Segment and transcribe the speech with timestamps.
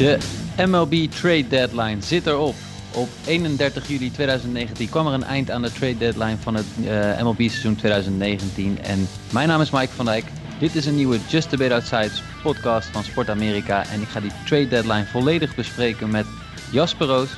[0.00, 0.18] De
[0.66, 2.54] MLB trade deadline zit erop.
[2.94, 7.22] Op 31 juli 2019 kwam er een eind aan de trade deadline van het uh,
[7.22, 8.78] MLB seizoen 2019.
[8.82, 10.24] En mijn naam is Mike van Dijk.
[10.58, 12.10] Dit is een nieuwe Just a Bit Outside
[12.42, 13.86] podcast van Sport Amerika.
[13.86, 16.26] En ik ga die trade deadline volledig bespreken met
[16.70, 17.30] Jasper Roos.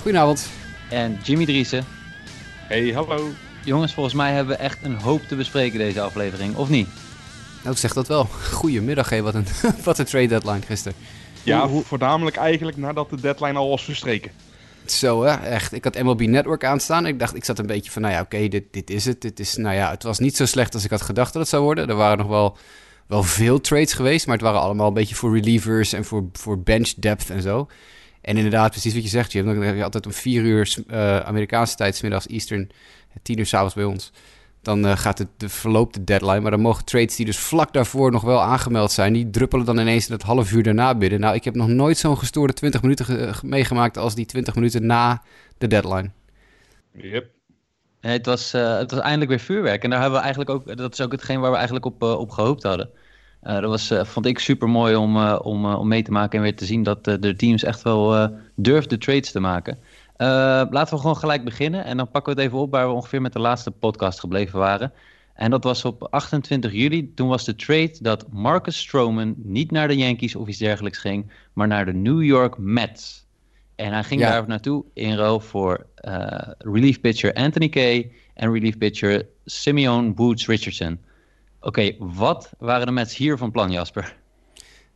[0.00, 0.46] Goedenavond.
[0.90, 1.84] En Jimmy Driessen.
[2.56, 3.28] Hey, hallo.
[3.64, 6.88] Jongens, volgens mij hebben we echt een hoop te bespreken deze aflevering, of niet?
[7.62, 8.28] Nou, ik zeg dat wel.
[8.52, 9.22] Goedemiddag, hé.
[9.22, 9.46] Wat een,
[9.84, 10.98] wat een trade deadline gisteren.
[11.46, 14.30] Ja, voornamelijk eigenlijk nadat de deadline al was verstreken.
[14.86, 15.72] Zo hè, echt.
[15.72, 17.06] Ik had MLB Network aanstaan.
[17.06, 19.20] Ik dacht, ik zat een beetje van, nou ja, oké, dit, dit is het.
[19.20, 21.50] Dit is, nou ja, het was niet zo slecht als ik had gedacht dat het
[21.50, 21.88] zou worden.
[21.88, 22.56] Er waren nog wel,
[23.06, 26.58] wel veel trades geweest, maar het waren allemaal een beetje voor relievers en voor, voor
[26.58, 27.68] bench depth en zo.
[28.20, 30.76] En inderdaad, precies wat je zegt, je hebt, dan heb je altijd om vier uur
[30.90, 32.70] uh, Amerikaanse tijd, middags Eastern,
[33.22, 34.12] tien uur s'avonds bij ons
[34.66, 36.40] dan uh, gaat het, de, verloopt de deadline.
[36.40, 39.78] Maar dan mogen trades die dus vlak daarvoor nog wel aangemeld zijn, die druppelen dan
[39.78, 41.20] ineens in het half uur daarna binnen.
[41.20, 45.22] Nou, ik heb nog nooit zo'n gestoorde 20 minuten meegemaakt als die 20 minuten na
[45.58, 46.10] de deadline.
[46.92, 47.30] Yep.
[48.00, 49.84] het, was, uh, het was eindelijk weer vuurwerk.
[49.84, 52.18] En daar hebben we eigenlijk ook, dat is ook hetgeen waar we eigenlijk op, uh,
[52.18, 52.90] op gehoopt hadden.
[53.40, 56.64] dat was, vond ik super mooi om, om, om mee te maken en weer te
[56.64, 59.78] zien dat de teams echt wel durfden trades te maken.
[60.18, 60.26] Uh,
[60.70, 61.84] laten we gewoon gelijk beginnen.
[61.84, 64.58] En dan pakken we het even op waar we ongeveer met de laatste podcast gebleven
[64.58, 64.92] waren.
[65.34, 67.14] En dat was op 28 juli.
[67.14, 71.30] Toen was de trade dat Marcus Stroman niet naar de Yankees of iets dergelijks ging,
[71.52, 73.26] maar naar de New York Mets.
[73.74, 76.28] En hij ging daar naartoe in ruil voor uh,
[76.58, 80.98] relief pitcher Anthony Kay en relief pitcher Simeon Boots Richardson.
[81.60, 84.16] Oké, wat waren de Mets hier van plan, Jasper?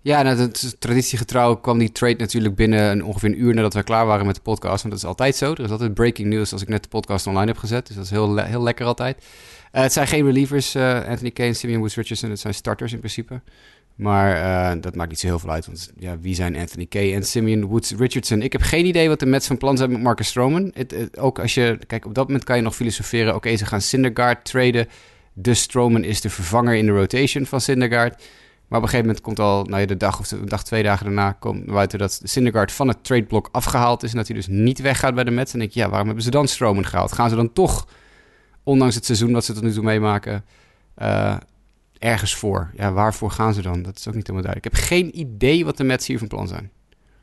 [0.03, 4.07] Ja, nou, traditiegetrouw kwam die trade natuurlijk binnen een, ongeveer een uur nadat we klaar
[4.07, 4.83] waren met de podcast.
[4.83, 5.53] Want dat is altijd zo.
[5.53, 7.87] Er is altijd breaking news als ik net de podcast online heb gezet.
[7.87, 9.17] Dus dat is heel, heel lekker altijd.
[9.73, 12.31] Uh, het zijn geen relievers, uh, Anthony Kane, Simeon Woods Richardson.
[12.31, 13.41] Het zijn starters in principe.
[13.95, 15.67] Maar uh, dat maakt niet zo heel veel uit.
[15.67, 18.43] Want ja, wie zijn Anthony Kay en Simeon Woods Richardson?
[18.43, 20.73] Ik heb geen idee wat de Mets van plan zijn met Marcus Stroman.
[21.19, 23.35] Ook als je, kijk, op dat moment kan je nog filosoferen.
[23.35, 24.89] Oké, ze gaan Syndergaard traden.
[25.33, 28.23] Dus Stroman is de vervanger in de rotation van Syndergaard.
[28.71, 30.83] Maar op een gegeven moment komt al, nou ja, de dag of de dag, twee
[30.83, 34.11] dagen daarna, komt buiten dat Syndergaard van het tradeblok afgehaald is.
[34.11, 35.53] En dat hij dus niet weggaat bij de Mets.
[35.53, 37.13] En denk ik, ja, waarom hebben ze dan Stroman gehaald?
[37.13, 37.89] Gaan ze dan toch,
[38.63, 40.45] ondanks het seizoen dat ze tot nu toe meemaken,
[40.99, 41.37] uh,
[41.99, 42.71] ergens voor?
[42.77, 43.83] Ja, waarvoor gaan ze dan?
[43.83, 44.75] Dat is ook niet helemaal duidelijk.
[44.75, 46.71] Ik heb geen idee wat de Mets hier van plan zijn.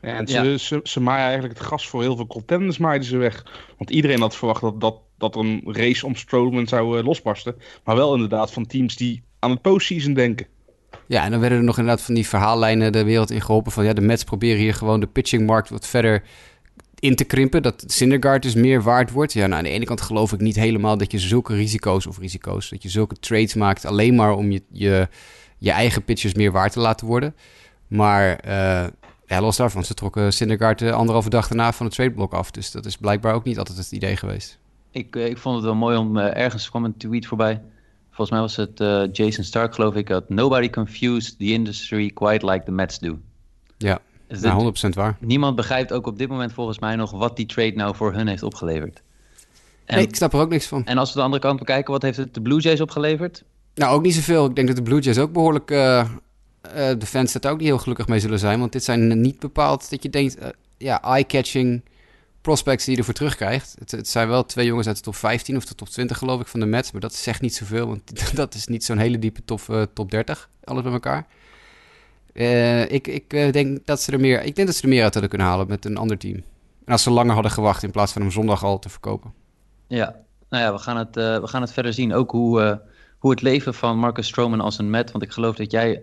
[0.02, 0.58] Ja, en ze, ja.
[0.58, 3.46] ze, ze, maaien eigenlijk het gas voor heel veel contenders maaien ze weg.
[3.78, 7.56] Want iedereen had verwacht dat, dat, dat er een race om Stroman zou uh, losbarsten.
[7.84, 10.46] Maar wel inderdaad van teams die aan het postseason denken.
[11.06, 13.72] Ja, en dan werden er nog inderdaad van die verhaallijnen de wereld in geholpen.
[13.72, 16.22] Van ja, de Mets proberen hier gewoon de pitchingmarkt wat verder
[16.98, 17.62] in te krimpen.
[17.62, 19.32] Dat Syndergaard dus meer waard wordt.
[19.32, 22.18] Ja, nou, aan de ene kant geloof ik niet helemaal dat je zulke risico's of
[22.18, 25.08] risico's, dat je zulke trades maakt alleen maar om je, je,
[25.58, 27.34] je eigen pitchers meer waard te laten worden.
[27.86, 28.86] Maar uh,
[29.26, 32.50] ja, los daarvan, ze trokken Syndergaard de anderhalve dag daarna van het tradeblok af.
[32.50, 34.58] Dus dat is blijkbaar ook niet altijd het idee geweest.
[34.90, 37.60] Ik, uh, ik vond het wel mooi om, ergens kwam een tweet voorbij
[38.18, 42.46] Volgens mij was het uh, Jason Stark, geloof ik, dat nobody confused the industry quite
[42.46, 43.18] like the Mets do.
[43.76, 43.98] Ja,
[44.28, 45.16] dus nou, 100% waar.
[45.20, 48.26] Niemand begrijpt ook op dit moment volgens mij nog wat die trade nou voor hun
[48.26, 49.02] heeft opgeleverd.
[49.84, 50.86] En, nee, ik snap er ook niks van.
[50.86, 53.44] En als we de andere kant bekijken, wat heeft het de Blue Jays opgeleverd?
[53.74, 54.46] Nou, ook niet zoveel.
[54.46, 55.70] Ik denk dat de Blue Jays ook behoorlijk...
[55.70, 56.08] Uh, uh,
[56.98, 58.58] de fans dat ook niet heel gelukkig mee zullen zijn.
[58.58, 60.36] Want dit zijn niet bepaald dat je denkt...
[60.78, 61.82] ja, eye-catching
[62.40, 63.74] prospects die je ervoor terugkrijgt.
[63.78, 66.40] Het, het, zijn wel twee jongens uit de top 15 of de top 20 geloof
[66.40, 66.92] ik van de Mets.
[66.92, 68.02] Maar dat zegt niet zoveel, want
[68.36, 70.48] dat is niet zo'n hele diepe top, uh, top 30.
[70.64, 71.26] Alles bij elkaar.
[72.32, 75.02] Uh, ik ik uh, denk dat ze er meer, ik denk dat ze er meer
[75.02, 76.36] uit hadden kunnen halen met een ander team.
[76.84, 79.32] En als ze langer hadden gewacht in plaats van hem zondag al te verkopen.
[79.86, 80.16] Ja,
[80.48, 82.14] nou ja, we gaan het, we gaan het verder zien.
[82.14, 82.80] Ook hoe,
[83.18, 85.10] hoe het leven van Marcus Stroman als een Met.
[85.10, 86.02] Want ik geloof dat jij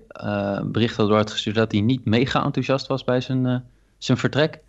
[0.63, 3.63] bericht had door het gestuurd dat hij niet mega enthousiast was bij zijn,
[3.97, 4.59] zijn vertrek.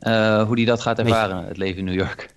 [0.00, 2.32] Uh, hoe hij dat gaat ervaren, het leven in New York.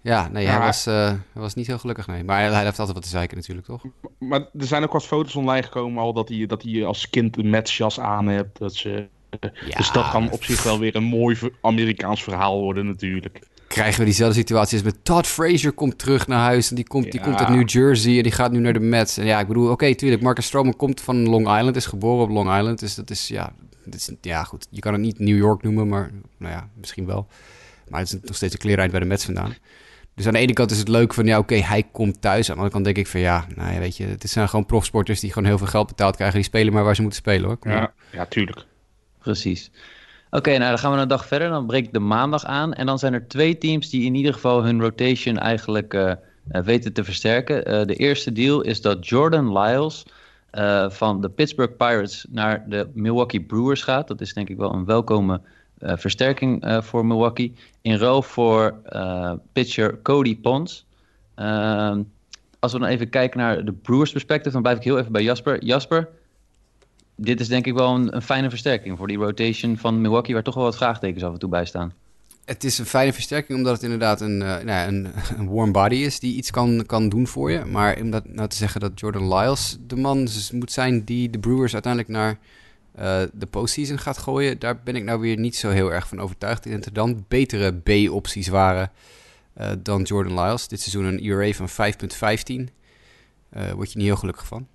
[0.00, 2.24] Ja, nee, hij, was, uh, hij was niet heel gelukkig, nee.
[2.24, 3.82] Maar hij heeft altijd wat te zeiken natuurlijk, toch?
[4.18, 7.38] Maar er zijn ook wat foto's online gekomen al dat hij, dat hij als kind
[7.38, 8.58] een matchjas aan heeft.
[8.58, 9.06] Dat ze,
[9.40, 13.40] ja, dus dat kan op zich wel weer een mooi Amerikaans verhaal worden natuurlijk.
[13.66, 16.68] Krijgen we diezelfde situatie als met Todd Frazier komt terug naar huis.
[16.68, 17.10] En die komt, ja.
[17.10, 19.16] die komt uit New Jersey en die gaat nu naar de Mets.
[19.16, 22.24] En ja, ik bedoel, oké, okay, tuurlijk, Marcus Stroman komt van Long Island, is geboren
[22.24, 22.78] op Long Island.
[22.78, 23.52] Dus dat is, ja,
[23.94, 24.66] is, ja, goed.
[24.70, 27.26] Je kan het niet New York noemen, maar nou ja, misschien wel.
[27.88, 29.54] Maar het is nog steeds een kleereind bij de Mets vandaan.
[30.14, 32.50] Dus aan de ene kant is het leuk van, ja, oké, hij komt thuis.
[32.50, 34.66] Aan de andere kant denk ik van, ja, nou ja, weet je, het zijn gewoon
[34.66, 36.36] profsporters die gewoon heel veel geld betaald krijgen.
[36.36, 37.58] Die spelen maar waar ze moeten spelen, hoor.
[37.60, 38.64] ja, ja, tuurlijk.
[39.18, 39.70] Precies.
[40.30, 41.48] Oké, nou dan gaan we een dag verder.
[41.48, 42.72] Dan breekt de maandag aan.
[42.72, 46.12] En dan zijn er twee teams die in ieder geval hun rotation eigenlijk uh,
[46.48, 47.74] weten te versterken.
[47.74, 50.06] Uh, de eerste deal is dat Jordan Lyles
[50.58, 54.08] uh, van de Pittsburgh Pirates naar de Milwaukee Brewers gaat.
[54.08, 55.40] Dat is denk ik wel een welkome
[55.80, 57.54] versterking voor Milwaukee.
[57.82, 58.74] In ruil voor
[59.52, 60.86] pitcher Cody Pons.
[61.34, 62.02] Ehm,
[62.58, 65.22] als we dan even kijken naar de Brewers perspectief, dan blijf ik heel even bij
[65.22, 65.64] Jasper.
[65.64, 66.08] Jasper,
[67.14, 70.42] dit is denk ik wel een, een, fijne versterking voor die rotation van Milwaukee, waar
[70.42, 71.92] toch wel wat vraagtekens af en toe bij staan.
[72.48, 75.08] Het is een fijne versterking omdat het inderdaad een, uh, nou, een,
[75.38, 77.64] een, warm body is die iets kan, kan doen voor je.
[77.64, 81.38] Maar om dat nou te zeggen dat Jordan Lyles de man moet zijn die de
[81.38, 82.38] Brewers uiteindelijk naar
[82.98, 86.20] uh, de postseason gaat gooien, daar ben ik nou weer niet zo heel erg van
[86.20, 86.64] overtuigd.
[86.64, 88.90] Ik denk dat er dan betere B-opties waren
[89.60, 90.68] uh, dan Jordan Lyles.
[90.68, 91.76] Dit seizoen een ERA van 5,15.
[93.74, 94.66] word je niet heel gelukkig van.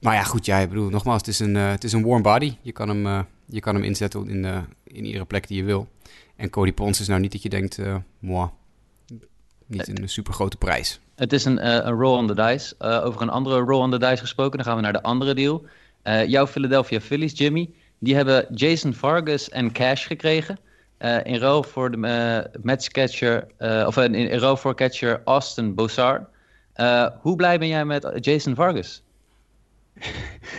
[0.00, 2.56] maar ja, goed, ja, ik bedoel, nogmaals, het is een, het is een warm body.
[2.62, 5.88] Je kan hem, je kan hem inzetten in, in iedere plek die je wil.
[6.38, 8.48] En Cody Pons is nou niet dat je denkt, uh, moi,
[9.66, 11.00] niet een super grote prijs.
[11.14, 12.74] Het is een, uh, een roll on the dice.
[12.80, 15.34] Uh, over een andere roll on the dice gesproken, dan gaan we naar de andere
[15.34, 15.64] deal.
[16.26, 20.58] jouw Philadelphia Phillies, Jimmy, die hebben Jason Vargas en Cash gekregen.
[21.22, 21.98] in ruil voor de
[22.62, 23.46] match catcher,
[23.86, 26.26] of in, in ruil voor catcher Austin Boussard.
[27.20, 29.02] hoe blij ben jij met Jason Vargas?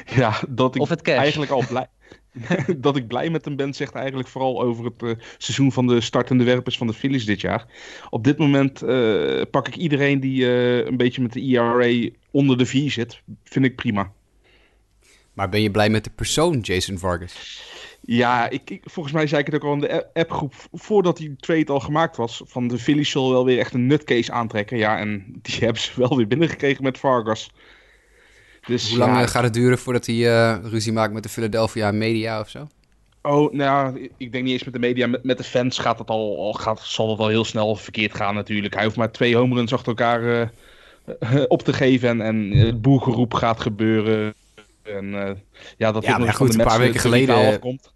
[0.05, 1.17] Ja, dat ik of het cash.
[1.17, 1.87] eigenlijk al blij...
[2.77, 6.01] dat ik blij met hem ben, zegt eigenlijk vooral over het uh, seizoen van de
[6.01, 7.65] startende werpers van de Phillies dit jaar.
[8.09, 12.57] Op dit moment uh, pak ik iedereen die uh, een beetje met de ERA onder
[12.57, 13.21] de 4 zit.
[13.43, 14.11] Vind ik prima.
[15.33, 17.63] Maar ben je blij met de persoon Jason Vargas?
[18.01, 21.35] Ja, ik, ik, volgens mij zei ik het ook al in de appgroep voordat die
[21.35, 22.41] trade al gemaakt was.
[22.45, 24.77] Van de Phillies zal wel weer echt een nutcase aantrekken.
[24.77, 27.51] Ja, en die hebben ze wel weer binnengekregen met Vargas.
[28.69, 31.92] Dus, Hoe lang eh, gaat het duren voordat hij uh, ruzie maakt met de Philadelphia
[31.92, 32.68] media of zo?
[33.21, 35.07] Oh, nou ik denk niet eens met de media.
[35.07, 38.16] Met, met de fans gaat het al, al gaat, zal het al heel snel verkeerd
[38.16, 38.74] gaan natuurlijk.
[38.74, 43.33] Hij hoeft maar twee homeruns achter elkaar uh, op te geven en, en het boergeroep
[43.33, 44.33] gaat gebeuren.
[44.83, 45.30] En uh,
[45.77, 47.60] ja, dat ja, maar goed, een paar weken geleden...
[47.60, 47.94] Komt.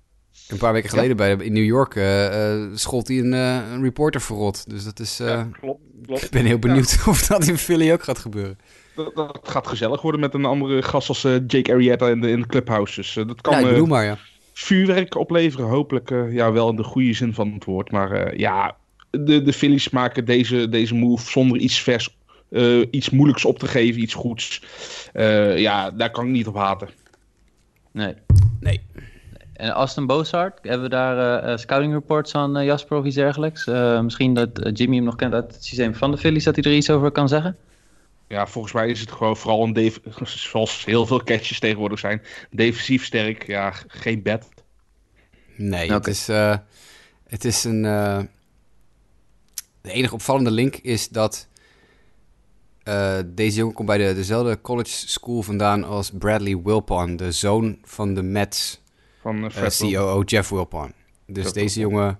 [0.47, 4.69] Een paar weken geleden bij, in New York uh, schold hij een, een, reporter verrot.
[4.69, 5.17] Dus dat is...
[5.17, 6.23] Ja, klopt, klopt.
[6.25, 8.57] Ik ben heel benieuwd of dat in Philly ook gaat gebeuren
[8.95, 12.41] dat, gaat gezellig worden met een andere gast als uh, Jake Arrieta in de, in
[12.41, 12.95] de clubhouse.
[12.95, 14.17] Dus uh, dat kan ja, uh, maar, ja.
[14.53, 15.67] vuurwerk opleveren.
[15.67, 17.91] Hopelijk ja, wel in de goede zin van het woord.
[17.91, 18.75] Maar ja,
[19.09, 22.17] de, de Phillies maken deze, deze move zonder iets vers,
[22.91, 24.61] iets moeilijks op te geven, iets goeds.
[25.55, 26.89] ja, daar kan ik niet op haten.
[27.91, 28.13] Nee.
[28.59, 28.81] Nee.
[29.53, 33.65] En Aston Bozart, hebben we daar scouting reports van Jasper of iets dergelijks?
[34.01, 36.77] misschien dat Jimmy hem nog kent uit het systeem van de Phillies, dat hij er
[36.77, 37.57] iets over kan zeggen?
[38.27, 39.93] Ja, volgens mij is het gewoon vooral een,
[40.25, 42.21] zoals heel veel catches tegenwoordig zijn,
[42.51, 43.47] defensief sterk.
[43.47, 44.47] Ja, geen bed.
[45.55, 46.57] Nee, het, is, uh,
[47.27, 47.83] het is een...
[47.83, 48.19] Uh,
[49.81, 51.47] de enige opvallende link is dat
[52.83, 57.77] uh, deze jongen komt bij de, dezelfde college school vandaan als Bradley Wilpon, de zoon
[57.83, 58.81] van de Mets
[59.21, 60.93] van COO Jeff Wilpon.
[61.25, 62.19] Dus deze jongen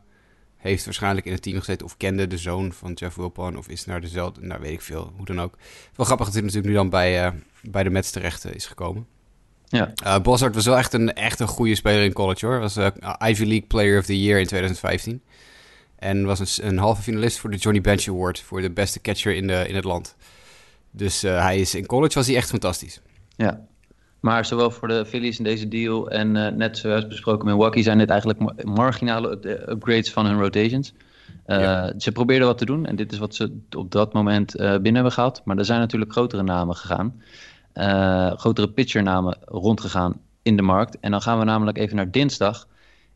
[0.64, 3.86] heeft waarschijnlijk in het team gezeten of kende de zoon van Jeff Wilpon of is
[3.86, 5.58] naar dezelfde, nou weet ik veel, hoe dan ook.
[5.96, 7.32] Wel grappig dat hij natuurlijk nu dan bij, uh,
[7.62, 9.08] bij de Mets terecht uh, is gekomen.
[9.68, 9.94] Ja.
[10.06, 12.60] Uh, Bossard was wel echt een, echt een goede speler in college hoor.
[12.60, 12.78] Was
[13.28, 15.22] Ivy League Player of the Year in 2015.
[15.96, 19.36] En was een, een halve finalist voor de Johnny Bench Award voor de beste catcher
[19.36, 20.16] in, de, in het land.
[20.92, 23.02] Dus hij is, in college was hij echt fantastisch.
[23.36, 23.66] Ja,
[24.24, 27.84] maar zowel voor de Phillies in deze deal en uh, net zoals besproken met Milwaukee
[27.84, 29.32] zijn dit eigenlijk marginale
[29.70, 30.94] upgrades van hun rotations.
[31.48, 34.72] Uh, Ze probeerden wat te doen en dit is wat ze op dat moment uh,
[34.72, 35.42] binnen hebben gehad.
[35.46, 37.22] Maar er zijn natuurlijk grotere namen gegaan.
[38.38, 41.00] grotere pitchernamen rondgegaan in de markt.
[41.00, 42.68] En dan gaan we namelijk even naar dinsdag.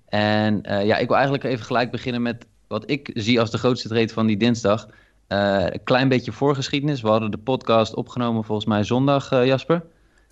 [0.09, 3.87] En ja, ik wil eigenlijk even gelijk beginnen met wat ik zie als de grootste
[3.87, 4.87] trade van die dinsdag.
[5.27, 7.01] een klein beetje voorgeschiedenis.
[7.01, 9.83] We hadden de podcast opgenomen volgens mij zondag, Jasper.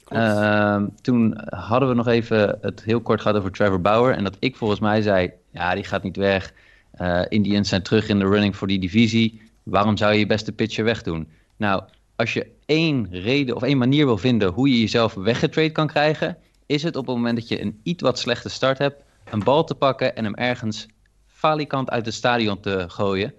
[0.07, 4.13] Ehm, toen hadden we nog even het heel kort gehad over Trevor Bauer.
[4.13, 6.53] En dat ik volgens mij zei, ja, die gaat niet weg.
[7.01, 9.41] Uh, Indians zijn terug in de running voor die divisie.
[9.63, 11.27] Waarom zou je je beste pitcher wegdoen?
[11.57, 11.83] Nou,
[12.15, 16.37] als je één reden of één manier wil vinden hoe je jezelf weggetrade kan krijgen,
[16.65, 19.63] is het op het moment dat je een iets wat slechte start hebt, een bal
[19.63, 20.87] te pakken en hem ergens
[21.27, 23.33] falikant uit het stadion te gooien.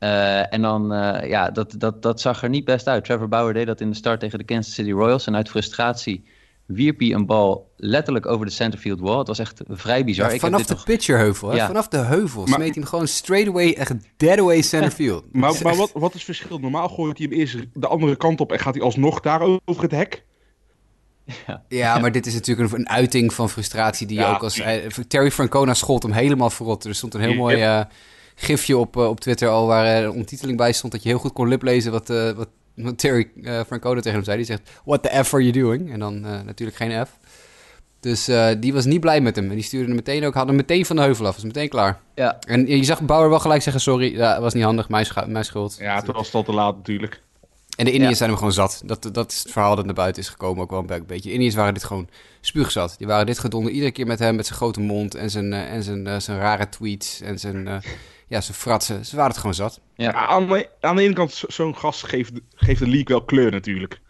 [0.00, 3.04] Uh, en dan, uh, ja, dat, dat, dat zag er niet best uit.
[3.04, 5.26] Trevor Bauer deed dat in de start tegen de Kansas City Royals.
[5.26, 6.24] En uit frustratie
[6.68, 9.18] wierp hij een bal letterlijk over de centerfield wall.
[9.18, 10.32] Het was echt vrij bizar.
[10.32, 10.84] Ja, vanaf de nog...
[10.84, 11.66] pitcherheuvel, ja.
[11.66, 12.54] vanaf de heuvel maar...
[12.54, 15.24] smeet hij hem gewoon straight away, echt dead away centerfield.
[15.32, 16.58] maar maar wat, wat is het verschil?
[16.58, 19.82] Normaal gooit hij hem eerst de andere kant op en gaat hij alsnog daar over
[19.82, 20.24] het hek.
[21.46, 21.62] Ja.
[21.68, 24.62] ja, maar dit is natuurlijk een, een uiting van frustratie die ja, ook als...
[25.08, 26.84] Terry Francona schold hem helemaal verrot.
[26.84, 27.64] Er stond een heel mooi...
[27.64, 27.82] Uh,
[28.40, 31.32] gifje op, uh, op Twitter al waar een ontiteling bij stond dat je heel goed
[31.32, 34.36] kon liplezen wat, uh, wat, wat Terry uh, Francona tegen hem zei.
[34.36, 35.92] Die zegt, what the F are you doing?
[35.92, 37.18] En dan natuurlijk geen F.
[38.00, 39.48] Dus uh, die was niet blij met hem.
[39.48, 41.34] En die stuurde hem meteen ook, had hem meteen van de heuvel af.
[41.34, 42.00] Was meteen klaar.
[42.14, 42.38] Ja.
[42.38, 45.76] En je zag Bauer wel gelijk zeggen, sorry, dat was niet handig, mijn, mijn schuld.
[45.80, 47.22] Ja, toen was het al te laat natuurlijk.
[47.76, 48.82] En de Indiërs zijn hem gewoon zat.
[48.84, 51.28] Dat, dat is het verhaal dat naar buiten is gekomen ook wel een beetje.
[51.28, 52.08] De Indiërs waren dit gewoon
[52.40, 52.94] spuugzat.
[52.98, 55.72] Die waren dit gedonder iedere keer met hem, met zijn grote mond en zijn, uh,
[55.72, 57.76] en zijn, uh, zijn rare tweets en zijn, uh,
[58.28, 59.06] ja, zijn fratsen.
[59.06, 59.80] Ze waren het gewoon zat.
[59.94, 60.04] Ja.
[60.04, 63.50] ja aan, de, aan, de, ene kant, zo'n gast geeft, geeft de league wel kleur
[63.50, 64.00] natuurlijk.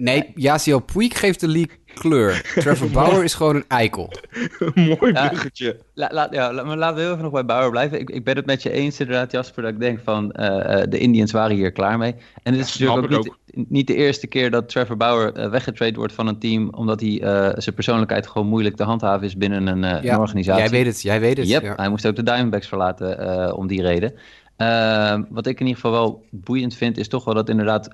[0.00, 2.42] Nee, Yasiel Puig geeft de league kleur.
[2.60, 4.12] Trevor Bauer is gewoon een eikel.
[4.74, 5.78] Mooi bruggetje.
[5.94, 8.00] La, la, ja, maar laten we heel even nog bij Bauer blijven.
[8.00, 10.98] Ik, ik ben het met je eens inderdaad, Jasper, dat ik denk van uh, de
[10.98, 12.14] Indians waren hier klaar mee.
[12.42, 15.96] En het is natuurlijk ook niet, niet, de eerste keer dat Trevor Bauer uh, weggetraind
[15.96, 19.66] wordt van een team, omdat hij uh, zijn persoonlijkheid gewoon moeilijk te handhaven is binnen
[19.66, 20.62] een, ja, een organisatie.
[20.62, 21.48] Jij weet het, jij weet het.
[21.48, 21.74] Yep, ja.
[21.76, 24.14] hij moest ook de Diamondbacks verlaten om die reden.
[24.56, 27.88] Ehm, wat ik in ieder geval wel boeiend vind, is toch wel dat inderdaad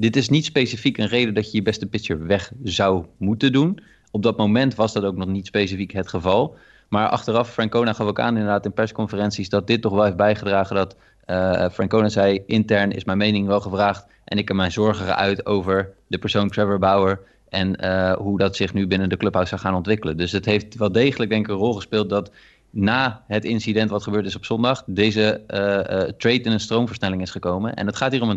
[0.00, 3.78] dit is niet specifiek een reden dat je je beste pitcher weg zou moeten doen.
[4.10, 6.56] Op dat moment was dat ook nog niet specifiek het geval.
[6.88, 10.76] Maar achteraf, Francona gaf ook aan inderdaad in persconferenties dat dit toch wel heeft bijgedragen
[10.76, 15.06] dat uh, Francona zei, intern is mijn mening wel gevraagd en ik heb mijn zorgen
[15.06, 19.48] geuit over de persoon Trevor Bauer en uh, hoe dat zich nu binnen de clubhouse
[19.48, 20.16] zou gaan ontwikkelen.
[20.16, 22.30] Dus het heeft wel degelijk denk ik een rol gespeeld dat
[22.70, 27.22] na het incident wat gebeurd is op zondag, deze uh, uh, trade in een stroomversnelling
[27.22, 27.74] is gekomen.
[27.74, 28.30] En het gaat hier om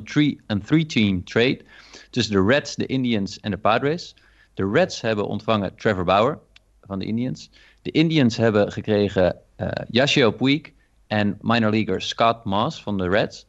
[0.48, 1.62] een three-team trade
[2.10, 4.16] tussen de Reds, de Indians en de Padres.
[4.54, 6.40] De Reds hebben ontvangen Trevor Bauer
[6.82, 7.50] van de Indians.
[7.82, 10.62] De Indians hebben gekregen uh, Yashio Puig
[11.08, 13.46] en minor leaguer Scott Moss van de Reds.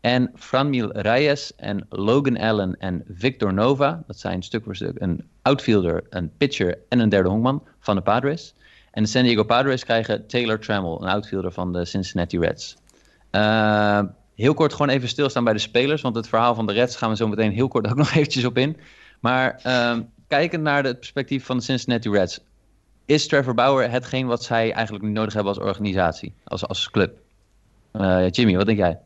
[0.00, 5.28] En Franmil Reyes en Logan Allen en Victor Nova, dat zijn stuk voor stuk een
[5.42, 8.54] outfielder, een pitcher en een derde honkman van de Padres.
[8.90, 12.76] En de San Diego Padres krijgen Taylor Trammell, een outfielder van de Cincinnati Reds.
[13.32, 14.00] Uh,
[14.34, 17.10] heel kort gewoon even stilstaan bij de spelers, want het verhaal van de Reds gaan
[17.10, 18.76] we zo meteen heel kort ook nog eventjes op in.
[19.20, 22.40] Maar uh, kijkend naar het perspectief van de Cincinnati Reds,
[23.06, 27.18] is Trevor Bauer hetgeen wat zij eigenlijk nodig hebben als organisatie, als, als club?
[27.92, 28.98] Uh, Jimmy, wat denk jij?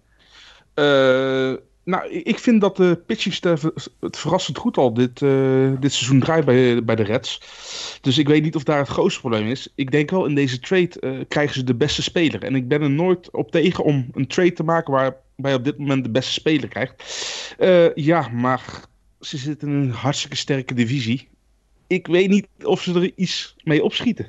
[0.75, 3.62] Uh, nou, ik vind dat de pitching staff
[4.00, 5.19] het verrassend goed al dit,
[5.81, 7.41] dit seizoen draait bij, bij de Reds.
[8.04, 9.68] Dus ik weet niet of daar het grootste probleem is.
[9.75, 12.42] Ik denk wel, in deze trade uh, krijgen ze de beste speler.
[12.42, 15.64] En ik ben er nooit op tegen om een trade te maken waarbij je op
[15.64, 17.02] dit moment de beste speler krijgt.
[17.58, 18.84] Uh, ja, maar
[19.20, 21.28] ze zitten in een hartstikke sterke divisie.
[21.87, 24.26] Ik weet niet of ze er iets mee opschieten.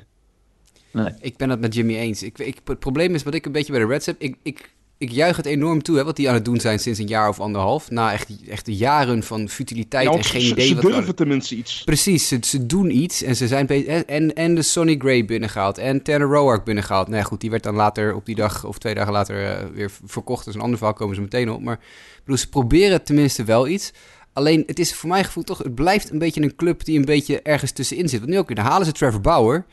[0.92, 1.12] Nee.
[1.20, 2.22] Ik ben het met Jimmy eens.
[2.22, 4.16] Ik, ik, het probleem is wat ik een beetje bij de Reds heb.
[4.18, 6.98] Ik, ik ik juich het enorm toe, hè, wat die aan het doen zijn sinds
[6.98, 7.90] een jaar of anderhalf.
[7.90, 10.66] Na echt, echt jaren van futiliteit en geen ze, idee.
[10.66, 11.82] Ze wat durven tenminste iets.
[11.84, 15.78] Precies, ze, ze, doen iets en ze zijn en, en, en de Sonny Gray binnengehaald
[15.78, 17.06] en Tanner Roark binnengehaald.
[17.08, 19.74] Nou ja, goed, die werd dan later op die dag of twee dagen later uh,
[19.74, 20.44] weer verkocht.
[20.44, 21.62] Dus een ander verhaal komen ze meteen op.
[21.62, 21.78] Maar
[22.24, 23.92] bedoel, ze proberen tenminste wel iets.
[24.32, 27.04] Alleen, het is voor mijn gevoel toch, het blijft een beetje een club die een
[27.04, 28.20] beetje ergens tussenin zit.
[28.20, 29.64] Want nu ook dan halen ze Trevor Bauer.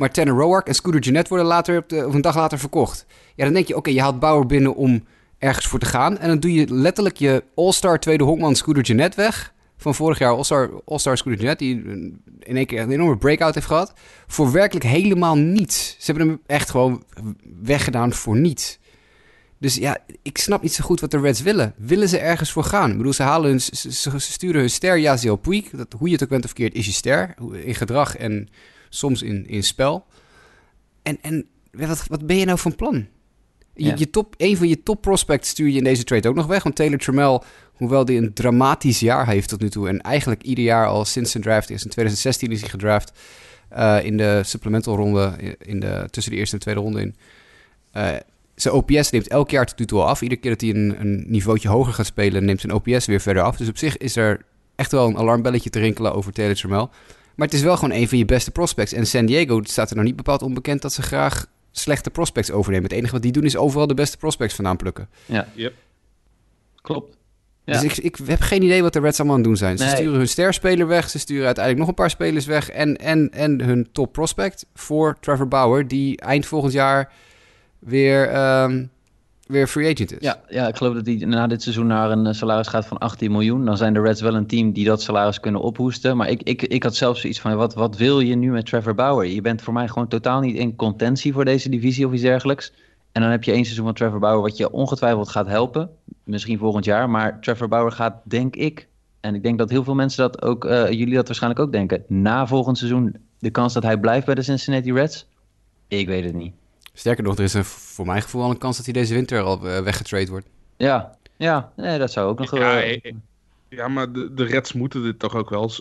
[0.00, 3.06] Maar Tanner Roark en Scooter Jeanette worden later of een dag later verkocht.
[3.34, 5.04] Ja, dan denk je, oké, je haalt Bauer binnen om
[5.38, 6.18] ergens voor te gaan.
[6.18, 9.54] En dan doe je letterlijk je All-Star tweede honkman Scooter Jeanette weg.
[9.76, 11.74] Van vorig jaar All-Star All Scooter Jeanette, die
[12.38, 13.92] in één keer een enorme breakout heeft gehad.
[14.26, 15.96] Voor werkelijk helemaal niets.
[15.98, 17.04] Ze hebben hem echt gewoon
[17.62, 18.78] weggedaan voor niets.
[19.58, 21.74] Dus ja, ik snap niet zo goed wat de Reds willen.
[21.76, 22.90] Willen ze ergens voor gaan?
[22.90, 25.70] Ik bedoel, ze, halen hun, ze, sturen hun ster Yaziel Puig.
[25.70, 27.34] Dat, hoe je het ook bent of verkeerd, is je ster.
[27.52, 28.48] In gedrag en
[28.90, 30.06] soms in, in spel.
[31.02, 33.06] En, en wat, wat ben je nou van plan?
[33.74, 36.46] Je, je top, een van je top prospects stuur je in deze trade ook nog
[36.46, 36.62] weg.
[36.62, 37.40] Want Taylor Trammell,
[37.72, 39.88] hoewel die een dramatisch jaar heeft tot nu toe...
[39.88, 41.82] en eigenlijk ieder jaar al sinds zijn draft is...
[41.82, 43.18] in 2016 is hij gedraft
[43.76, 45.56] uh, in de supplemental ronde...
[45.58, 47.16] In de, tussen de eerste en tweede ronde in...
[47.96, 48.08] Uh,
[48.54, 50.22] zijn OPS neemt elk jaar tot nu toe af.
[50.22, 52.44] Iedere keer dat hij een, een niveautje hoger gaat spelen...
[52.44, 53.56] neemt zijn OPS weer verder af.
[53.56, 54.44] Dus op zich is er
[54.76, 56.88] echt wel een alarmbelletje te rinkelen over Taylor Trammell...
[57.40, 58.92] Maar het is wel gewoon een van je beste prospects.
[58.92, 62.88] En San Diego staat er nog niet bepaald onbekend dat ze graag slechte prospects overnemen.
[62.88, 65.08] Het enige wat die doen is overal de beste prospects vandaan plukken.
[65.26, 65.74] Ja, yep.
[66.82, 67.16] klopt.
[67.64, 69.78] Dus ik, ik heb geen idee wat de Reds allemaal aan het doen zijn.
[69.78, 71.10] Ze sturen hun sterspeler weg.
[71.10, 72.70] Ze sturen uiteindelijk nog een paar spelers weg.
[72.70, 75.88] En, en, en hun top prospect voor Trevor Bauer.
[75.88, 77.12] Die eind volgend jaar
[77.78, 78.90] weer um,
[79.50, 80.18] weer free agent is.
[80.20, 82.98] Ja, ja ik geloof dat hij na dit seizoen naar een eh, salaris gaat van
[82.98, 83.64] 18 miljoen.
[83.64, 86.16] Dan zijn de Reds wel een team die dat salaris kunnen ophoesten.
[86.16, 88.94] Maar ik, ik, ik had zelfs zoiets van, wat, wat wil je nu met Trevor
[88.94, 89.26] Bauer?
[89.26, 92.72] Je bent voor mij gewoon totaal niet in contentie voor deze divisie of iets dergelijks.
[93.12, 95.90] En dan heb je één seizoen van Trevor Bauer wat je ongetwijfeld gaat helpen.
[96.24, 97.10] Misschien volgend jaar.
[97.10, 98.88] Maar Trevor Bauer gaat, denk ik...
[99.20, 100.64] En ik denk dat heel veel mensen dat ook...
[100.64, 102.04] Uh, jullie dat waarschijnlijk ook denken.
[102.08, 105.26] Na volgend seizoen de kans dat hij blijft bij de Cincinnati Reds?
[105.88, 106.54] Ik weet het niet.
[106.92, 109.40] Sterker nog, er is een, voor mijn gevoel al een kans dat hij deze winter
[109.40, 110.46] al uh, weggetrade wordt.
[110.76, 112.58] Ja, ja nee, dat zou ook nog...
[112.58, 112.98] Ja, uh...
[113.68, 115.72] ja maar de, de Reds moeten dit toch ook wel.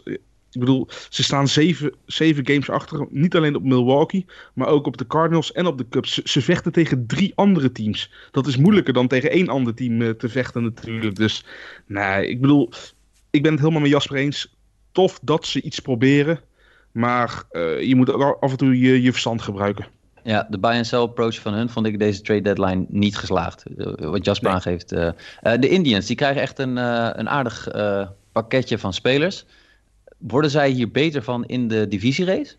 [0.52, 3.08] Ik bedoel, ze staan zeven, zeven games achter.
[3.10, 6.18] Niet alleen op Milwaukee, maar ook op de Cardinals en op de Cubs.
[6.18, 8.12] Ze, vechten tegen drie andere teams.
[8.32, 11.16] Dat is moeilijker dan tegen één ander team eh, te vechten natuurlijk.
[11.16, 11.46] Dus
[11.86, 12.72] nee, ik bedoel,
[13.30, 14.56] ik ben het helemaal met Jasper eens.
[14.92, 16.40] Tof dat ze iets proberen.
[16.92, 19.88] Maar uh, je moet ook af en toe je, je verstand gebruiken.
[20.30, 23.64] Ja, de buy-and-sell approach van hun vond ik deze trade deadline niet geslaagd.
[23.78, 24.92] Eh, wat Jasper aangeeft.
[24.92, 25.10] Uh,
[25.42, 26.78] de Indians, die krijgen echt een,
[27.20, 27.68] een aardig
[28.32, 29.46] pakketje van spelers.
[30.18, 32.56] Worden zij hier beter van in de divisierace?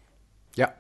[0.53, 0.75] Ja.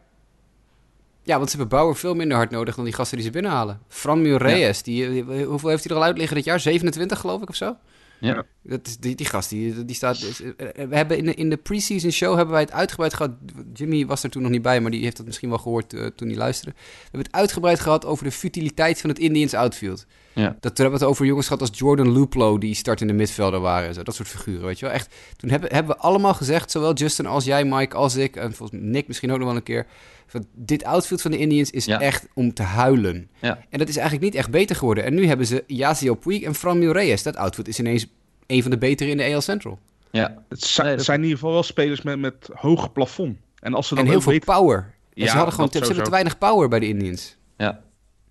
[1.22, 3.80] Ja, want ze hebben Bauer veel minder hard nodig dan die gasten die ze binnenhalen.
[3.88, 6.60] Fran Reyes, die, hoeveel heeft hij er al uit liggen dit jaar?
[6.60, 7.76] 27 geloof ik of zo?
[8.20, 8.44] Ja.
[8.62, 10.16] Dat is, die, die gast, die, die staat...
[10.16, 13.32] Eh, we hebben in de, in de pre-season show hebben wij het uitgebreid gehad.
[13.74, 16.06] Jimmy was er toen nog niet bij, maar die heeft dat misschien wel gehoord uh,
[16.06, 16.76] toen hij luisterde.
[16.76, 20.06] We hebben het uitgebreid gehad over de futiliteit van het Indians outfield.
[20.32, 20.42] Ja.
[20.42, 23.12] Dat, toen hebben we het over jongens gehad als Jordan Luplo, die start in de
[23.12, 23.94] midvelder waren.
[23.94, 24.94] Zo, dat soort figuren, weet je wel.
[24.94, 28.36] Echt, toen hebben, hebben we allemaal gezegd, zowel Justin als jij, Mike, als ik...
[28.36, 29.86] en volgens Nick misschien ook nog wel een keer...
[30.30, 33.28] Van, dit outfield van de Indians is echt om te huilen.
[33.40, 33.58] Ja.
[33.70, 35.04] En dat is eigenlijk niet echt beter geworden.
[35.04, 37.22] En nu hebben ze Yasiel Puig en Fran Reyes.
[37.22, 38.06] Dat outfield is ineens
[38.46, 39.78] een van de betere in de AL Central.
[40.10, 40.42] Ja.
[40.48, 43.38] Het zijn, in ieder geval wel spelers met, met hoog plafond.
[43.60, 44.94] En, als ze dan en heel veel power.
[45.12, 47.36] Ja, ze hadden gewoon ze hebben te weinig power bij de Indians.
[47.56, 47.80] Ja.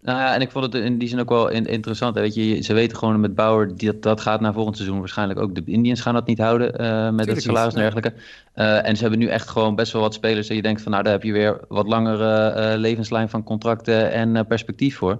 [0.01, 2.15] Nou ja, en ik vond het in die zin ook wel interessant.
[2.15, 5.56] Weet je, ze weten gewoon met Bauer, dat, dat gaat naar volgend seizoen waarschijnlijk ook.
[5.56, 8.13] De Indians gaan dat niet houden uh, met het salaris en dergelijke.
[8.56, 10.50] Uh, en ze hebben nu echt gewoon best wel wat spelers.
[10.50, 14.12] En je denkt van nou, daar heb je weer wat langere uh, levenslijn van contracten
[14.12, 15.20] en perspectief voor.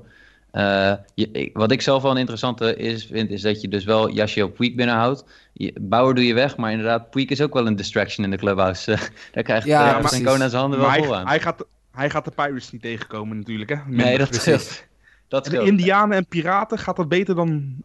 [0.54, 4.10] Uh, je, wat ik zelf wel een interessante is, vind, is dat je dus wel
[4.10, 5.24] Yashio Puig binnenhoudt.
[5.54, 8.38] Je, Bauer doe je weg, maar inderdaad, Puig is ook wel een distraction in de
[8.38, 8.98] clubhouse.
[9.34, 11.28] daar krijgt ja, zijn zijn handen wel vol aan.
[11.28, 11.66] Hij gaat,
[12.00, 13.76] hij gaat de Pirates niet tegenkomen natuurlijk, hè?
[13.88, 14.88] nee, dat scheelt.
[15.28, 17.76] Dat de Indianen en Piraten, gaat dat beter dan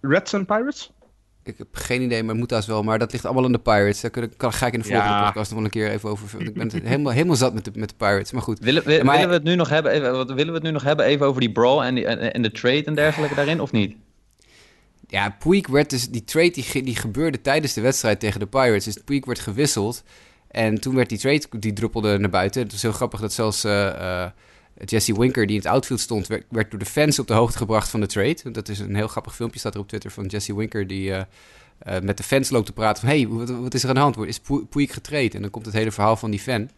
[0.00, 0.92] Reds en Pirates?
[1.44, 2.82] Ik heb geen idee, maar moet dat wel.
[2.82, 4.00] Maar dat ligt allemaal in de Pirates.
[4.00, 6.40] Daar kan, kan, ga ik in de volgende podcast nog wel een keer even over.
[6.40, 8.32] Ik ben helemaal, helemaal zat met de, met de Pirates.
[8.32, 8.58] Maar goed.
[8.58, 9.92] Willen, willen we het nu nog hebben?
[9.92, 12.50] Even, willen we het nu nog hebben even over die brawl en, die, en, de
[12.52, 13.96] trade en dergelijke daarin, of niet?
[15.08, 16.08] Ja, Puig werd dus...
[16.08, 18.84] Die trade die, die gebeurde tijdens de wedstrijd tegen de Pirates.
[18.84, 20.02] Dus Puig werd gewisseld.
[20.54, 21.42] En toen werd die trade...
[21.58, 22.62] Die druppelde naar buiten.
[22.62, 23.64] Het was heel grappig dat zelfs...
[23.64, 24.26] Uh,
[24.84, 27.58] Jesse Winker, die in het outfield stond, werd, werd, door de fans op de hoogte
[27.58, 28.50] gebracht van de trade.
[28.50, 31.22] Dat is een heel grappig filmpje, staat er op Twitter van Jesse Winker, die uh,
[32.02, 33.08] met de fans loopt te praten van...
[33.08, 34.18] hey, wat, wat, is er aan de hand?
[34.18, 34.40] Is
[34.70, 35.34] Puig getraind?
[35.34, 36.70] En dan komt het hele verhaal van die fan.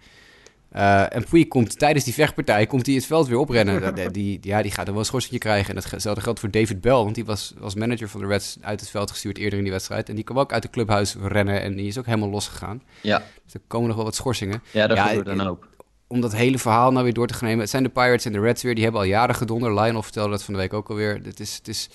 [0.77, 3.95] Uh, en Puig komt tijdens die vechtpartij komt hij het veld weer oprennen.
[3.95, 5.75] die, die, ja, die gaat er wel een schorsingje krijgen.
[5.75, 8.81] En datzelfde geldt voor David Bell, want die was als manager van de Reds uit
[8.81, 10.09] het veld gestuurd eerder in die wedstrijd.
[10.09, 12.83] En die kwam ook uit de clubhuis rennen en die is ook helemaal losgegaan.
[13.01, 13.23] Ja.
[13.45, 14.62] Dus er komen nog wel wat schorsingen.
[14.71, 15.69] Ja, dat ja, gebeurt dan ook
[16.07, 17.61] om dat hele verhaal nou weer door te nemen.
[17.61, 18.75] Het zijn de Pirates en de Reds weer.
[18.75, 19.81] Die hebben al jaren gedonder.
[19.81, 21.21] Lionel vertelde dat van de week ook alweer.
[21.25, 21.89] Het is, het is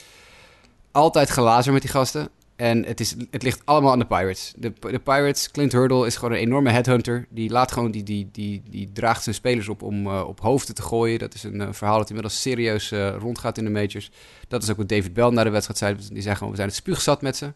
[0.91, 2.29] altijd gelazer met die gasten.
[2.61, 4.53] En het, is, het ligt allemaal aan de Pirates.
[4.57, 7.27] De, de Pirates, Clint Hurdle is gewoon een enorme headhunter.
[7.29, 10.75] Die laat gewoon, die, die, die, die draagt zijn spelers op om uh, op hoofden
[10.75, 11.19] te gooien.
[11.19, 14.11] Dat is een uh, verhaal dat inmiddels serieus uh, rondgaat in de majors.
[14.47, 16.13] Dat is ook wat David Bell na de wedstrijd zei.
[16.13, 17.53] Die zei gewoon, we zijn het spuugzat met ze.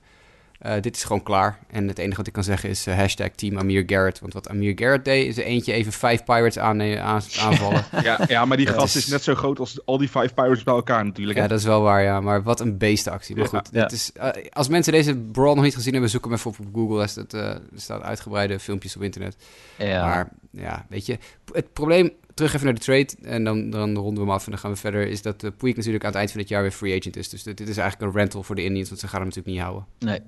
[0.61, 1.59] Uh, dit is gewoon klaar.
[1.67, 4.19] En het enige wat ik kan zeggen is uh, hashtag team Amir Garrett.
[4.19, 7.85] Want wat Amir Garrett deed, is er eentje even vijf Pirates aan, aan, aanvallen.
[8.03, 9.07] ja, ja, maar die gast is...
[9.07, 11.37] net zo groot als al die vijf Pirates bij elkaar natuurlijk.
[11.37, 11.43] Hè?
[11.43, 12.21] Ja, dat is wel waar, ja.
[12.21, 13.35] Maar wat een beestenactie.
[13.35, 13.89] Maar goed, ja.
[13.89, 16.67] is, uh, als mensen deze brawl nog niet gezien hebben, zoek hem even op op
[16.73, 17.01] Google.
[17.01, 19.35] Er, staat, er staan uitgebreide filmpjes op internet.
[19.77, 20.05] Ja.
[20.05, 21.17] Maar ja, weet je,
[21.51, 24.51] het probleem terug even naar de trade en dan, dan ronden we hem af en
[24.51, 25.07] dan gaan we verder.
[25.07, 27.29] Is dat uh, Puig natuurlijk aan het eind van het jaar weer free agent is.
[27.29, 29.55] Dus dit, dit, is eigenlijk een rental voor de Indians, want ze gaan hem natuurlijk
[29.55, 29.85] niet houden.
[29.99, 30.19] Nee,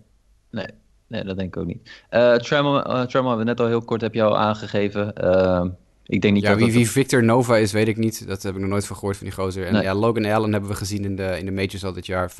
[0.52, 0.68] Nee,
[1.08, 1.92] nee, dat denk ik ook niet.
[2.12, 5.14] Uh, Tremor, uh, hebben we net al heel kort heb je al aangegeven.
[5.24, 5.66] Uh,
[6.08, 8.28] ik denk niet ja, wie, wie Victor Nova is, weet ik niet.
[8.28, 9.66] Dat heb ik nog nooit van gehoord van die gozer.
[9.66, 12.32] En ja, Logan Allen hebben we gezien in de, in de majors al dit jaar.
[12.32, 12.36] 5,5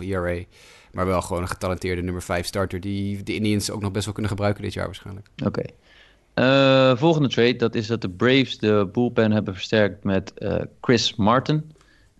[0.00, 0.42] ERA.
[0.92, 2.80] Maar wel gewoon een getalenteerde nummer 5 starter...
[2.80, 5.26] die de Indians ook nog best wel kunnen gebruiken dit jaar waarschijnlijk.
[5.44, 5.46] Oké.
[5.46, 5.70] Okay.
[6.34, 11.14] Uh, volgende trade, dat is dat de Braves de bullpen hebben versterkt met uh, Chris
[11.14, 11.72] Martin.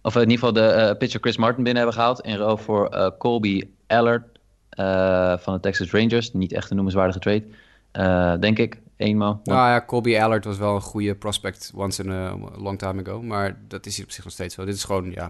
[0.03, 2.21] Of in ieder geval de uh, pitcher Chris Martin binnen hebben gehaald.
[2.21, 4.32] In ruil voor Colby Allard
[4.79, 6.33] uh, van de Texas Rangers.
[6.33, 7.45] Niet echt een noemenswaardige trade,
[7.93, 8.81] uh, denk ik.
[8.97, 9.41] Eenmaal.
[9.45, 13.23] Nou ja, Colby Allard was wel een goede prospect once in a long time ago.
[13.23, 14.65] Maar dat is op zich nog steeds zo.
[14.65, 15.25] Dit is gewoon, ja,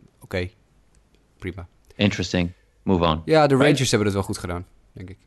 [0.00, 0.24] oké.
[0.24, 0.54] Okay.
[1.38, 1.66] Prima.
[1.96, 2.50] Interesting.
[2.82, 3.22] Move on.
[3.24, 3.90] Ja, de Rangers right.
[3.90, 5.18] hebben het wel goed gedaan, denk ik.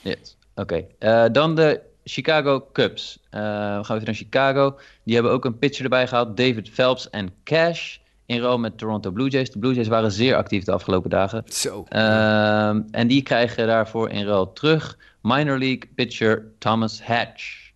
[0.00, 0.36] Yes.
[0.54, 0.86] Oké.
[0.98, 1.24] Okay.
[1.24, 3.18] Uh, dan de Chicago Cubs.
[3.30, 3.38] we
[3.82, 4.78] gaan even naar Chicago.
[5.02, 6.36] Die hebben ook een pitcher erbij gehaald.
[6.36, 7.98] David Phelps en Cash
[8.32, 9.50] in Rome met Toronto Blue Jays.
[9.50, 11.42] De Blue Jays waren zeer actief de afgelopen dagen.
[11.46, 11.84] Zo.
[11.90, 17.70] Uh, en die krijgen daarvoor in ruil terug minor league pitcher Thomas Hatch.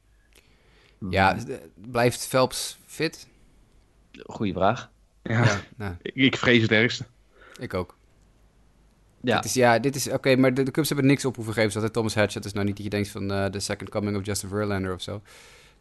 [1.11, 1.37] Ja,
[1.75, 3.29] blijft Phelps fit?
[4.27, 4.91] Goeie vraag.
[5.23, 5.95] Ja, ja nou.
[6.03, 7.05] ik, ik vrees het ergste.
[7.59, 7.97] Ik ook.
[9.21, 11.55] Ja, dit is, ja, dit is oké, maar de, de, Cubs hebben niks op hoeven
[11.55, 11.81] geven.
[11.81, 14.27] Dat Thomas Hatch, dat is nou niet dat je denkt van de second coming of
[14.27, 15.23] Justin Verlander of zo.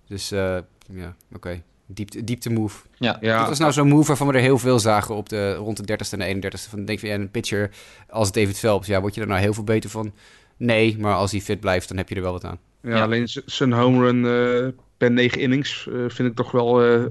[0.07, 1.61] Dus ja, oké.
[1.87, 2.87] Diepte, diepte move.
[2.97, 3.17] Ja.
[3.21, 3.39] ja.
[3.39, 5.93] Dat was nou zo'n move waarvan we er heel veel zagen op de, rond de
[5.93, 6.69] 30ste en de 31ste.
[6.69, 7.71] Van, denk je, een pitcher
[8.09, 10.13] als David Phelps, ja, word je er nou heel veel beter van?
[10.57, 12.59] Nee, maar als hij fit blijft, dan heb je er wel wat aan.
[12.81, 16.85] Ja, alleen zijn home run uh, per 9 innings uh, vind ik toch wel...
[16.85, 17.05] Uh,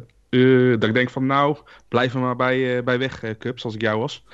[0.78, 1.56] dat ik denk van, nou,
[1.88, 4.24] blijf er maar bij, bij weg, Cubs, als ik jou was.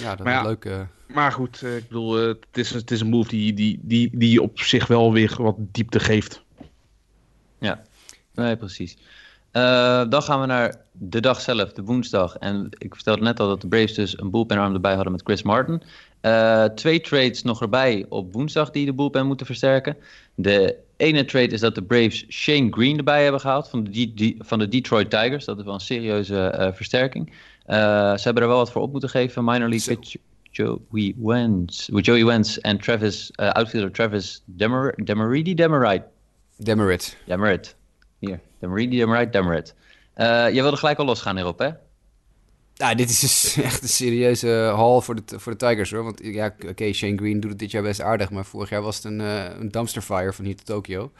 [0.00, 0.86] Ja, dat is leuk.
[1.06, 4.60] Maar goed, ik bedoel, het, is, het is een move die, die, die, die op
[4.60, 6.44] zich wel weer wat diepte geeft.
[7.58, 7.82] Ja,
[8.34, 8.96] nee, precies.
[9.52, 12.36] Uh, dan gaan we naar de dag zelf, de woensdag.
[12.36, 15.42] En ik vertelde net al dat de Braves dus een bullpenarm erbij hadden met Chris
[15.42, 15.82] Martin.
[16.22, 19.96] Uh, twee trades nog erbij op woensdag die de bullpen moeten versterken.
[20.34, 24.58] De ene trade is dat de Braves Shane Green erbij hebben gehaald van de, van
[24.58, 25.44] de Detroit Tigers.
[25.44, 27.32] Dat is wel een serieuze uh, versterking.
[27.66, 29.44] ze hebben er wel wat voor op moeten geven.
[29.44, 36.04] Minor league pitcher Joey Wentz, Joey Wentz en Travis, outfielder Travis Demer, Demeridi, Demerite?
[36.56, 37.16] Demerit.
[37.26, 37.76] Demerit.
[38.18, 39.74] Hier, Demeridi, Demerite, Demerit.
[40.16, 41.70] Uh, jij wilde gelijk al losgaan hierop, hè?
[42.74, 46.04] Ja, dit is dus echt een serieuze haul voor de, voor de Tigers, hoor.
[46.04, 48.96] Want ja, oké, Shane Green doet het dit jaar best aardig, maar vorig jaar was
[48.96, 51.12] het een, uh, een dumpster fire van hier tot Tokio.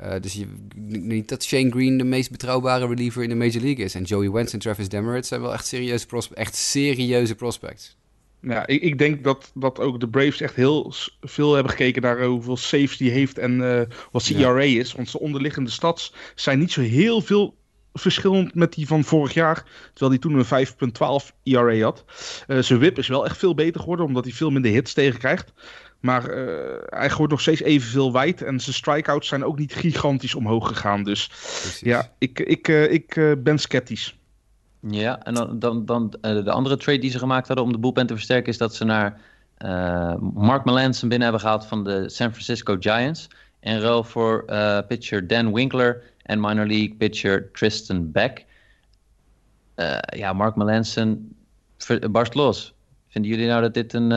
[0.00, 0.46] Uh, dus je,
[0.76, 3.94] niet dat Shane Green de meest betrouwbare reliever in de Major League is.
[3.94, 7.96] En Joey Wentz en Travis Demerit zijn wel echt serieuze, echt serieuze prospects.
[8.42, 12.24] Ja, ik, ik, denk dat, dat ook de Braves echt heel veel hebben gekeken naar
[12.24, 14.92] hoeveel saves die heeft en uh, wat zijn ERA is.
[14.92, 17.56] Want zijn onderliggende stats zijn niet zo heel veel
[17.92, 19.64] verschillend met die van vorig jaar.
[19.92, 20.66] Terwijl hij toen een
[21.24, 22.04] 5.12 ERA had.
[22.46, 25.52] Uh, zijn whip is wel echt veel beter geworden, omdat hij veel minder hits tegenkrijgt.
[26.00, 26.54] Maar uh,
[26.86, 28.42] hij gooit nog steeds evenveel wijd.
[28.42, 31.04] En zijn strikeouts zijn ook niet gigantisch omhoog gegaan.
[31.04, 31.30] Dus
[31.80, 34.20] ja, ik, ik, ik ben sceptisch.
[34.88, 37.78] Ja, en dan, dan, dan uh, de andere trade die ze gemaakt hadden om de
[37.78, 38.52] boelpen te versterken...
[38.52, 39.20] is dat ze naar
[39.58, 43.28] uh, Mark Melanson binnen hebben gehaald van de San Francisco Giants...
[43.60, 48.44] in ruil voor uh, pitcher Dan Winkler en minor league pitcher Tristan Beck.
[50.06, 51.36] ja, Mark Melanson
[52.10, 52.74] barst los.
[53.08, 54.08] Vinden jullie nou dat, dit een,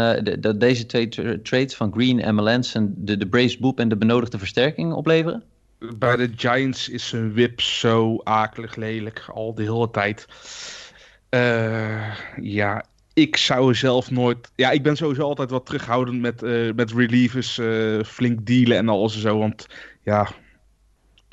[0.41, 1.07] dat deze twee
[1.41, 2.93] trades van Green en Melanson...
[2.97, 5.43] de, de Braves boep en de benodigde versterking opleveren?
[5.79, 10.27] Bij de Giants is zijn whip zo akelig lelijk al de hele tijd.
[11.29, 14.51] Uh, ja, ik zou zelf nooit.
[14.55, 18.89] Ja, ik ben sowieso altijd wat terughoudend met, uh, met relievers, uh, flink dealen en
[18.89, 19.37] alles en zo.
[19.37, 19.67] Want
[20.03, 20.29] ja,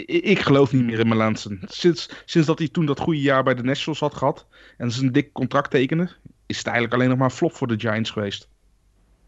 [0.07, 1.61] ik, geloof niet meer in Melanson.
[1.65, 5.13] Sinds, sinds dat hij toen dat goede jaar bij de Nationals had gehad en een
[5.13, 6.11] dik contract tekenen,
[6.47, 8.49] is het eigenlijk alleen nog maar flop voor de Giants geweest.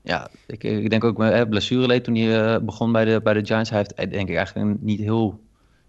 [0.05, 3.47] Ja, ik, ik denk ook met blessureleed toen hij uh, begon bij de, bij de
[3.47, 3.71] Giants.
[3.71, 5.41] Hij heeft denk ik eigenlijk een niet heel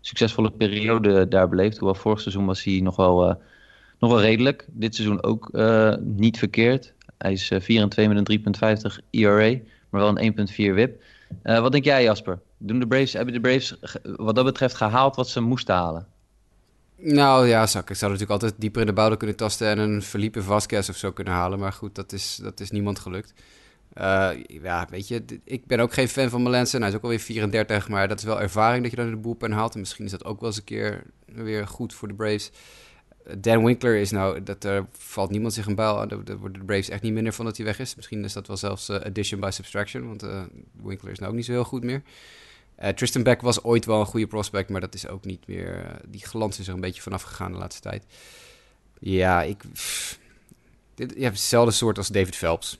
[0.02, 1.78] succesvolle periode daar beleefd.
[1.78, 3.42] Hoewel vorig seizoen was hij nog wel,
[4.00, 4.66] nog wel redelijk.
[4.72, 5.50] Dit seizoen ook
[6.02, 6.94] niet verkeerd.
[7.18, 11.04] Hij is 4 en 2 met een 3,50 ERA, maar wel een 1,4 WIP.
[11.44, 12.40] wat denk jij Jasper?
[12.58, 13.78] Doen de Braves, hebben de Braves
[14.16, 16.08] wat dat betreft gehaald wat ze moesten halen?
[16.98, 20.02] Nou ja, zou, ik zou natuurlijk altijd dieper in de bouw kunnen tasten en een
[20.02, 21.60] Felipe Vasquez of zo kunnen halen.
[21.60, 23.34] Maar goed, dat is, dat is niemand gelukt.
[23.98, 26.80] Uh, ja, weet je, ik ben ook geen fan van Melanson.
[26.80, 29.18] Hij is ook alweer 34, maar dat is wel ervaring dat je dan in de
[29.18, 29.74] boelpen haalt.
[29.74, 32.52] En misschien is dat ook wel eens een keer weer goed voor de Braves.
[33.38, 36.08] Dan Winkler is nou, dat er valt niemand zich een buil aan.
[36.08, 37.96] Daar worden de Braves echt niet minder van dat hij weg is.
[37.96, 40.26] Misschien is dat wel zelfs uh, addition by subtraction, want
[40.84, 42.02] Winkler is nou ook niet zo heel goed meer.
[42.96, 46.00] Tristan Beck was ooit wel een goede prospect, maar dat is ook niet meer.
[46.08, 48.06] die glans is er een beetje vanaf gegaan de laatste tijd.
[49.00, 49.64] Ja, ik.
[50.96, 52.80] Dit, je hebt hetzelfde soort als David Phelps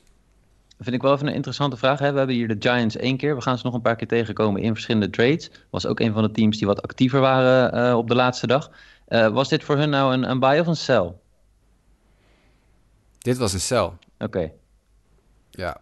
[0.78, 1.98] vind ik wel even een interessante vraag.
[1.98, 2.12] Hè?
[2.12, 3.34] We hebben hier de Giants één keer.
[3.34, 5.50] We gaan ze nog een paar keer tegenkomen in verschillende trades.
[5.70, 8.70] Was ook een van de teams die wat actiever waren uh, op de laatste dag.
[9.08, 11.12] Uh, was dit voor hun nou een, een buy of een sell?
[13.18, 13.84] Dit was een sell.
[13.84, 13.98] Oké.
[14.18, 14.52] Okay.
[15.50, 15.80] Ja,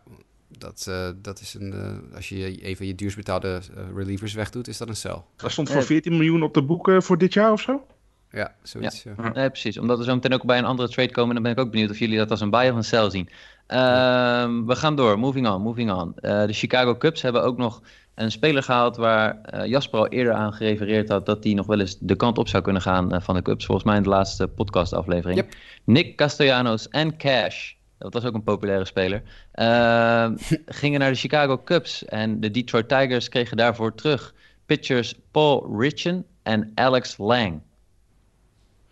[0.49, 2.03] dat, uh, dat is een.
[2.15, 3.61] als je even je duurs betaalde
[3.95, 5.23] relievers wegdoet, is dat een sell.
[5.37, 7.87] Dat stond voor 14 miljoen op de boeken voor dit jaar of zo?
[8.35, 9.03] Ja, zoiets.
[9.03, 9.33] Ja.
[9.33, 9.79] Nee, precies.
[9.79, 11.91] Omdat we zo meteen ook bij een andere trade komen, dan ben ik ook benieuwd
[11.91, 13.29] of jullie dat als een buy of een sell zien.
[13.69, 15.19] Uh, we gaan door.
[15.19, 16.15] Moving on, moving on.
[16.21, 17.83] Uh, de Chicago Cubs hebben ook nog
[18.15, 21.81] een speler gehaald waar uh, Jasper al eerder aan gerefereerd had dat hij nog wel
[21.81, 23.65] eens de kant op zou kunnen gaan eh, van de Cubs.
[23.65, 25.39] Volgens mij in de laatste podcastaflevering.
[25.39, 25.55] Yep.
[25.85, 29.23] Nick Castellanos en Cash, dat was ook een populaire speler,
[29.53, 32.05] ehm, gingen naar de Chicago Cubs.
[32.05, 34.35] En de Detroit Tigers kregen daarvoor terug
[34.67, 37.61] pitchers Paul Richen en Alex Lang.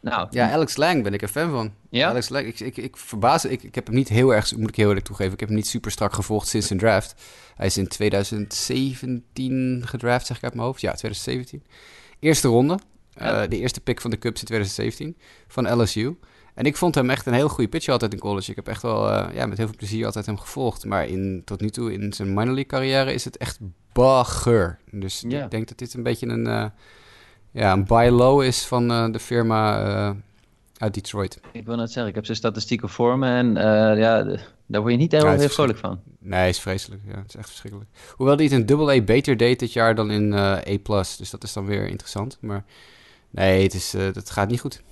[0.03, 1.73] Nou, ja, Alex Lang ben ik een fan van.
[1.91, 2.09] Ja?
[2.09, 4.77] Alex Lang, ik, ik, ik verbaas, ik, ik heb hem niet heel erg, moet ik
[4.77, 7.23] heel eerlijk toegeven, ik heb hem niet super strak gevolgd sinds zijn draft.
[7.55, 10.81] Hij is in 2017 gedraft, zeg ik uit mijn hoofd.
[10.81, 11.65] Ja, 2017.
[12.19, 12.79] Eerste ronde.
[13.23, 15.17] Uh, de eerste pick van de Cubs in 2017
[15.49, 16.19] van LSU.
[16.55, 18.51] En ik vond hem echt een heel goede pitcher altijd in college.
[18.51, 20.85] Ik heb echt wel ja, met heel veel plezier altijd hem gevolgd.
[20.85, 23.59] Maar in, tot nu toe in zijn minor league carrière is het echt
[23.93, 24.79] bagger.
[24.91, 26.73] Dus ik denk dat dit een beetje een,
[27.53, 30.17] ja, een buy low is van de firma
[30.77, 31.41] uit Detroit.
[31.53, 33.55] Ik wil net zeggen, ik heb zijn statistieken voor me en
[33.99, 34.25] ja,
[34.67, 36.01] daar word je niet heel, heel vrolijk van.
[36.19, 37.03] Nee, is vreselijk.
[37.07, 37.91] Ja, het is echt verschrikkelijk.
[38.17, 40.63] Hoewel hij het in double A beter deed dit jaar dan in A+.
[41.19, 42.39] Dus dat is dan weer interessant.
[42.41, 42.65] Maar
[43.31, 44.83] nee, het, is, het gaat niet goed.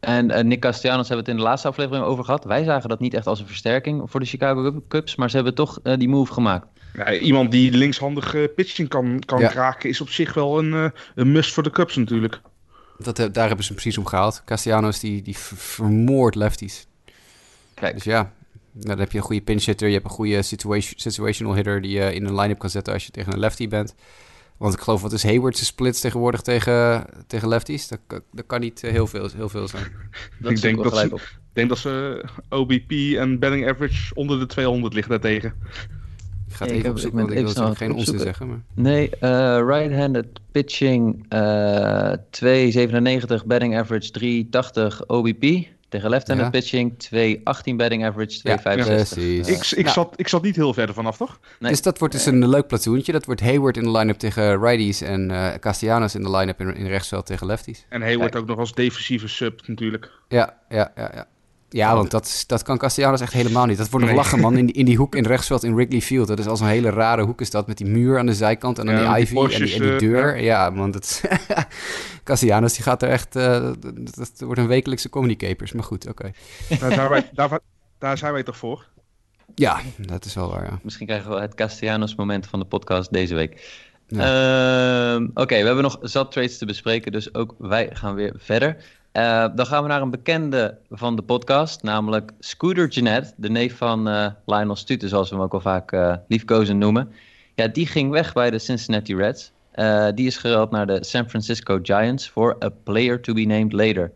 [0.00, 2.44] En Nick Castellanos hebben we het in de laatste aflevering over gehad.
[2.44, 5.54] Wij zagen dat niet echt als een versterking voor de Chicago Cubs, maar ze hebben
[5.54, 6.66] toch die move gemaakt.
[6.94, 11.52] Ja, iemand die linkshandig pitching kan, kan kraken is op zich wel een, een must
[11.52, 12.40] voor de Cubs natuurlijk.
[12.98, 14.42] Dat, daar hebben ze hem precies om gehaald.
[14.44, 16.86] Castellanos die, die vermoordt lefties.
[17.74, 17.94] Kijk.
[17.94, 18.32] Dus ja,
[18.72, 19.86] nou, dan heb je een goede pinch hitter.
[19.86, 23.04] Je hebt een goede situation, situational hitter die je in een line-up kan zetten als
[23.06, 23.94] je tegen een lefty bent.
[24.56, 27.88] Want ik geloof, wat is Hayward's splits tegenwoordig tegen, tegen lefties?
[27.88, 27.98] Dat,
[28.32, 29.84] dat kan niet heel veel, heel veel zijn.
[30.40, 34.46] Dat ik denk dat, ze, ik denk dat ze OBP en batting average onder de
[34.46, 35.54] 200 liggen daartegen.
[36.52, 38.48] Ik ga het even opzoeken, want ik wil geen onzin zeggen.
[38.48, 38.62] Maar...
[38.74, 42.18] Nee, uh, right-handed pitching uh, eh,
[43.40, 44.44] 2,97, batting average
[45.00, 45.70] 3,80 OBP.
[45.88, 48.44] Tegen left-handed pitching, 2,18 batting average, 2,65.
[48.44, 51.40] Ja, ik, ik, zat, ik zat niet heel verder vanaf, toch?
[51.58, 51.70] Nee.
[51.70, 53.12] Dus dat wordt dus een leuk platoentje.
[53.12, 56.74] Dat wordt Hayward in de line-up tegen righties en uh, Castellanos in de line-up in,
[56.74, 57.86] in rechtsveld tegen lefties.
[57.88, 60.10] En Hayward ook nog als defensieve sub natuurlijk.
[60.28, 61.10] Ja, ja, ja.
[61.14, 61.26] ja.
[61.72, 63.78] Ja, want dat, dat kan Castellanos echt helemaal niet.
[63.78, 64.56] Dat wordt nog lachen, man.
[64.56, 66.28] In, in die hoek in rechtsveld in Wrigley Field.
[66.28, 67.66] Dat is als een hele rare hoek is dat.
[67.66, 70.42] Met die muur aan de zijkant en dan die ivy en, die, en die, deur.
[70.42, 70.70] ja.
[70.70, 70.90] man.
[70.90, 71.22] Dat
[72.24, 73.36] Castellanos die gaat er echt...
[73.36, 73.70] Uh,
[74.14, 75.72] dat, wordt een wekelijkse communicators.
[75.72, 76.32] Maar goed, oké.
[76.78, 77.58] daar, daar,
[77.98, 78.86] daar zijn wij toch voor?
[79.54, 80.78] Ja, dat is wel waar, ja.
[80.82, 83.80] Misschien krijgen we het Castellanos moment van de podcast deze week.
[84.08, 88.76] Ehm, oké, we hebben nog zat trades te bespreken, dus ook wij gaan weer verder.
[89.12, 93.76] Uh, dan gaan we naar een bekende van de podcast, namelijk Scooter Jeanette, de neef
[93.76, 97.12] van uh, Lionel Stute, zoals we hem ook al vaak uh, liefkozen noemen.
[97.54, 99.52] Ja, die ging weg bij de Cincinnati Reds.
[100.14, 104.12] die is geruild naar de San Francisco Giants voor a player to be named later.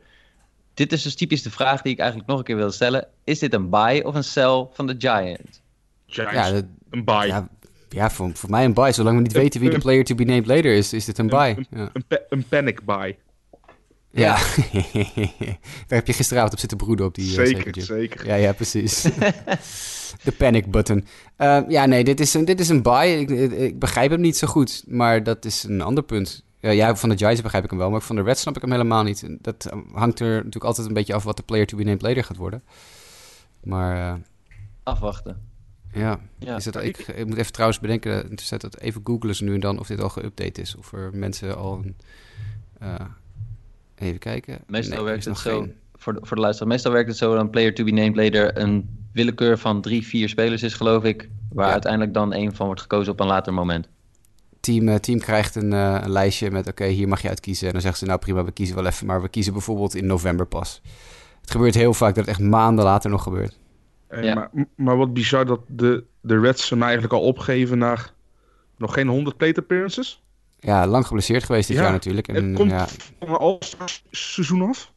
[0.75, 3.07] Dit is dus typisch de vraag die ik eigenlijk nog een keer wil stellen.
[3.25, 5.63] Is dit een buy of een sell van de Giants?
[6.07, 7.27] Giants, ja, een buy.
[7.27, 7.49] Ja,
[7.89, 8.93] ja voor, voor mij een buy.
[8.93, 11.29] Zolang we niet weten wie de player to be named later is, is dit een
[11.29, 11.55] buy.
[11.57, 11.91] Een, ja.
[11.93, 13.17] een, een panic buy.
[14.17, 14.35] Ja,
[15.87, 17.29] daar heb je gisteravond op zitten broeden op die...
[17.29, 18.27] Eh, zeker, zeker.
[18.27, 19.03] Ja, ja, precies.
[20.25, 21.07] de panic button.
[21.39, 23.07] Uh, ja, nee, dit is een, dit is een buy.
[23.07, 26.45] Ik, ik, begrijp hem niet zo goed, maar dat is een ander punt.
[26.61, 28.63] Uh, ja, van de Giants begrijp ik hem wel, maar van de Reds snap ik
[28.63, 29.27] hem helemaal niet.
[29.41, 32.25] Dat hangt er natuurlijk altijd een beetje af wat de player to be named later
[32.25, 32.63] gaat worden.
[33.63, 33.97] Maar...
[33.97, 34.21] Uh,
[34.83, 35.55] Afwachten.
[35.93, 36.57] Ja, ja.
[36.57, 39.79] Is dat, ik, ik, moet even trouwens bedenken, dat even googlen ze nu en dan
[39.79, 40.77] of dit al geüpdate is.
[40.77, 41.97] Of er mensen al een...
[43.99, 44.59] Even kijken.
[44.67, 47.51] Meestal werkt het zo, voor de, voor de luisteraar, meestal werkt het zo dat een
[47.51, 51.29] player to be named later een willekeur van drie, vier spelers is, geloof ik.
[51.53, 53.89] Waar uiteindelijk dan één van wordt gekozen op een later moment.
[54.61, 57.67] Team, uh, team krijgt een, uh, een lijstje met, oké, hier mag je uitkiezen.
[57.67, 60.07] En dan zeggen ze, nou prima, we kiezen wel even, maar we kiezen bijvoorbeeld in
[60.07, 60.83] november pas.
[61.41, 63.59] Het gebeurt heel vaak dat het echt maanden later nog gebeurt.
[64.09, 64.35] Eh, ja.
[64.35, 68.13] maar, maar wat bizar dat de, de Reds hem eigenlijk al opgeven naar
[68.77, 70.23] nog geen 100 plate appearances?
[70.61, 72.29] Ja, lang geblesseerd geweest dit jaar natuurlijk.
[72.29, 72.87] En, komt ja.
[73.19, 73.59] van een all
[74.11, 74.93] seizoen af?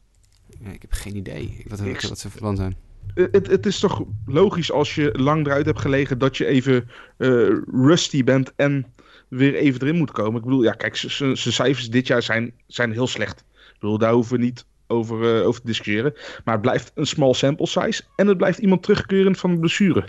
[0.60, 2.76] Ja, ik heb geen idee wat, wat, wat ze van zijn.
[3.14, 7.56] Het, het is toch logisch als je lang eruit hebt gelegen dat je even uh,
[7.72, 8.86] rusty bent en
[9.28, 10.38] weer even erin moet komen.
[10.38, 13.44] Ik bedoel, ja, kijk, zijn cijfers dit jaar zijn, zijn heel slecht.
[13.50, 16.12] Ik bedoel, daar hoeven we niet over, uh, over te discussiëren.
[16.44, 18.02] Maar het blijft een small sample size.
[18.16, 20.04] En het blijft iemand terugkerend van de blessure.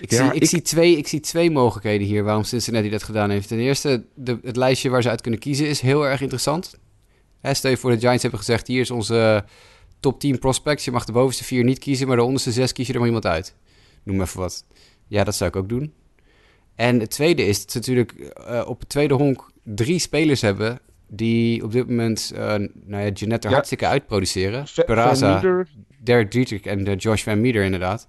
[0.00, 3.48] Ik, zie, ik, Zie twee, ik zie twee mogelijkheden hier waarom Cincinnati dat gedaan heeft.
[3.48, 6.78] Ten eerste, de, het lijstje waar ze uit kunnen kiezen is heel erg interessant.
[7.40, 8.66] Hè, stel je voor de Giants hebben gezegd...
[8.66, 9.44] hier is onze
[10.00, 10.84] top 10 prospects.
[10.84, 12.06] Je mag de bovenste vier niet kiezen...
[12.06, 13.54] maar de onderste zes kies je er maar iemand uit.
[14.02, 14.64] Noem even wat.
[15.06, 15.92] Ja, dat zou ik ook doen.
[16.74, 20.80] En het tweede is dat ze natuurlijk uh, op het tweede honk drie spelers hebben
[21.06, 22.40] die op dit moment uh,
[22.84, 24.64] nou ja, Jeanette er hartstikke uitproduceren.
[24.86, 25.40] Peraza,
[25.98, 28.06] Derek Dietrich en Josh Van Meter inderdaad.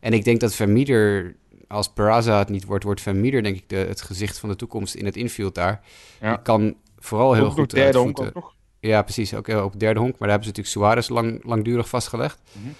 [0.00, 1.34] En ik denk dat Van Meter,
[1.68, 4.56] als Peraza het niet wordt, wordt Van Meter denk ik de, het gezicht van de
[4.56, 5.80] toekomst in het infield daar.
[6.20, 6.30] Ja.
[6.30, 8.54] Die kan vooral heel goed derde honk ook nog.
[8.80, 9.34] Ja, precies.
[9.34, 10.18] Ook op derde honk.
[10.18, 12.40] Maar daar hebben ze natuurlijk Suarez lang, langdurig vastgelegd.
[12.52, 12.74] Mm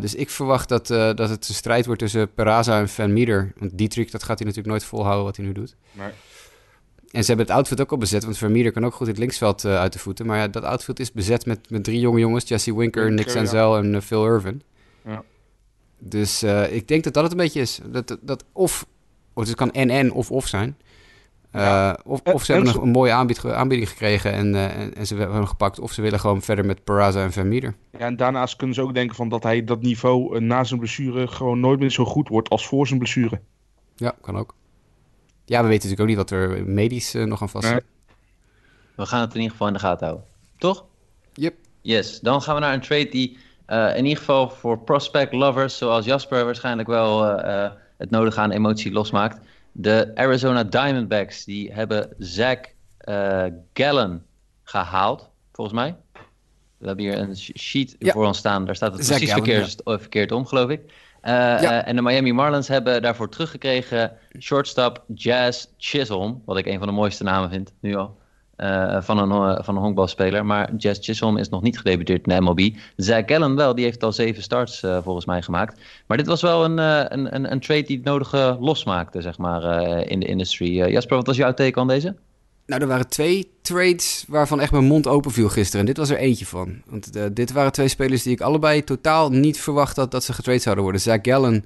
[0.00, 3.52] dus ik verwacht dat, uh, dat het een strijd wordt tussen Peraza en Van Meter.
[3.56, 5.76] Want Dietrich, dat gaat hij natuurlijk nooit volhouden wat hij nu doet.
[5.92, 6.10] Nee.
[7.10, 9.64] En ze hebben het outfit ook al bezet, want Vermeer kan ook goed het linksveld
[9.64, 10.26] uh, uit de voeten.
[10.26, 12.48] Maar ja, dat outfit is bezet met, met drie jonge jongens.
[12.48, 14.62] Jesse Winker, Nick Senzel en uh, Phil Irvin.
[15.04, 15.22] Ja.
[15.98, 17.80] Dus uh, ik denk dat dat het een beetje is.
[17.86, 18.86] Dat, dat of,
[19.34, 20.76] het kan en-en of of zijn.
[21.52, 21.98] Ja.
[22.04, 25.46] of, of ze hebben een mooie aanbied, aanbieding gekregen en, en, en, ze hebben hem
[25.46, 25.80] gepakt.
[25.80, 27.74] Of ze willen gewoon verder met Peraza en Vermeer.
[27.92, 31.26] Ja, en daarnaast kunnen ze ook denken van dat hij dat niveau na zijn blessure
[31.26, 33.40] gewoon nooit meer zo goed wordt als voor zijn blessure.
[33.96, 34.54] Ja, kan ook.
[35.50, 37.84] Ja, we weten natuurlijk ook niet wat er medisch nog aan vast zit.
[38.94, 40.26] We gaan het in ieder geval in de gaten houden.
[40.58, 40.84] Toch?
[41.32, 41.54] Yep.
[41.80, 46.04] Yes, dan gaan we naar een trade die in ieder geval voor prospect lovers, zoals
[46.04, 47.22] Jasper waarschijnlijk wel
[47.96, 49.40] het nodige aan emotie losmaakt.
[49.72, 52.58] De Arizona Diamondbacks die hebben Zach
[53.08, 54.26] uh, Gallen
[54.62, 55.96] gehaald, volgens mij.
[56.78, 58.64] We hebben hier een sheet voor ons staan.
[58.64, 60.80] Daar staat het precies verkeerd, verkeerd, om, geloof ik.
[61.24, 66.42] Uh, en de Miami Marlins hebben daarvoor teruggekregen shortstop Jazz Chisholm.
[66.44, 68.18] Wat ik een van de mooiste namen vind, nu al.
[68.56, 70.46] Uh, van, een, uh, van een honkbalspeler.
[70.46, 72.70] Maar Jazz Chisholm is nog niet gedebuteerd in de MLB.
[72.96, 75.80] Zach Gallen wel, die heeft al zeven starts uh, volgens mij gemaakt.
[76.06, 79.62] Maar dit was wel een, een, een, een, trade die het nodige losmaakte, zeg maar,
[80.06, 80.90] in de industry.
[80.90, 82.14] Jasper, wat was jouw take aan deze?
[82.70, 85.80] Nou, er waren twee trades waarvan echt mijn mond open viel gisteren.
[85.80, 86.82] En dit was er eentje van.
[86.86, 90.58] Want dit waren twee spelers die ik allebei totaal niet verwacht had dat ze getrade
[90.58, 91.02] zouden worden.
[91.02, 91.64] Zach Gallen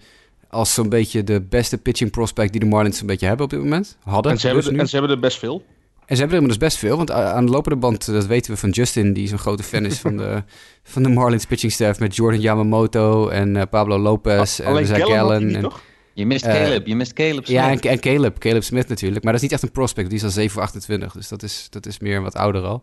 [0.48, 3.60] als zo'n beetje de beste pitching prospect die de Marlins een beetje hebben op dit
[3.60, 3.96] moment.
[4.02, 4.32] Hadden.
[4.32, 5.64] En ze, hebben, dus en ze hebben er best veel.
[6.06, 8.56] En ze hebben er dus best veel, want aan de lopende band, dat weten we
[8.56, 10.42] van Justin, die zo'n grote fan is van de,
[10.82, 15.54] van de Marlins pitching staff met Jordan Yamamoto en uh, Pablo Lopez en Zach Gallen.
[15.54, 15.72] En,
[16.14, 17.48] je mist Caleb, uh, je mist Caleb Smith.
[17.48, 19.24] Ja, en, en, Caleb, Caleb Smith natuurlijk.
[19.24, 21.66] Maar dat is niet echt een prospect, die is al 7 28, dus dat is,
[21.70, 22.82] dat is meer wat ouder al.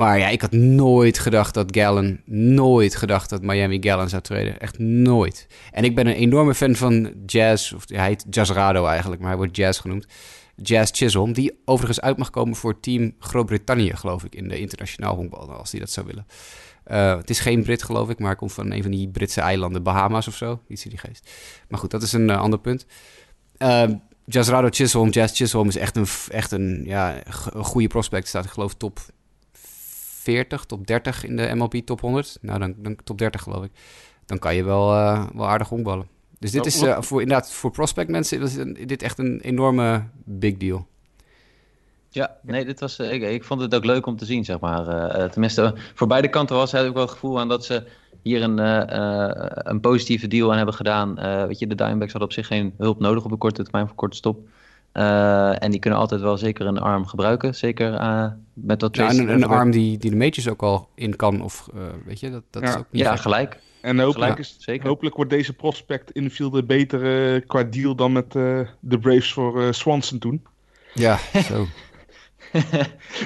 [0.00, 4.60] Maar ja, ik had nooit gedacht dat Gallen, nooit gedacht dat Miami Gallen zou treden.
[4.60, 5.46] Echt nooit.
[5.70, 9.38] En ik ben een enorme fan van Jazz, of hij heet Jazzrado eigenlijk, maar hij
[9.38, 10.06] wordt Jazz genoemd.
[10.56, 15.14] Jazz Chisholm, die overigens uit mag komen voor team Groot-Brittannië, geloof ik, in de internationaal
[15.14, 16.26] honkbal, als die dat zou willen.
[16.90, 19.40] Uh, het is geen Brit, geloof ik, maar hij komt van een van die Britse
[19.40, 21.30] eilanden, Bahama's of zo, iets in die geest.
[21.68, 22.86] Maar goed, dat is een uh, ander punt.
[23.58, 23.88] Uh,
[24.26, 28.28] Jazzrado Chisholm, Jazz Chisholm is echt een, echt een, ja, een goede prospect.
[28.28, 29.00] Staat, ik geloof, top
[29.52, 32.38] 40, top 30 in de MLB top 100.
[32.40, 33.70] Nou, dan, dan top 30 geloof ik.
[34.26, 34.86] Dan kan je wel,
[35.34, 36.08] wel aardig honkballen.
[36.38, 38.54] Dus dit is uh, voor, inderdaad voor prospect mensen is
[38.86, 40.86] dit echt een enorme big deal.
[42.10, 44.60] Ja, nee, dit was, uh, ik, ik, vond het ook leuk om te zien, zeg
[44.60, 44.86] maar.
[44.88, 47.82] Uh, tenminste, voor beide kanten was het ook wel het gevoel aan dat ze
[48.22, 48.58] hier een,
[49.70, 51.14] een positieve deal aan hebben gedaan.
[51.46, 53.96] weet je, de Diamondbacks hadden op zich geen hulp nodig op een korte termijn voor
[53.96, 54.38] korte stop.
[54.92, 57.54] en die kunnen altijd wel zeker een arm gebruiken.
[57.54, 57.90] Zeker
[58.54, 61.42] met dat ja, een, een arm die, die de majors ook al in kan.
[61.42, 61.68] Of
[62.04, 62.68] weet je, dat, dat ja.
[62.68, 63.58] is ook niet Ja, gelijk.
[63.80, 64.88] En hopelijk, zeker.
[64.88, 69.62] hopelijk wordt deze prospect infielder beter uh, qua deal dan met uh, de Braves voor
[69.62, 70.42] uh, Swanson toen.
[70.94, 71.66] Ja, zo.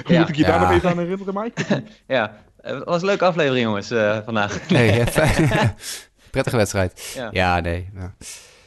[0.07, 1.83] Moet ik je daar nog even aan herinneren, Mike?
[2.15, 3.87] ja, het was een leuke aflevering, jongens,
[4.25, 4.69] vandaag.
[4.69, 5.03] nee,
[6.31, 7.13] Prettige wedstrijd.
[7.15, 7.89] Ja, ja nee.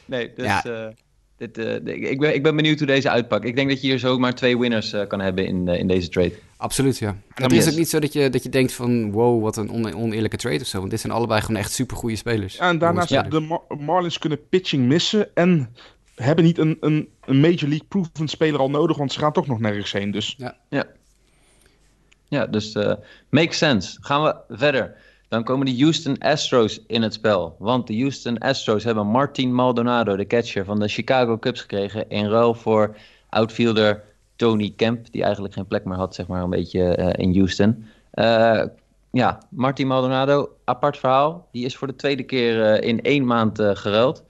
[0.05, 0.45] Nee, dus...
[0.45, 0.93] Ja.
[1.39, 3.45] Dit, uh, ik, ben, ik ben benieuwd hoe deze uitpakt.
[3.45, 5.87] Ik denk dat je hier zo maar twee winners uh, kan hebben in, uh, in
[5.87, 6.33] deze trade.
[6.57, 7.07] Absoluut, ja.
[7.35, 9.11] En het is ook niet zo dat je, dat je denkt van...
[9.11, 10.77] wow, wat een on oneerlijke trade of zo.
[10.77, 12.55] Want dit zijn allebei gewoon echt supergoeie spelers.
[12.55, 13.21] Ja, en daarnaast ja.
[13.21, 15.35] de Mar Marlins kunnen pitching missen...
[15.35, 15.75] en
[16.23, 18.97] hebben niet een, een, een Major League proven speler al nodig...
[18.97, 20.35] want ze gaan toch nog nergens heen, dus...
[20.37, 20.85] Ja, ja.
[22.27, 22.77] ja dus
[23.29, 23.97] makes sense.
[24.01, 24.95] Gaan we verder.
[25.29, 27.55] Dan komen de Houston Astros in het spel.
[27.59, 32.09] Want de Houston Astros hebben Martin Maldonado, de catcher van de Chicago Cubs, gekregen.
[32.09, 32.95] In ruil voor
[33.29, 34.03] outfielder
[34.35, 37.85] Tony Kemp, die eigenlijk geen plek meer had, zeg maar, een beetje uh, in Houston.
[38.13, 38.63] Uh,
[39.11, 41.47] ja, Martin Maldonado, apart verhaal.
[41.51, 44.23] Die is voor de tweede keer uh, in één maand geruild.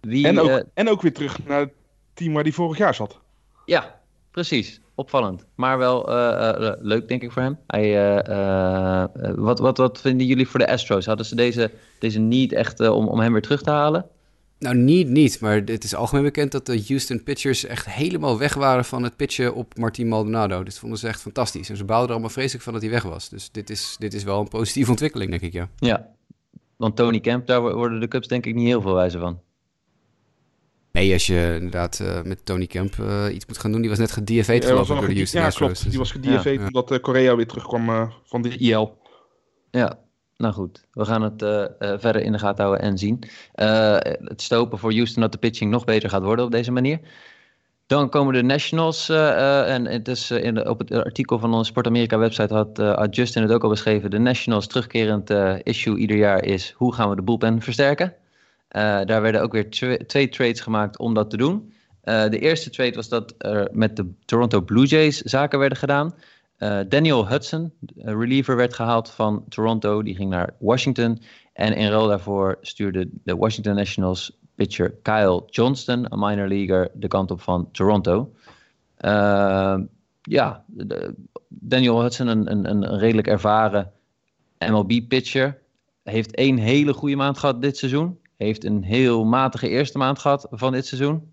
[0.00, 1.72] Wie, en, ook, en ook weer terug naar het
[2.14, 3.20] team waar hij vorig jaar zat.
[3.64, 5.46] Ja, precies opvallend.
[5.54, 6.16] Maar wel uh,
[6.60, 7.58] uh, leuk, denk ik, voor hem.
[7.66, 9.04] Hij, uh,
[9.36, 11.06] wat, wat, wat vinden jullie voor de Astros?
[11.06, 14.06] Hadden ze deze, deze niet echt om, om hem weer terug te halen?
[14.58, 15.40] Nou, niet, niet.
[15.40, 19.16] Maar het is algemeen bekend dat de Houston pitchers echt helemaal weg waren van het
[19.16, 20.62] pitchen op Martin Maldonado.
[20.62, 21.70] Dit vonden ze echt fantastisch.
[21.70, 23.28] En ze bouwden er allemaal vreselijk van dat hij weg was.
[23.28, 25.68] Dus dit is, dit is wel een positieve ontwikkeling, denk ik, ja.
[25.76, 26.08] Ja,
[26.76, 29.40] want Tony Kemp, daar worden de Cubs denk ik niet heel veel wijzer van.
[30.92, 33.80] Nee, als je inderdaad uh, met Tony Kemp uh, iets moet gaan doen.
[33.80, 35.90] Die was net gedieveed geloof ik door de Houston Ja, klopt.
[35.90, 36.66] Die was gedieveed ja.
[36.66, 38.98] omdat uh, Korea weer terugkwam van de IL.
[39.70, 39.98] Ja,
[40.36, 40.86] nou goed.
[40.92, 41.42] We gaan het
[42.00, 43.18] verder in de gaten houden en zien.
[43.54, 47.00] het stopen voor Houston dat de pitching nog beter gaat worden op deze manier.
[47.86, 49.08] Dan komen de Nationals.
[49.08, 53.16] en het is in de, op het artikel van onze Sport Amerika website had, had
[53.16, 54.10] Justin het ook al beschreven.
[54.10, 55.30] De Nationals terugkerend
[55.62, 58.14] issue ieder jaar is hoe gaan we de bullpen versterken.
[58.76, 59.70] Uh, daar werden ook weer
[60.06, 61.72] twee trades gemaakt om dat te doen.
[62.04, 66.14] Uh, de eerste trade was dat er met de Toronto Blue Jays zaken werden gedaan.
[66.58, 70.02] Uh, Daniel Hudson, reliever, werd gehaald van Toronto.
[70.02, 71.22] Die ging naar Washington.
[71.52, 77.08] En in ruil daarvoor stuurde de Washington Nationals pitcher Kyle Johnston, een minor leaguer, de
[77.08, 78.32] kant op van Toronto.
[80.22, 81.14] ja, de,
[81.48, 83.92] Daniel Hudson, een, een, een redelijk ervaren
[84.58, 85.58] MLB-pitcher.
[86.02, 88.19] Heeft één hele goede maand gehad dit seizoen.
[88.40, 91.32] Heeft een heel matige eerste maand gehad van dit seizoen.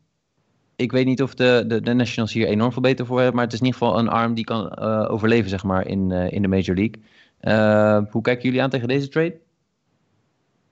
[0.76, 3.36] Ik weet niet of de, de, de Nationals hier enorm veel beter voor hebben.
[3.36, 6.10] Maar het is in ieder geval een arm die kan uh, overleven, zeg maar, in,
[6.10, 7.02] uh, in de Major League.
[7.42, 9.38] Uh, hoe kijken jullie aan tegen deze trade?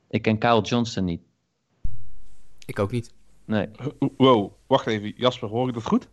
[0.09, 1.21] Ik ken Kyle Johnson niet.
[2.65, 3.13] Ik ook niet.
[3.45, 3.67] Nee.
[4.17, 5.13] Wow, wacht even.
[5.17, 6.07] Jasper, hoor ik dat goed?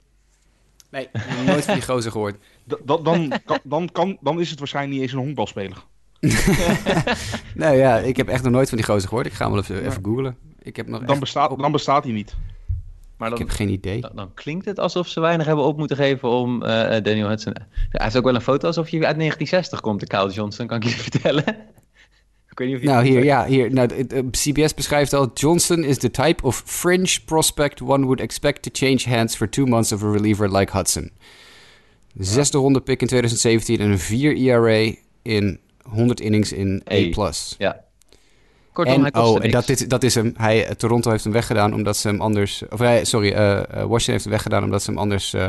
[0.91, 1.09] Nee,
[1.47, 2.37] nooit van die gozer gehoord.
[2.85, 5.85] Dan, dan, dan, kan, dan is het waarschijnlijk niet eens een honkbalspeler.
[7.55, 9.27] nee, ja, ik heb echt nog nooit van die gozer gehoord.
[9.27, 10.37] Ik ga hem wel even, even googlen.
[10.63, 12.37] Ik heb nog dan, bestaat, dan bestaat hij niet.
[13.17, 14.05] Maar dan, ik heb geen idee.
[14.15, 16.69] Dan, klinkt het alsof ze weinig hebben op moeten geven om uh,
[17.03, 17.57] Daniel Hudson.
[17.91, 20.77] Hij heeft ook wel een foto alsof je uit 1960 komt, de Kyle Johnson, kan
[20.77, 21.45] ik je vertellen.
[22.51, 23.73] ik weet niet of je nou, hier, ja, hier.
[23.73, 23.89] Nou,
[24.31, 29.17] CBS beschrijft al: Johnson is the type of fringe prospect one would expect to change
[29.17, 31.11] hands for two months of a reliever like Hudson.
[32.19, 37.33] Zesde ronde pick in 2017 en een 4 ERA in 100 innings in A+.
[37.59, 37.85] Ja.
[38.73, 40.35] Kortom, en, oh, en dat, dit, dat is hem.
[40.37, 42.63] Hij, eh, Toronto heeft hem weggedaan omdat ze hem anders...
[42.71, 45.35] Of hij, sorry, uh, Washington heeft hem weggedaan omdat ze hem anders...
[45.35, 45.47] Uh,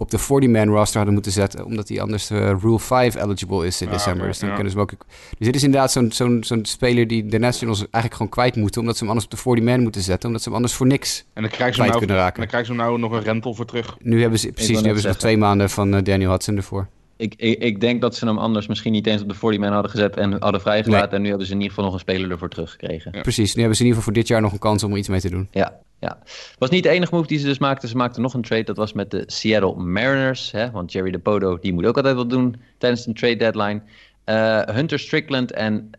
[0.00, 1.64] op de 40-man roster hadden moeten zetten.
[1.64, 4.26] Omdat hij anders uh, Rule 5 eligible is in ah, december.
[4.26, 4.90] dus, dan kunnen ze ook...
[5.38, 8.80] dus dit is inderdaad zo'n zo'n zo'n speler die de Nationals eigenlijk gewoon kwijt moeten.
[8.80, 10.26] Omdat ze hem anders op de 40-man moeten zetten.
[10.26, 12.34] Omdat ze hem anders voor niks en dan krijgen ze nou, kunnen raken.
[12.34, 13.96] En dan krijgen ze nou nog een rental voor terug.
[13.98, 16.88] Nu hebben ze, precies, nu hebben ze nog twee maanden van uh, Daniel Hudson ervoor.
[17.20, 19.72] Ik, ik, ik, denk dat ze hem anders misschien niet eens op de 40 man
[19.72, 21.16] hadden gezet en hadden vrijgelaten.
[21.16, 23.10] En nu hebben ze in ieder geval nog een speler ervoor teruggekregen.
[23.10, 24.98] Precies, nu hebben ze in ieder geval voor dit jaar nog een kans om er
[24.98, 25.48] iets mee te doen.
[25.50, 26.18] Ja, ja.
[26.58, 27.88] Was niet de enige move die ze dus maakten.
[27.88, 28.64] Ze maakten nog een trade.
[28.64, 30.50] Dat was met de Seattle Mariners.
[30.50, 30.70] Hè?
[30.70, 33.82] Want Jerry DePodo die moet ook altijd wat doen tijdens een trade deadline.
[34.26, 35.90] Uh, Hunter Strickland en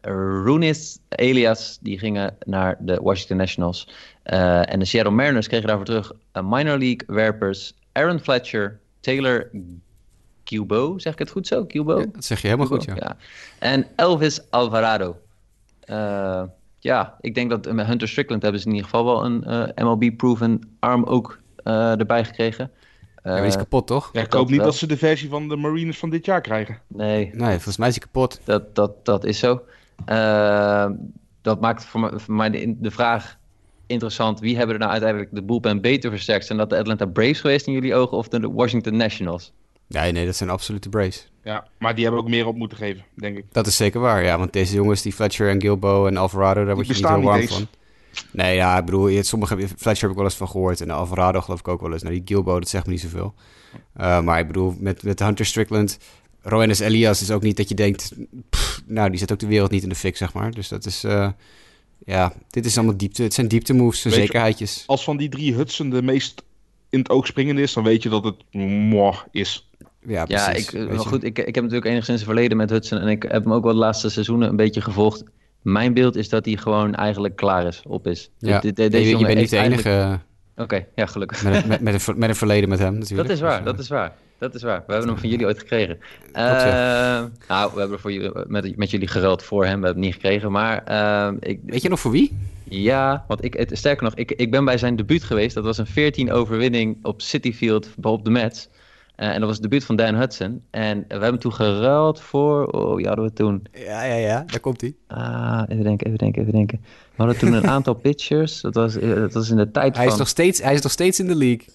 [0.44, 3.88] Runis Elias die gingen naar de Washington Nationals.
[4.26, 9.50] Uh, en de Seattle Mariners kregen daarvoor terug minor league werpers Aaron Fletcher, Taylor
[10.52, 11.66] Cubo, zeg ik het goed zo?
[11.66, 12.00] Cubo?
[12.00, 12.94] Ja, dat zeg je helemaal goed, ja.
[12.96, 13.18] ja.
[13.60, 15.18] En Elvis Alvarado.
[15.86, 16.44] Uh,
[16.80, 19.62] ja, ik denk dat met Hunter Strickland hebben ze in ieder geval wel een uh,
[19.62, 22.72] eh, MLB-proven arm ook uh, erbij gekregen.
[23.24, 24.10] ja, die is kapot, toch?
[24.14, 26.80] Ja, ik hoop niet dat ze de versie van de Marines van dit jaar krijgen.
[26.88, 27.32] Nee.
[27.34, 28.40] Nee, volgens mij is hij kapot.
[28.44, 29.62] Dat, dat, dat is zo.
[31.42, 33.40] dat maakt voor mij, voor mij de, de vraag
[33.86, 34.40] interessant.
[34.40, 36.46] Wie hebben er nou uiteindelijk de boelpen beter versterkt?
[36.46, 39.54] Zijn dat de Atlanta Braves geweest in jullie ogen of de Washington Nationals?
[39.92, 41.22] Nee, nee, dat zijn absolute brace.
[41.44, 43.46] Ja, maar die hebben ook meer op moeten geven, denk ik.
[43.52, 44.38] Dat is zeker waar, ja.
[44.38, 47.48] Want deze jongens, die Fletcher en Gilbo en Alvarado, daar word je niet heel warm
[47.48, 47.68] van.
[48.32, 50.82] Nee, ja, ik bedoel, sommige, Fletcher heb ik wel eens van gehoord.
[50.82, 52.02] En Alvarado geloof ik ook wel eens.
[52.02, 53.34] Nou, die Gilbo, dat zegt me niet zoveel.
[54.00, 55.98] Uh, maar ik bedoel, met, met Hunter Strickland...
[56.42, 58.12] Roenis Elias is ook niet dat je denkt...
[58.86, 60.52] nou, die zet ook de wereld niet in de fik, zeg maar.
[60.52, 61.04] Dus dat is...
[61.04, 61.30] Uh,
[62.06, 63.24] ja, dit is allemaal diepte.
[63.24, 64.84] Het zijn diepte moves, zekerheidjes.
[64.88, 66.44] als van die drie Hudson de meest
[66.90, 67.74] in het oog springende is...
[67.74, 69.70] dan weet je dat het mooi is.
[70.08, 70.70] Ja, precies.
[70.70, 73.44] Ja, ik, maar goed, ik, ik heb natuurlijk enigszins verleden met Hudson en ik heb
[73.44, 75.24] hem ook wel de laatste seizoenen een beetje gevolgd.
[75.62, 78.30] Mijn beeld is dat hij gewoon eigenlijk klaar is, op is.
[78.38, 80.20] Ja, je, je bent niet de enige...
[80.56, 81.44] Oké, ja, gelukkig.
[81.44, 83.28] Met, met, met, een, met een verleden met hem natuurlijk.
[83.28, 84.14] Dat is waar, dus, dat is waar.
[84.38, 84.84] Dat is waar.
[84.88, 86.00] We hebben hem van jullie ooit gekregen.
[86.36, 86.38] Uh,
[87.48, 89.80] nou, we hebben voor jullie, met, met jullie geruild voor hem.
[89.80, 90.84] We hebben hem niet gekregen, maar...
[90.90, 92.38] Uh, ik, Weet je nog voor wie?
[92.64, 95.56] Ja, want ik, het, sterker nog, ik, ik ben bij zijn debuut geweest.
[95.56, 98.70] Dat was een 14 overwinning op City Field op de Mets.
[99.22, 100.64] Uh, en dat was het debuut van Dan Hudson.
[100.70, 102.66] En we hebben toen geruild voor...
[102.66, 103.64] Oh, wie hadden we toen?
[103.74, 104.44] Ja, ja, ja.
[104.48, 104.96] Daar komt hij.
[105.08, 106.80] Ah, even denken, even denken, even denken.
[106.82, 108.62] We hadden toen een aantal pitchers.
[108.62, 110.14] Dat was, eh, dat was in de tijd hij van...
[110.14, 111.66] Is nog steeds, hij is nog steeds in de league.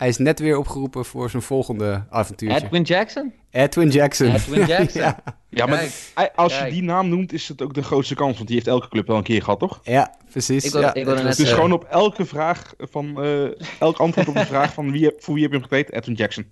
[0.00, 2.50] Hij is net weer opgeroepen voor zijn volgende avontuur.
[2.50, 3.32] Edwin Jackson?
[3.50, 4.34] Edwin Jackson.
[4.34, 5.00] Edwin Jackson.
[5.00, 5.22] ja.
[5.48, 5.66] ja.
[5.66, 5.88] maar
[6.34, 8.34] als je die naam noemt, is het ook de grootste kans.
[8.34, 9.80] Want die heeft elke club wel een keer gehad, toch?
[9.82, 10.64] Ja, precies.
[10.64, 10.94] Ik wil, ja.
[10.94, 13.24] ik wil dus, dus gewoon op elke vraag van...
[13.24, 15.92] Uh, elk antwoord op de vraag van wie, voor wie heb je hem getraind?
[15.92, 16.50] Edwin Jackson.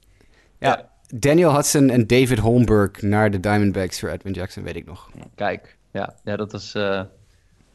[0.59, 5.11] Ja, Daniel Hudson en David Holmberg naar de Diamondbacks voor Edwin Jackson, weet ik nog.
[5.35, 6.75] Kijk, ja, ja dat is...
[6.77, 7.03] Uh...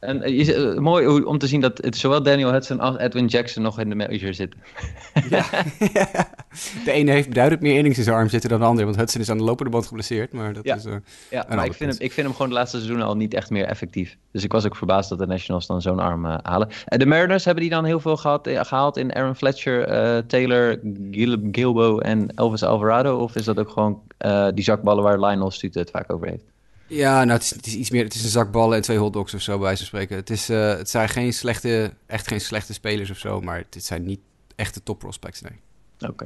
[0.04, 3.80] En uh, mooi om te zien dat het zowel Daniel Hudson als Edwin Jackson nog
[3.80, 4.60] in de major zitten.
[5.30, 5.46] Ja.
[6.86, 8.86] de ene heeft duidelijk meer innings in zijn arm zitten dan de andere.
[8.86, 10.34] Want Hudson is aan de lopende band geblesseerd.
[10.34, 10.76] Maar dat ja.
[10.76, 10.94] is, uh,
[11.30, 13.50] ja, maar ik vind, hem, ik vind hem gewoon de laatste seizoenen al niet echt
[13.50, 14.18] meer effectief.
[14.32, 16.70] Dus ik was ook verbaasd dat de Nationals dan zo'n arm uh, halen.
[16.86, 20.80] En de Mariners hebben die dan heel veel gehad, gehaald in Aaron Fletcher, Taylor,
[21.12, 23.18] Gil Gilbo en Elvis Alvarado?
[23.18, 24.02] Of is dat ook gewoon
[24.54, 26.53] die zakballen waar Lionel Stute het vaak over heeft?
[26.94, 28.04] Ja, nou, het is, iets meer.
[28.04, 30.16] Het is een zak ballen en twee hotdogs of zo, bij wijze van spreken.
[30.16, 33.86] Het, is, uh, het zijn geen slechte, echt geen slechte spelers of zo, maar het
[33.86, 34.20] zijn niet
[34.56, 35.60] echte top prospects, nee.
[36.10, 36.26] Oké.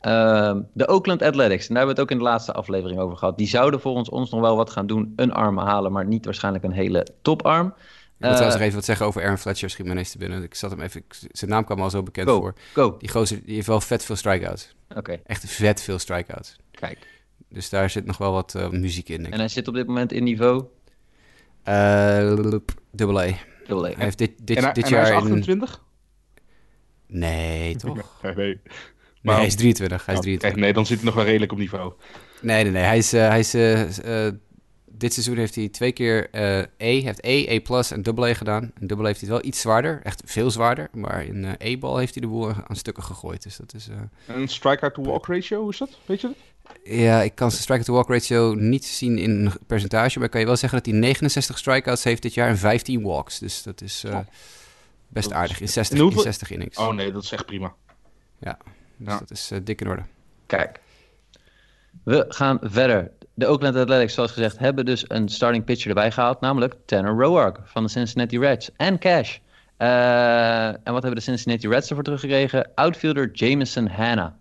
[0.00, 3.16] Ehm, de Oakland Athletics, en daar hebben we het ook in de laatste aflevering over
[3.16, 3.38] gehad.
[3.38, 5.12] Die zouden volgens ons nog wel wat gaan doen.
[5.16, 7.66] Een arm halen, maar niet waarschijnlijk een hele toparm.
[7.66, 10.42] Ik wil trouwens nog even wat zeggen over Aaron Fletcher, schiet me te binnen.
[10.42, 12.54] Ik zat hem even, zijn naam kwam al zo bekend go, voor.
[12.72, 12.96] Go.
[12.98, 14.74] Die gozer, die heeft wel vet veel strikeouts.
[14.96, 15.20] Oké.
[15.26, 16.56] Echt vet veel strikeouts.
[16.70, 17.13] Kijk.
[17.48, 19.32] Dus daar zit nog wel wat uh, muziek in.
[19.32, 20.64] En hij zit op dit moment in niveau?
[21.68, 22.58] Uh,
[22.90, 23.26] dubbel A.
[23.66, 23.88] Dubbel A.
[23.88, 25.84] Hij heeft dit, dit, en, dit en jaar hij is 28?
[27.06, 27.18] In...
[27.18, 28.22] Nee, toch?
[28.22, 28.60] nee, nee.
[29.22, 29.36] Maar...
[29.36, 30.06] hij is 23.
[30.06, 30.60] Hij is 23.
[30.60, 31.92] nee, dan zit hij nog wel redelijk op niveau.
[32.40, 32.82] Nee, nee, nee.
[32.82, 34.28] Hij is, uh, hij is uh,
[34.98, 38.34] dit seizoen heeft hij twee keer uh, E, heeft E, E plus en double E
[38.34, 38.72] gedaan.
[38.80, 40.88] En double heeft hij wel iets zwaarder, echt veel zwaarder.
[40.92, 43.42] Maar in uh, E-bal heeft hij de boel aan stukken gegooid.
[43.42, 43.88] Dus dat is...
[43.88, 45.98] Uh, en strikeout-to-walk ratio, hoe is dat?
[46.06, 46.36] Weet je dat?
[46.84, 50.16] Ja, ik kan zijn strikeout-to-walk ratio niet zien in een percentage.
[50.16, 53.02] Maar ik kan je wel zeggen dat hij 69 strikeouts heeft dit jaar en 15
[53.02, 53.38] walks.
[53.38, 54.18] Dus dat is oh.
[55.08, 56.78] best dat aardig in 60, in, in 60 innings.
[56.78, 57.74] Oh nee, dat is echt prima.
[58.38, 58.58] Ja,
[58.96, 59.18] dus ja.
[59.18, 60.02] dat is dik in orde.
[60.46, 60.80] Kijk,
[62.04, 66.40] we gaan verder de Oakland Athletics, zoals gezegd, hebben dus een starting pitcher erbij gehaald.
[66.40, 68.70] Namelijk Tanner Roark van de Cincinnati Reds.
[68.76, 69.38] En Cash.
[69.78, 72.70] Uh, en wat hebben de Cincinnati Reds ervoor teruggekregen?
[72.74, 74.38] Outfielder Jameson Hanna.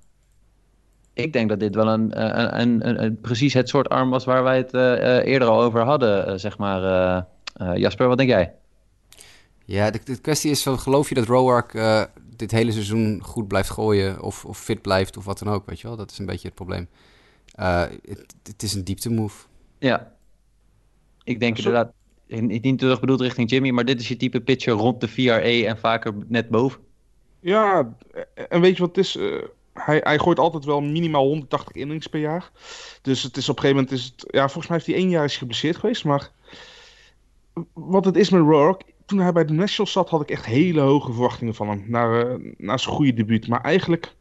[1.14, 4.43] Ik denk dat dit wel een, een, een, een, precies het soort arm was waar
[4.43, 7.26] wij het uh, eerder al over hadden, uh, zeg maar.
[7.76, 8.53] Jasper, wat denk jij?
[9.66, 11.74] Ja, de, de kwestie is van, geloof je dat Roark
[12.36, 15.82] dit hele seizoen goed blijft gooien of, of fit blijft of wat dan ook, weet
[15.82, 15.97] je wel?
[15.97, 16.88] Dat is een beetje het probleem.
[17.55, 19.45] Het, het, is een diepte move.
[19.80, 20.11] Ja.
[21.24, 21.91] Ik denk inderdaad,
[22.28, 25.78] niet terug bedoeld richting Jimmy, maar dit is je type pitcher rond de VRA en
[25.78, 26.80] vaker net boven.
[27.39, 27.95] Ja,
[28.49, 29.18] en weet je wat het is?
[29.74, 32.51] Hij, hij gooit altijd wel minimaal 180 innings per jaar.
[33.01, 35.09] Dus het is op een gegeven moment, is het, ja, volgens mij heeft hij één
[35.09, 36.05] jaar is geblesseerd geweest.
[36.05, 36.32] Maar
[37.74, 40.82] wat het is met Rourke, toen hij bij de Nationals zat, had ik echt hele
[40.82, 41.84] hoge verwachtingen van hem.
[41.88, 43.47] Naar, uh, naar zijn goede debuut.
[43.47, 44.15] Maar eigenlijk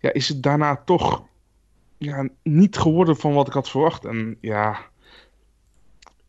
[0.00, 1.22] ja, is het daarna toch
[1.98, 4.04] ja, niet geworden van wat ik had verwacht.
[4.04, 4.78] En ja,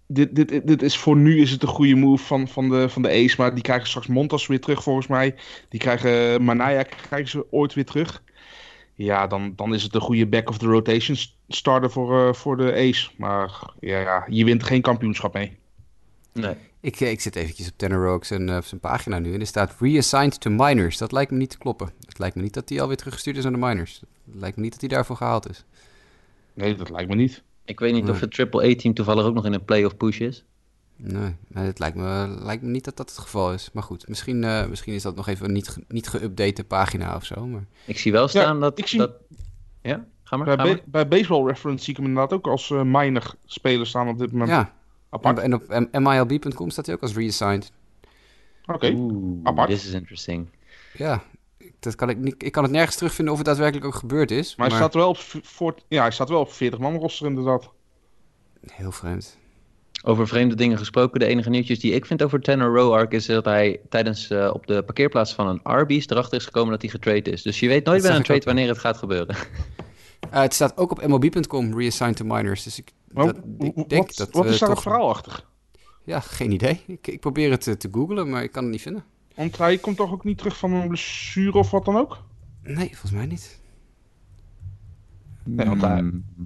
[0.07, 3.01] dit, dit, dit is voor nu is het een goede move van, van, de, van
[3.01, 3.35] de Ace.
[3.37, 5.35] Maar die krijgen straks Montas weer terug volgens mij.
[5.69, 8.23] Die krijgen Manaya krijgen ze ooit weer terug.
[9.03, 12.57] Ja, dan, dan is het een goede back of the rotation starter voor, uh, voor
[12.57, 13.09] de Ace.
[13.17, 15.57] Maar ja, ja, je wint geen kampioenschap mee.
[16.33, 16.55] Nee.
[16.79, 19.39] Ik, eh, ik zit eventjes op Tanner Rogues en uh, op zijn pagina nu en
[19.39, 20.97] er staat reassigned to minors.
[20.97, 21.91] Dat lijkt me niet te kloppen.
[22.05, 24.01] Het lijkt me niet dat hij alweer teruggestuurd is aan de minors.
[24.25, 25.65] Het lijkt me niet dat hij daarvoor gehaald is.
[26.53, 27.43] Nee, dat lijkt me niet.
[27.65, 30.45] Ik weet niet of het Triple A-team toevallig ook nog in een playoff push is.
[31.03, 33.69] Nee, het lijkt me, lijkt me niet dat dat het geval is.
[33.73, 37.25] Maar goed, misschien, uh, misschien is dat nog even een niet, niet geüpdate pagina of
[37.25, 37.45] zo.
[37.47, 37.63] Maar...
[37.85, 38.99] Ik zie wel staan dat, ik zie...
[38.99, 39.11] dat...
[39.81, 40.45] Ja, ga maar.
[40.45, 40.81] Bij, ga maar.
[40.85, 44.31] bij Baseball Reference zie ik hem inderdaad ook als uh, minor speler staan op dit
[44.31, 44.49] moment.
[44.49, 44.73] Ja,
[45.09, 45.39] apart.
[45.39, 47.71] En, op MILB.com staat hij ook als reassigned.
[48.65, 49.39] Oké, okay.
[49.43, 49.69] apart.
[49.69, 50.49] This is interesting.
[50.93, 51.23] Ja,
[51.79, 54.55] dat kan ik, niet, ik kan het nergens terugvinden of het daadwerkelijk ook gebeurd is.
[54.55, 57.69] Maar, hij, Staat wel op, voor, ja, hij staat wel op 40 man roster inderdaad.
[58.71, 59.39] Heel vreemd.
[60.03, 63.45] Over vreemde dingen gesproken, de enige nieuwtjes die ik vind over Tanner Roark is dat
[63.45, 67.31] hij tijdens uh, op de parkeerplaats van een Arby's erachter is gekomen dat hij getrade
[67.31, 67.41] is.
[67.41, 69.35] Dus je weet nooit bij een trade wanneer het gaat gebeuren.
[69.35, 72.63] Uh, het staat ook op MLB.com, reassigned to minors.
[72.63, 74.81] Dus ik, dat, ik denk wat, dat wat is daar toch...
[74.81, 75.45] verhaal achter?
[76.03, 76.81] Ja, geen idee.
[76.87, 79.03] Ik, ik probeer het te, te googlen, maar ik kan het niet vinden.
[79.35, 82.23] Want hij komt toch ook niet terug van een blessure of wat dan ook?
[82.63, 83.59] Nee, volgens mij niet.
[85.43, 86.23] Nee, want hij, hmm.
[86.35, 86.45] hij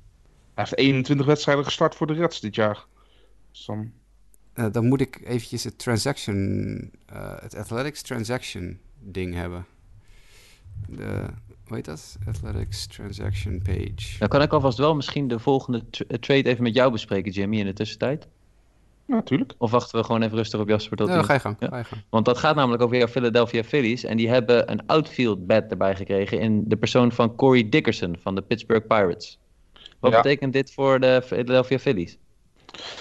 [0.54, 2.86] heeft 21 wedstrijden gestart voor de Reds dit jaar.
[3.66, 3.92] Dan...
[4.56, 6.38] Uh, dan moet ik eventjes het transaction,
[7.14, 9.66] uh, het Athletics transaction ding hebben.
[10.90, 11.26] De,
[11.68, 12.18] hoe heet dat?
[12.28, 14.18] Athletics transaction page.
[14.20, 15.90] Dan kan ik alvast wel misschien de volgende
[16.20, 18.28] trade even met jou bespreken, Jimmy, in de tussentijd.
[19.06, 19.54] Natuurlijk.
[19.58, 21.84] Of wachten we gewoon even rustig op Jasper tot ja, ga je gang, ga je
[21.84, 22.02] gang.
[22.10, 24.04] Want dat gaat namelijk over jouw Philadelphia Phillies.
[24.04, 28.36] En die hebben een outfield bat erbij gekregen in de persoon van Corey Dickerson van
[28.36, 29.40] de Pittsburgh Pirates.
[30.00, 32.18] Wat betekent dit voor de Philadelphia Phillies?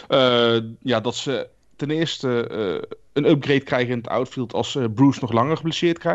[0.08, 4.84] Uh, ja, dat ze ten eerste uh, een upgrade krijgen in het outfield als uh,
[4.94, 6.06] Bruce nog langer geblesseerd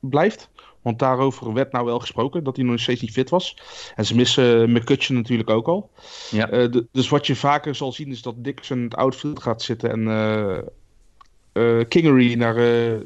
[0.00, 0.50] blijft.
[0.82, 3.56] Want daarover werd nou wel gesproken, dat hij nog steeds niet fit was.
[3.94, 5.90] En ze missen McCutcheon natuurlijk ook al.
[6.30, 6.68] Ja.
[6.92, 12.34] Dus wat je vaker zal zien is dat Dixon het outfield gaat zitten en Kingery
[12.34, 12.54] naar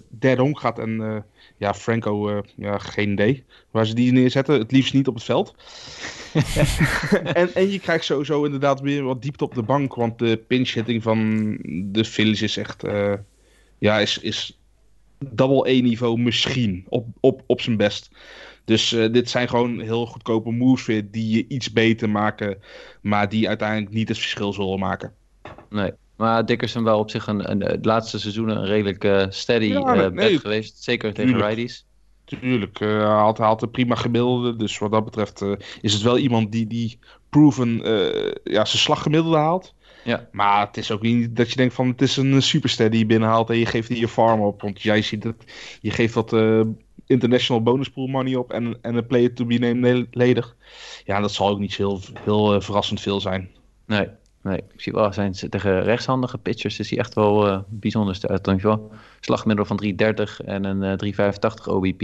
[0.09, 0.79] dead home gaat.
[0.79, 1.25] En
[1.57, 4.59] ja, Franco, ja, geen idee waar ze die neerzetten.
[4.59, 5.55] Het liefst niet op het veld.
[7.33, 9.95] En, en je krijgt sowieso inderdaad weer wat diepte op de bank.
[9.95, 12.85] Want de pinch hitting van de Phillies is echt...
[13.79, 14.59] ja, is, is
[15.19, 18.11] double E-niveau misschien op, op, op zijn best.
[18.65, 22.59] Dus uh, dit zijn gewoon heel goedkope moves weer die je iets beter maken,
[23.01, 25.13] maar die uiteindelijk niet het verschil zullen maken.
[25.71, 29.65] Nee, maar Dickerson wel op zich een, een, de laatste seizoenen een redelijk uh, steady
[29.65, 30.83] ja, uh, geweest.
[30.83, 31.85] Zeker tegen righties.
[32.41, 34.57] Tuurlijk, hij had, had een prima gemiddelde.
[34.57, 35.45] Dus wat dat betreft
[35.81, 37.77] is het wel iemand die, die proven
[38.45, 39.75] ja, zijn slaggemiddelde haalt.
[40.05, 40.29] Ja.
[40.33, 43.07] Maar het is ook niet dat je denkt van het is een superster die je
[43.07, 44.63] binnenhaalt en je geeft die je farm op.
[44.63, 45.45] Want jij ziet het,
[45.81, 46.61] je geeft uh,
[47.07, 50.57] international bonus pool money op en, en een player to be named ledig.
[51.05, 53.51] Ja, dat zal ook niet heel, heel verrassend veel zijn.
[53.87, 54.09] Nee,
[54.43, 54.57] nee.
[54.57, 58.45] Ik zie wel, zijn tegen rechtshandige pitchers is hij echt wel uh, bijzonder uit.
[58.45, 58.91] Dan
[59.21, 62.03] slagmiddel van 330 en een uh, 385 OBP.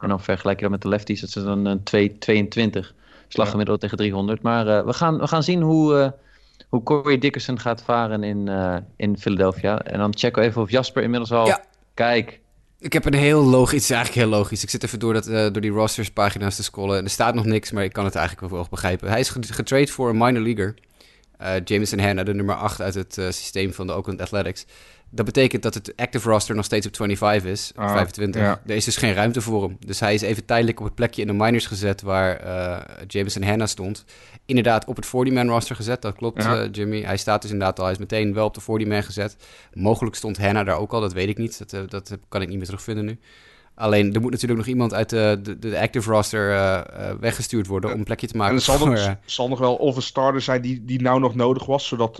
[0.00, 2.94] En dan vergelijk je dat met de lefties, dat is dan een 222
[3.28, 3.88] slaggemiddelde ja.
[3.88, 4.42] tegen 300.
[4.42, 6.08] Maar uh, we, gaan, we gaan zien hoe, uh,
[6.68, 9.82] hoe Corey Dickerson gaat varen in, uh, in Philadelphia.
[9.82, 11.46] En dan checken we even of Jasper inmiddels al...
[11.46, 11.64] Ja.
[11.94, 12.40] Kijk.
[12.78, 14.62] Ik heb een heel logisch, het is eigenlijk heel logisch.
[14.62, 16.98] Ik zit even door, dat, door die rosterspagina's te scrollen.
[16.98, 19.08] En er staat nog niks, maar ik kan het eigenlijk wel begrijpen.
[19.08, 20.74] Hij is getrade voor een minor leaguer.
[21.64, 24.66] Jameson Hanna, de nummer 8 uit het systeem van de Oakland Athletics.
[25.12, 28.42] Dat betekent dat het active roster nog steeds op 25 is, 25.
[28.42, 29.76] Er is dus geen ruimte voor hem.
[29.86, 33.42] Dus hij is even tijdelijk op het plekje in de minors gezet waar uh, Jameson
[33.42, 34.04] Hanna stond.
[34.46, 37.02] Inderdaad op het 40-man roster gezet, dat klopt uh, Jimmy.
[37.02, 39.36] Hij staat dus inderdaad al, hij is meteen wel op de 40-man gezet.
[39.72, 41.58] Mogelijk stond Hanna daar ook al, dat weet ik niet.
[41.58, 43.18] Dat, uh, dat kan ik niet meer terugvinden nu.
[43.80, 47.92] Alleen er moet natuurlijk nog iemand uit de, de, de active roster uh, weggestuurd worden
[47.92, 48.52] om een plekje te maken.
[48.52, 51.20] En er zal, nog, uh, zal nog wel of een starter zijn die, die nou
[51.20, 52.18] nog nodig was, zodat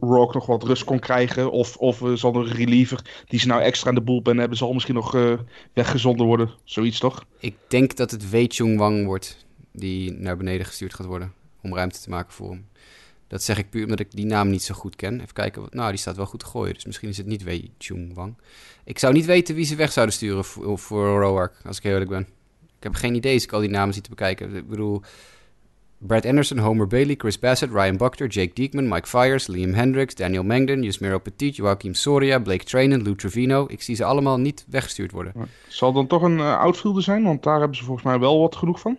[0.00, 1.50] Rock nog wat rust kon krijgen.
[1.50, 4.72] Of, of zal er een reliever die ze nou extra in de bullpen hebben, zal
[4.72, 5.16] misschien nog
[5.72, 6.50] weggezonden worden.
[6.64, 7.24] Zoiets toch?
[7.38, 11.32] Ik denk dat het Wei Chung Wang wordt die naar beneden gestuurd gaat worden
[11.62, 12.66] om ruimte te maken voor hem.
[13.32, 15.20] Dat zeg ik puur omdat ik die naam niet zo goed ken.
[15.20, 15.66] Even kijken.
[15.70, 16.74] Nou, die staat wel goed te gooien.
[16.74, 18.36] Dus misschien is het niet Wei Chung Wang.
[18.84, 22.10] Ik zou niet weten wie ze weg zouden sturen voor, voor Roark, als ik eerlijk
[22.10, 22.20] ben.
[22.60, 24.54] Ik heb geen idee als ik al die namen zie te bekijken.
[24.54, 25.02] Ik bedoel,
[25.98, 30.44] Brad Anderson, Homer Bailey, Chris Bassett, Ryan Buckter, Jake Diekman, Mike Fires, Liam Hendricks, Daniel
[30.44, 33.64] Mengden, Yusmiro Petit, Joaquim Soria, Blake Trainen, Lou Trevino.
[33.68, 35.32] Ik zie ze allemaal niet weggestuurd worden.
[35.68, 37.22] Zal dan toch een uh, outfielder zijn?
[37.22, 38.98] Want daar hebben ze volgens mij wel wat genoeg van.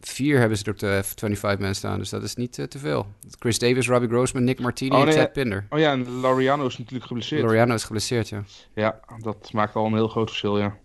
[0.00, 2.78] Vier hebben ze er op de 25 man staan, dus dat is niet uh, te
[2.78, 3.06] veel.
[3.38, 5.66] Chris Davis, Robbie Grossman, Nick Martini oh, en Ted Pinder.
[5.68, 7.42] Oh ja, en Loriano is natuurlijk geblesseerd.
[7.42, 8.44] Loriano is geblesseerd, ja.
[8.74, 10.76] Ja, dat maakt al een heel groot verschil, ja.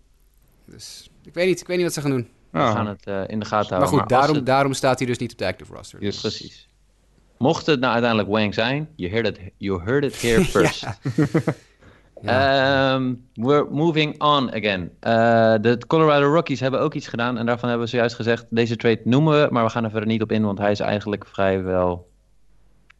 [0.66, 2.28] Dus ik weet niet, ik weet niet wat ze gaan doen.
[2.50, 3.78] We gaan het uh, in de gaten houden.
[3.78, 6.02] Maar goed, daarom, daarom staat hij dus niet op de active roster.
[6.02, 6.20] Yes.
[6.20, 6.68] Precies.
[7.38, 10.84] Mocht het nou uiteindelijk Wang zijn, you heard it, you heard it here first.
[12.28, 14.90] Um, we're moving on again.
[15.02, 17.38] Uh, de Colorado Rockies hebben ook iets gedaan.
[17.38, 20.08] En daarvan hebben we zojuist gezegd: deze trade noemen we, maar we gaan er verder
[20.08, 22.08] niet op in, want hij is eigenlijk vrijwel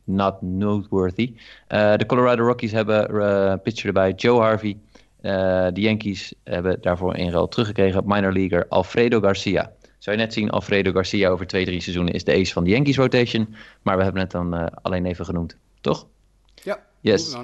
[0.05, 1.35] not noteworthy.
[1.69, 4.79] Uh, de Colorado Rockies hebben uh, pitcher erbij Joe Harvey.
[5.21, 8.03] de Yankees hebben daarvoor een ruil teruggekregen.
[8.07, 9.73] Minor leaguer Alfredo Garcia.
[9.99, 12.71] Zou je net zien, Alfredo Garcia over twee, drie seizoenen is de ace van de
[12.71, 13.55] Yankees rotation.
[13.83, 16.07] Maar we hebben het dan alleen even genoemd, toch?
[16.55, 17.37] Ja, yes.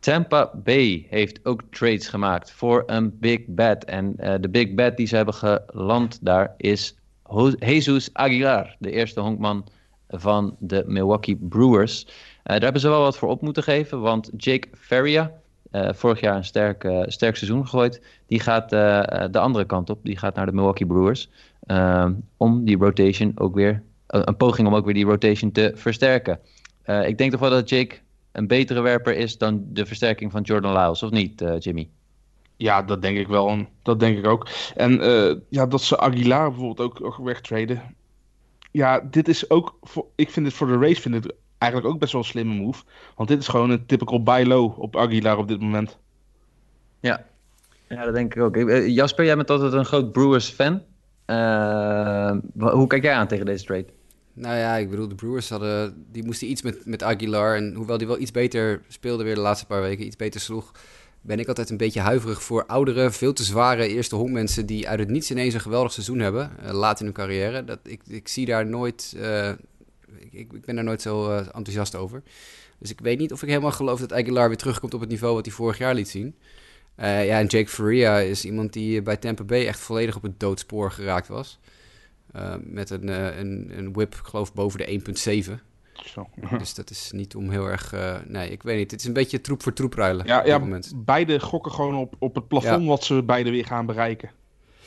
[0.00, 3.84] Tampa Bay heeft ook trades gemaakt voor een big bet.
[3.84, 6.96] En uh, de big bet die ze hebben geland daar is
[7.58, 9.66] Jesus Aguilar, de eerste honkman
[10.08, 12.04] van de Milwaukee Brewers.
[12.06, 15.32] Uh, daar hebben ze wel wat voor op moeten geven, want Jake Ferria,
[15.72, 19.98] uh, vorig jaar een sterk, sterk seizoen gegooid, die gaat de andere kant op.
[20.02, 21.30] Die gaat naar de Milwaukee Brewers
[22.36, 26.38] om die rotation ook weer, een poging om ook weer die rotation te versterken.
[27.06, 27.96] ik denk toch wel dat Jake
[28.32, 31.88] een betere werper is dan de versterking van Jordan Lyles, of niet, uh, Jimmy?
[32.56, 33.66] Ja, dat denk ik wel.
[33.82, 34.48] Dat denk ik ook.
[34.76, 37.96] En uh, ja, dat ze Aguilar bijvoorbeeld ook, ook wegtraden.
[38.70, 39.78] Ja, dit is ook.
[39.82, 42.54] Voor, ik vind het voor de race vind ik eigenlijk ook best wel een slimme
[42.54, 42.82] move.
[43.16, 45.98] Want dit is gewoon een typical buy low op Aguilar op dit moment.
[47.00, 47.24] Ja,
[47.88, 48.56] ja dat denk ik ook.
[48.56, 50.82] Eh, Jasper, jij bent altijd een groot Brewers fan.
[51.26, 53.86] Uh, hoe kijk jij aan tegen deze trade?
[54.38, 57.56] Nou ja, ik bedoel, de Brewers hadden, die moesten iets met, met Aguilar.
[57.56, 60.72] En hoewel die wel iets beter speelde weer de laatste paar weken, iets beter sloeg,
[61.20, 64.98] ben ik altijd een beetje huiverig voor oudere, veel te zware eerste honkmensen die uit
[64.98, 67.64] het niets ineens een geweldig seizoen hebben, uh, laat in hun carrière.
[67.64, 69.48] Dat, ik, ik zie daar nooit, uh,
[70.18, 72.22] ik, ik, ben daar nooit zo uh, enthousiast over.
[72.78, 75.34] Dus ik weet niet of ik helemaal geloof dat Aguilar weer terugkomt op het niveau
[75.34, 76.34] wat hij vorig jaar liet zien.
[76.96, 80.90] ja, en Jake Faria is iemand die bij Tampa Bay echt volledig op het doodspoor
[80.90, 81.58] geraakt was.
[82.36, 85.00] Uh, met een, uh, een, een whip, ik geloof, boven de
[85.46, 85.52] 1,7.
[86.04, 86.28] Zo.
[86.58, 87.94] dus dat is niet om heel erg.
[87.94, 88.90] Uh, nee, ik weet niet.
[88.90, 90.26] Het is een beetje troep voor troep ruilen.
[90.26, 90.92] Ja, ja moment.
[90.96, 94.30] beide gokken gewoon op, op het plafond wat ze beide weer gaan bereiken.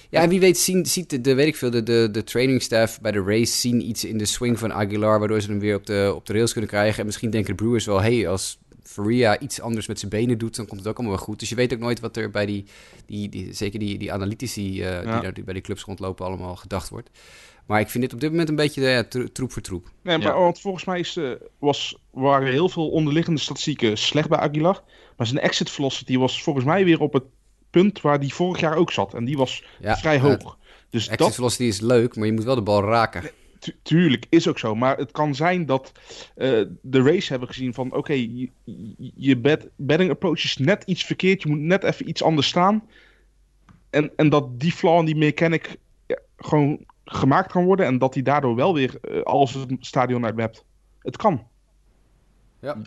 [0.09, 2.61] Ja, en wie weet zien, ziet de, de, weet ik veel, de, de, de training
[2.61, 5.75] staff bij de race zien iets in de swing van Aguilar, waardoor ze hem weer
[5.75, 6.99] op de, op de rails kunnen krijgen.
[6.99, 10.55] En misschien denken de Brewers wel, hey, als Faria iets anders met zijn benen doet,
[10.55, 11.39] dan komt het ook allemaal wel goed.
[11.39, 12.65] Dus je weet ook nooit wat er bij die,
[13.05, 16.89] die, die zeker die, die analytici uh, die daar bij die clubs rondlopen allemaal gedacht
[16.89, 17.09] wordt.
[17.65, 19.89] Maar ik vind dit op dit moment een beetje ja, troep voor troep.
[20.01, 24.39] Nee, maar, want volgens mij is, uh, was, waren heel veel onderliggende statistieken slecht bij
[24.39, 24.84] Aguilar.
[25.17, 27.23] Maar zijn exit velocity was volgens mij weer op het
[27.69, 29.13] punt waar die vorig jaar ook zat.
[29.13, 30.57] En die was vrij hoog.
[30.89, 31.36] Dus exit dat...
[31.36, 33.32] velocity is leuk, maar je moet wel de bal raken
[33.84, 34.76] tuurlijk, is ook zo.
[34.76, 35.91] Maar het kan zijn dat
[36.38, 37.93] uh, de race hebben gezien van...
[37.93, 38.49] oké, je,
[39.16, 41.41] je betting approach is net iets verkeerd.
[41.41, 42.84] Je moet net even iets anders staan.
[43.89, 47.86] en, en dat die flaw en die mechanic ja, gewoon gemaakt kan worden.
[47.86, 50.66] En dat hij daardoor wel weer uh, alles het stadion uit hebt.
[50.99, 51.47] Het kan.
[52.59, 52.78] Ja.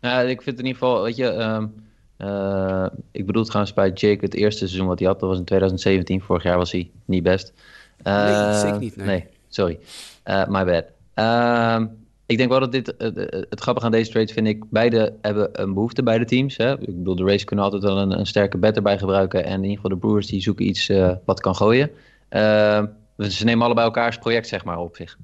[0.00, 1.74] Nou, ik vind in ieder geval, weet je, um,
[2.18, 5.44] uh, ik bedoel trouwens bij Jake het eerste seizoen wat hij had, dat was in
[5.44, 6.20] 2017.
[6.20, 7.52] Vorig jaar was hij niet best.
[8.02, 8.96] Uh, nee, eh, zeker niet.
[8.96, 9.78] Nee, nee sorry.
[10.24, 10.84] Uh, my bad.
[11.14, 11.86] Ehm,
[12.26, 12.94] ik denk wel dat dit,
[13.48, 16.56] het grappige aan deze trade vind ik, beide hebben een behoefte, beide teams.
[16.56, 16.72] Hè?
[16.72, 19.44] Ik bedoel, de Race kunnen altijd wel een, een sterke bet erbij gebruiken.
[19.44, 20.90] En in ieder geval de Brewers die zoeken iets
[21.24, 21.90] wat kan gooien.
[22.28, 22.86] Ehm,
[23.18, 25.18] ze nemen allebei elkaars project zeg maar op zich.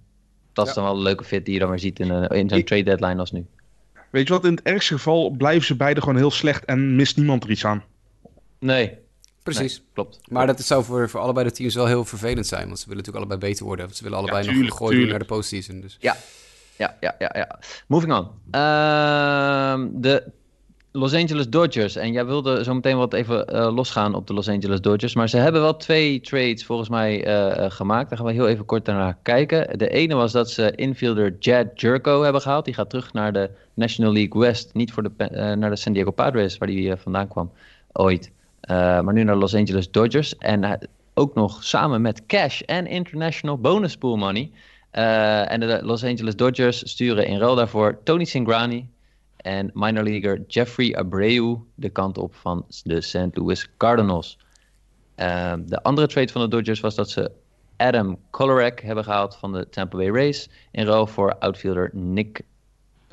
[0.53, 2.65] Dat is dan wel een leuke fit die je dan weer ziet in, in zo'n
[2.65, 3.47] trade deadline als nu.
[4.11, 7.17] Weet je wat, in het ergste geval blijven ze beide gewoon heel slecht en mist
[7.17, 7.85] niemand er iets aan.
[8.59, 8.99] Nee.
[9.43, 9.83] Precies.
[9.93, 10.21] klopt.
[10.29, 13.05] Maar dat zou voor, voor allebei de teams wel heel vervelend zijn, want ze willen
[13.05, 13.95] natuurlijk allebei beter worden.
[13.95, 15.81] Ze willen allebei nog nog gooien naar de postseason.
[15.81, 15.97] Dus.
[16.01, 16.17] Ja.
[16.77, 17.59] Ja, ja, ja, ja.
[17.87, 18.29] Moving on.
[18.53, 20.25] Uh, de
[20.93, 21.97] Los Angeles Dodgers.
[21.97, 25.15] En jij wilde zo meteen wat even uh, losgaan op de Los Angeles Dodgers.
[25.15, 28.09] Maar ze hebben wel twee trades volgens mij uh, gemaakt.
[28.09, 29.79] Daar gaan we heel even kort naar kijken.
[29.79, 32.65] De ene was dat ze infielder Jad Jerko hebben gehaald.
[32.65, 34.75] Die gaat terug naar de National League West.
[34.75, 35.11] Niet voor de,
[35.57, 37.53] naar de San Diego Padres, waar die vandaan kwam
[37.93, 38.31] ooit.
[39.03, 40.39] Maar nu naar de Los Angeles Dodgers.
[40.39, 44.51] En ook nog samen met cash en international bonus pool money.
[44.91, 48.89] en de Los Angeles Dodgers sturen in ruil daarvoor Tony Cingrani,
[49.37, 53.29] en minor leaguer Jeffrey Abreu de kant op van de St.
[53.33, 54.39] Louis Cardinals.
[55.65, 57.31] De andere trade van de Dodgers was dat ze
[57.77, 62.41] Adam Kolarek hebben gehaald van de Tampa Bay Rays in ruil voor outfielder Nick,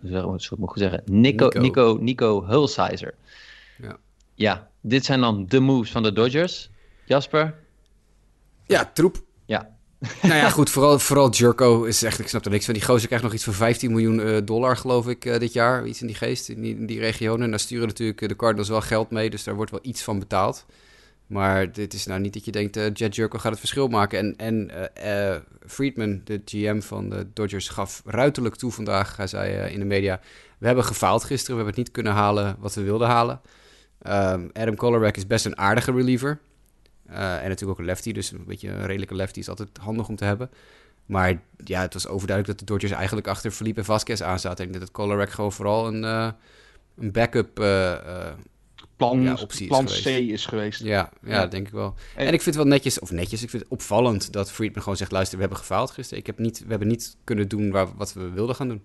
[0.01, 0.26] wat
[0.58, 3.14] moet ik zeggen, Nico, Nico, Nico, Nico Hulsizer.
[3.82, 3.97] Ja.
[4.38, 6.70] Ja, dit zijn dan de moves van de Dodgers.
[7.06, 7.56] Jasper?
[8.66, 9.24] Ja, troep.
[9.46, 12.74] Ja, nou ja, goed, vooral, vooral Jerko is echt, ik snap er niks van.
[12.74, 15.86] Die gozer krijgt nog iets van 15 miljoen uh, dollar, geloof ik, uh, dit jaar.
[15.86, 17.44] Iets in die geest, in die, in die regionen.
[17.44, 20.04] En daar sturen natuurlijk eh, de Cardinals wel geld mee, dus daar wordt wel iets
[20.04, 20.66] van betaald.
[21.28, 24.38] Maar dit is nou niet dat je denkt, uh, Jet Jerko gaat het verschil maken.
[24.38, 29.18] En, en Friedman, de GM van de Dodgers, gaf ruiterlijk toe vandaag.
[29.18, 30.20] Hij zei in de media,
[30.58, 31.56] we hebben gefaald gisteren.
[31.58, 33.42] We hebben het niet kunnen halen wat we wilden halen.
[34.10, 36.39] Um, Adam Colorback is best een aardige reliever.
[37.05, 40.08] Eh, en natuurlijk ook een lefty, dus een beetje een redelijke lefty is altijd handig
[40.08, 40.49] om te hebben.
[41.05, 44.66] Maar ja, het was overduidelijk dat de Dodgers eigenlijk achter Felipe Vasquez aan zaten.
[44.66, 46.32] En dat Colorek gewoon vooral een, uh,
[46.97, 47.95] een backup uh,
[48.95, 50.84] plan, ja, optie plan is C is geweest.
[50.84, 51.95] Ja, ja, denk ik wel.
[52.16, 54.82] En, en, ik vind het wel netjes, of netjes, ik vind het opvallend dat Friedman
[54.84, 55.12] gewoon zegt...
[55.12, 56.20] luister, we hebben gefaald gisteren.
[56.20, 58.82] Ik heb niet, we hebben niet kunnen doen waar, wat we wilden gaan doen.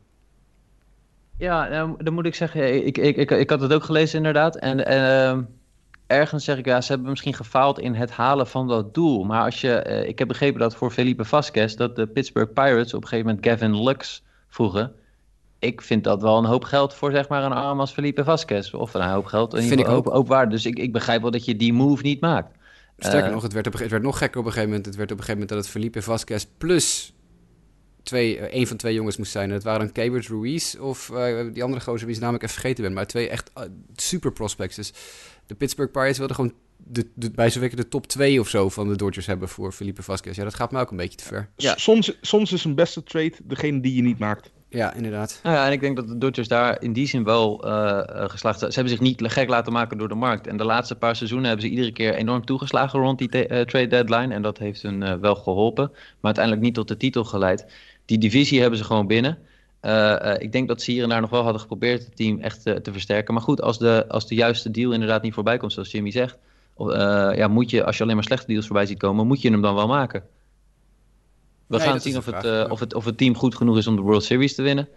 [1.42, 4.56] Ja, nou, dan moet ik zeggen, ik, ik, ik, ik had het ook gelezen inderdaad.
[4.56, 4.86] En...
[4.86, 5.42] Ehm,
[6.06, 9.24] ergens zeg ik, ja, ze hebben misschien gefaald in het halen van dat doel.
[9.24, 12.94] Maar als je, uh, ik heb begrepen dat voor Felipe Vasquez, dat de Pittsburgh Pirates
[12.94, 14.92] op een gegeven moment Gavin Lux vroegen.
[15.58, 18.72] Ik vind dat wel een hoop geld voor zeg maar een arm als Felipe Vasquez.
[18.72, 20.06] Of een hoop geld, in vind ik ook.
[20.06, 20.50] Hoop, waarde.
[20.50, 22.56] Dus ik, ik begrijp wel dat je die move niet maakt.
[22.98, 24.86] Sterker uh, nog, het werd, op, het werd nog gekker op een gegeven moment.
[24.86, 27.14] Het werd op een gegeven moment dat het Felipe Vasquez plus
[28.02, 29.50] twee, uh, een van twee jongens moest zijn.
[29.50, 32.84] Het waren Cabert Ruiz of uh, die andere gozer wie zijn naam ik even vergeten
[32.84, 32.92] ben.
[32.92, 33.50] Maar twee echt
[33.96, 34.76] super prospects.
[34.76, 34.92] Dus
[35.46, 38.88] de Pittsburgh Pirates wilden gewoon de, de, bij zo'n de top 2 of zo van
[38.88, 40.36] de Dodgers hebben voor Felipe Vasquez.
[40.36, 41.48] Ja, dat gaat me ook een beetje te ver.
[41.56, 41.76] Ja.
[41.76, 44.50] Soms, soms is een beste trade degene die je niet maakt.
[44.68, 45.40] Ja, inderdaad.
[45.42, 48.58] Nou ja, en ik denk dat de Dodgers daar in die zin wel uh, geslaagd
[48.58, 48.72] zijn.
[48.72, 50.46] Ze hebben zich niet gek laten maken door de markt.
[50.46, 53.86] En de laatste paar seizoenen hebben ze iedere keer enorm toegeslagen rond die uh, trade
[53.86, 54.34] deadline.
[54.34, 55.88] En dat heeft hun uh, wel geholpen.
[55.90, 57.66] Maar uiteindelijk niet tot de titel geleid.
[58.04, 59.38] Die divisie hebben ze gewoon binnen.
[59.82, 59.90] Uh,
[60.22, 62.66] uh, ik denk dat ze hier en daar nog wel hadden geprobeerd het team echt
[62.66, 63.34] uh, te versterken.
[63.34, 66.38] Maar goed, als de, als de juiste deal inderdaad niet voorbij komt, zoals Jimmy zegt,
[66.76, 69.62] ja, moet je, als je alleen maar slechte deals voorbij ziet komen, moet je hem
[69.62, 70.24] dan wel maken.
[71.66, 73.96] We nee, gaan zien of het, of, het, of het team goed genoeg is om
[73.96, 74.88] de World Series te winnen.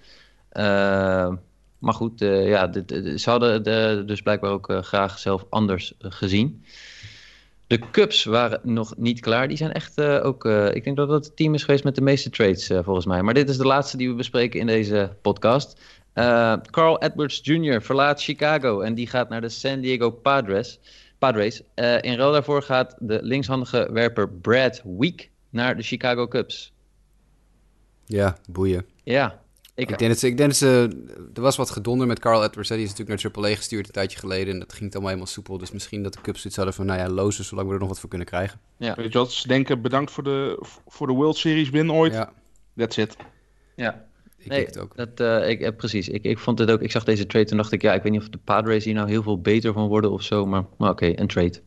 [1.80, 6.64] maar goed, ja, dit, ze hadden de, dus blijkbaar ook graag zelf anders gezien.
[7.68, 9.48] De Cubs waren nog niet klaar.
[9.48, 10.46] Die zijn echt uh, ook.
[10.46, 13.06] Uh, ik denk dat dat het team is geweest met de meeste trades, uh, volgens
[13.06, 13.22] mij.
[13.22, 15.80] Maar dit is de laatste die we bespreken in deze podcast.
[16.72, 17.82] Carl Edwards Jr.
[17.82, 20.80] verlaat Chicago en die gaat naar de San Diego Padres.
[21.20, 21.62] Padres.
[22.02, 26.74] in ruil daarvoor gaat de linkshandige werper Brad Week naar de Chicago Cubs.
[28.06, 28.86] Ja, boeien.
[29.04, 29.42] Ja,
[29.76, 31.04] ik, ik, denk dat ze, ik denk dat ze,
[31.34, 32.70] er was wat gedonder met Carl Edwards.
[32.70, 32.76] Hè.
[32.76, 34.54] Die is natuurlijk naar AAA gestuurd een tijdje geleden.
[34.54, 35.58] En dat ging allemaal helemaal soepel.
[35.58, 37.90] Dus misschien dat de Cubs zoiets hadden van, nou ja, lozen zolang we er nog
[37.90, 38.60] wat voor kunnen krijgen.
[38.78, 38.96] Ja.
[38.96, 42.14] Weet je wat, ze denken bedankt voor de, voor de World Series win ooit.
[42.14, 42.34] Ja.
[42.76, 43.16] That's it.
[43.76, 44.06] Ja.
[44.38, 44.96] Ik nee, het ook.
[44.96, 46.10] Dat, uh, ik, uh, precies.
[46.10, 48.12] Ik, ik vond het ook, ik zag deze trade en dacht ik, ja, ik weet
[48.12, 50.46] niet of de Padres hier nou heel veel beter van worden of zo.
[50.46, 51.62] Maar, maar oké, okay, een trade.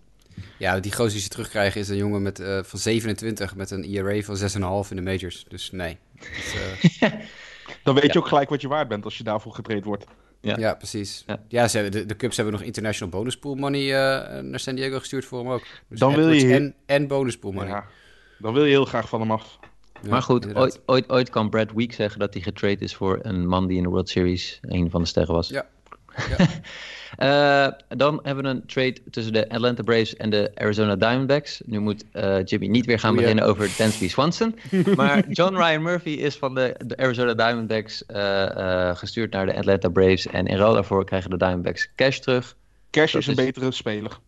[0.58, 3.84] Ja, die gozer die ze terugkrijgen is een jongen met, uh, van 27 met een
[3.84, 4.36] ERA van
[4.84, 5.44] 6,5 in de majors.
[5.48, 5.98] Dus nee.
[7.94, 10.04] Dan weet je ook gelijk wat je waard bent als je daarvoor getraind wordt.
[10.40, 11.24] Ja, ja precies.
[11.26, 14.74] Ja, ja ze de, de Cubs hebben nog international bonus pool money uh, naar San
[14.74, 15.62] Diego gestuurd voor hem ook.
[15.88, 17.68] Dus dan wil je en, en bonus pool money.
[17.68, 17.84] Ja,
[18.38, 19.58] dan wil je heel graag van hem af.
[20.08, 23.46] maar goed, ooit, ooit, ooit kan Brad Week zeggen dat hij getrade is voor een
[23.46, 25.48] man die in de World Series een van de sterren was.
[25.48, 25.66] Ja.
[26.38, 26.46] Ja.
[27.18, 31.60] Uh, dan hebben we een trade tussen de Atlanta Braves en de Arizona Diamondbacks.
[31.64, 34.58] Nu moet uh, Jimmy niet weer gaan beginnen over Dansby Swanson.
[34.96, 39.88] maar John Ryan Murphy is van de, de Arizona Diamondbacks uh, gestuurd naar de Atlanta
[39.88, 40.26] Braves.
[40.26, 42.56] En in ruil daarvoor krijgen de Diamondbacks cash terug.
[42.90, 44.18] Cash is een betere speler.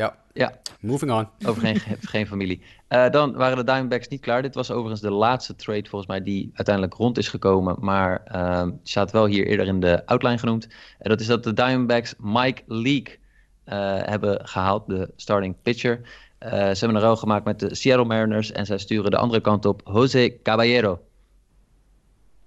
[0.00, 0.16] Ja.
[0.32, 0.52] ja.
[0.80, 1.28] Moving on.
[1.46, 1.80] Over geen,
[2.14, 2.62] geen familie.
[2.88, 4.42] Uh, dan waren de Diamondbacks niet klaar.
[4.42, 7.76] Dit was overigens de laatste trade volgens mij die uiteindelijk rond is gekomen.
[7.80, 10.68] Maar uh, staat wel hier eerder in de outline genoemd.
[10.98, 16.00] En dat is dat de Diamondbacks Mike Leake uh, hebben gehaald, de starting pitcher.
[16.38, 18.52] ze hebben een ruil gemaakt met de Seattle Mariners.
[18.52, 21.00] En zij sturen de andere kant op Jose Caballero.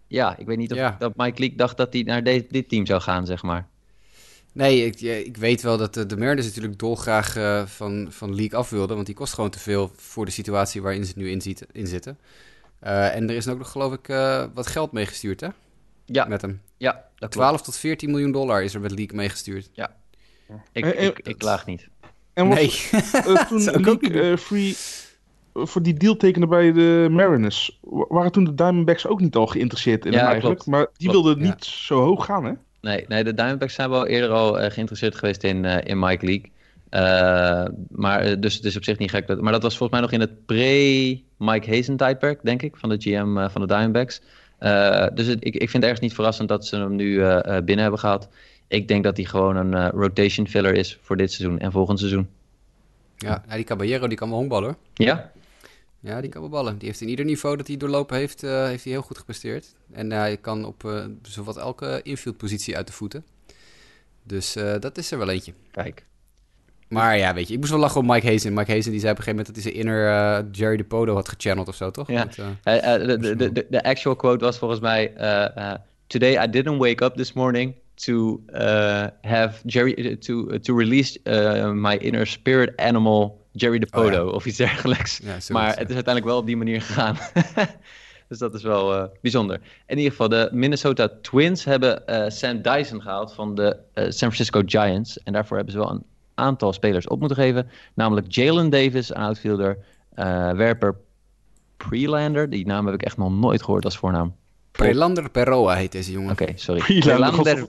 [0.07, 0.95] Ja, ik weet niet of ja.
[0.99, 3.67] dat Mike Leake dacht dat hij naar dit team zou gaan, zeg maar.
[4.53, 8.59] Nee, ik, ik weet wel dat de, de Mariners natuurlijk dolgraag uh, van, van League
[8.59, 8.95] af wilden.
[8.95, 11.87] Want die kost gewoon te veel voor de situatie waarin ze nu in, ziet, in
[11.87, 12.17] zitten.
[12.83, 15.47] Uh, en er is ook nog, geloof ik, uh, wat geld meegestuurd, hè?
[16.05, 16.25] Ja.
[16.25, 16.61] Met hem.
[16.77, 19.69] Ja, dat 12 tot 14 miljoen dollar is er met League meegestuurd.
[19.73, 19.95] Ja.
[20.71, 21.89] Ik, ik, ik, laag niet.
[22.33, 22.71] En was, nee.
[23.49, 24.75] toen League free
[25.53, 30.05] voor die deal tekende bij de Mariners, waren toen de Diamondbacks ook niet al geïnteresseerd
[30.05, 30.59] in ja, hem eigenlijk?
[30.59, 30.77] Klopt.
[30.77, 32.53] Maar die wilden niet zo hoog gaan, hè?
[32.83, 36.25] Nee, nee, de Diamondbacks zijn wel eerder al uh, geïnteresseerd geweest in, uh, in Mike
[36.25, 36.49] Leake.
[36.91, 39.27] Uh, maar dus het is op zich niet gek.
[39.27, 42.89] Dat, maar dat was volgens mij nog in het pre-Mike Hazen tijdperk, denk ik, van
[42.89, 44.21] de GM van de Diamondbacks.
[45.13, 47.15] dus het, ik, ik vind het ergens niet verrassend dat ze hem nu
[47.45, 48.29] binnen hebben gehad.
[48.67, 52.27] Ik denk dat hij gewoon een rotation filler is voor dit seizoen en volgend seizoen.
[53.17, 54.77] Ja, die Caballero die kan wel honkballen.
[54.93, 55.31] Ja,
[56.03, 56.77] ja, die kan wel ballen.
[56.77, 59.75] Die heeft in ieder niveau dat hij doorlopen heeft, uh, heeft hij heel goed gepresteerd.
[59.91, 63.25] En hij kan op uh, zowat elke infieldpositie uit de voeten.
[64.23, 65.53] Dus uh, dat is er wel eentje.
[65.71, 66.05] Kijk.
[66.87, 68.53] Maar ja, weet je, ik moest wel lachen op Mike Hazen.
[68.53, 71.13] Mike Hazen die zei op een gegeven moment dat hij zijn inner Jerry de Podo
[71.13, 72.07] had gechanneld of zo, toch?
[72.07, 75.13] Ja, de, de, de, de, actual quote was volgens mij...
[76.07, 78.41] Today I didn't wake up this morning to
[79.21, 80.17] have Jerry...
[80.17, 81.19] to, to release
[81.73, 85.21] my inner spirit animal Jerry de Podo oh, of iets dergelijks.
[85.49, 87.17] maar het is uiteindelijk wel op die manier gegaan.
[88.29, 89.59] dus dat is wel uh, bijzonder.
[89.87, 94.13] In ieder geval, de Minnesota Twins hebben uh, Sam Dyson gehaald van de uh, San
[94.13, 95.23] Francisco Giants.
[95.23, 97.69] En daarvoor hebben ze wel een aantal spelers op moeten geven.
[97.93, 99.77] Namelijk Jalen Davis, een outfielder,
[100.55, 100.95] werper
[101.77, 102.49] Prelander.
[102.49, 104.35] Die naam heb ik echt nog nooit gehoord als voornaam.
[104.73, 106.31] Prelander Peroa heet deze jongen.
[106.31, 106.99] Oké, sorry.
[106.99, 107.67] Prelander.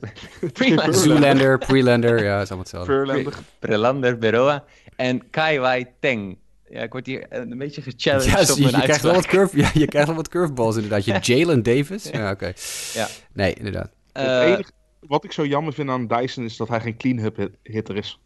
[0.52, 0.94] Prelander.
[0.94, 2.92] Zoolander, Prelander, ja, is allemaal hetzelfde.
[2.92, 3.34] Prelander.
[3.58, 4.64] Prelander Peroa
[4.96, 6.38] en Kai Wai Teng.
[6.68, 9.56] Ja, ik word hier een beetje gechallenged ja, op je, je krijgt wel wat curve,
[9.56, 11.04] ja, je krijgt wel wat curveballs inderdaad.
[11.04, 12.10] Je Jalen Davis?
[12.12, 12.52] Ja, oké.
[12.94, 13.08] Ja.
[13.32, 13.90] Nee, inderdaad.
[14.12, 14.70] het eh, enige
[15.00, 18.20] wat ik zo jammer vind aan Dyson is dat hij geen clean-up hitter is.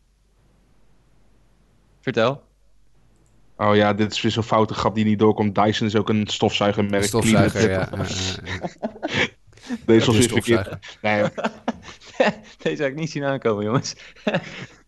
[2.01, 2.43] Vertel.
[3.57, 5.55] Oh ja, dit is weer zo'n foute grap die niet doorkomt.
[5.55, 7.05] Dyson is ook een stofzuigermerk.
[7.05, 7.89] Stofzuiger, ja.
[9.87, 10.99] Deze was weer verkeerd.
[11.03, 11.23] Nee.
[12.63, 13.95] Deze heb ik niet zien aankomen, jongens.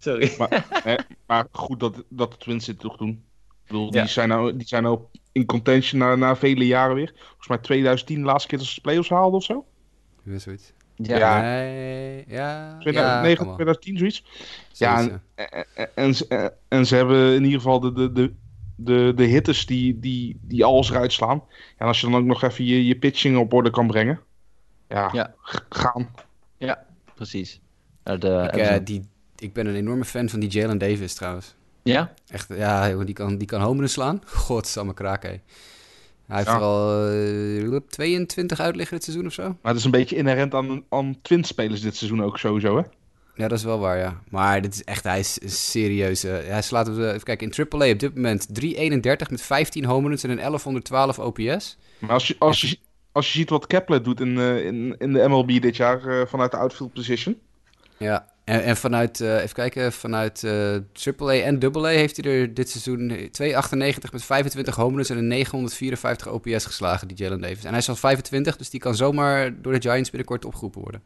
[0.01, 0.35] Sorry.
[0.39, 0.67] Maar,
[1.27, 3.11] maar, goed dat, dat de Twins dit toch doen.
[3.11, 5.01] Ik bedoel, die, zijn nou, die zijn nou
[5.33, 7.13] in contention na, na vele jaren weer.
[7.17, 9.65] Volgens mij 2010 de laatste keer dat ze de playoffs haalden of zo.
[10.23, 10.73] Ja, zoiets.
[10.97, 11.41] Ja, ja.
[11.41, 14.25] Nee, ja, 2009, ja, 2010 zoiets.
[14.73, 18.35] Ja, en, en, en, en, ze hebben in ieder geval de, de, de,
[18.77, 21.43] de, de hitters die, die, die alles eruit slaan.
[21.77, 24.21] En als je dan ook nog even je, je pitching op orde kan brengen.
[24.89, 25.35] Ja, ja.
[25.69, 26.11] gaan.
[26.57, 27.61] Ja, precies.
[28.03, 29.09] De, ik, uh, die,
[29.41, 31.55] ik ben een enorme fan van die Jalen Davis trouwens.
[31.83, 32.13] Ja?
[32.29, 34.23] Echt, ja, die kan, die kan homeren slaan.
[34.47, 35.41] Godsamme kraak, hé.
[36.27, 39.43] Hij heeft er al uh, eh, 22 uitliggen dit seizoen of zo.
[39.43, 42.83] Maar dat is een beetje inherent aan, aan twinspelers dit seizoen ook sowieso, hè?
[43.35, 44.21] Ja, dat is wel waar, ja.
[44.29, 45.39] Maar dit is echt, hij is
[45.71, 46.25] serieus.
[46.25, 50.09] Uh, hij slaat, uh, even kijken, in AAA op dit moment 3,31 met 15 home
[50.09, 51.79] runs en een 1112 OPS.
[51.99, 52.79] Maar als je, als je,
[53.13, 56.51] als je ziet wat Kepler doet in, uh, in, in de MLB dit jaar vanuit
[56.51, 57.39] de outfield position.
[57.97, 63.11] Ja, en, en vanuit, even kijken, vanuit AAA en AA heeft hij er dit seizoen
[63.11, 67.65] 2,98 met 25 home runs en een 954 OPS geslagen, die Jalen Davis.
[67.65, 71.03] En hij is al 25, dus die kan zomaar door de Giants binnenkort opgeroepen worden.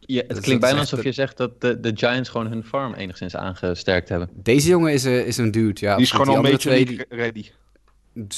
[0.00, 2.94] Ja, het dus klinkt bijna alsof je zegt dat de, de Giants gewoon hun farm
[2.94, 4.28] enigszins aangesterkt hebben.
[4.34, 5.94] Deze jongen is, uh, is een dude, ja.
[5.94, 7.46] Die is gewoon al een beetje twee, ready.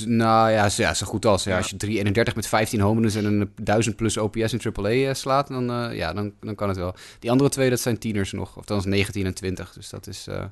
[0.06, 1.44] Nou ja, ja, zo goed als.
[1.44, 1.56] Ja.
[1.56, 5.48] Als je 331 met 15 homeruns en een 1000 plus OPS in AAA eh, slaat,
[5.48, 6.94] dan, uh, ja, dan, dan kan het wel.
[7.18, 8.56] Die andere twee, dat zijn tieners nog.
[8.56, 9.72] Of is 19 en 20.
[9.72, 10.28] Dus dat is...
[10.28, 10.44] Uh,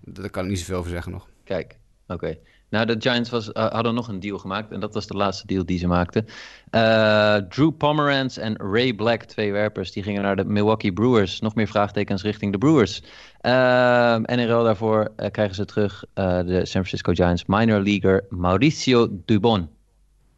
[0.00, 1.28] daar kan ik niet zoveel over zeggen nog.
[1.44, 1.76] Kijk,
[2.06, 2.38] oké.
[2.70, 4.72] Nou, de Giants was, uh, hadden nog een deal gemaakt.
[4.72, 6.26] En dat was de laatste deal die ze maakten.
[6.70, 11.40] Uh, Drew Pomeranz en Ray Black, twee werpers, die gingen naar de Milwaukee Brewers.
[11.40, 13.02] Nog meer vraagtekens richting de Brewers.
[13.42, 19.08] Uh, en in ruil daarvoor krijgen ze terug de San Francisco Giants minor leaguer Mauricio
[19.24, 19.68] Dubon.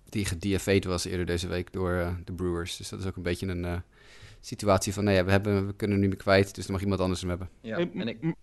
[0.08, 2.76] Die gedfa'd was eerder deze week door de Brewers.
[2.76, 3.82] Dus dat is ook een beetje een
[4.40, 5.04] situatie van...
[5.04, 7.00] nee, nou ja, we, hebben, we kunnen hem niet meer kwijt, dus dan mag iemand
[7.00, 7.48] anders hem hebben.
[7.60, 8.34] Ja, en ik...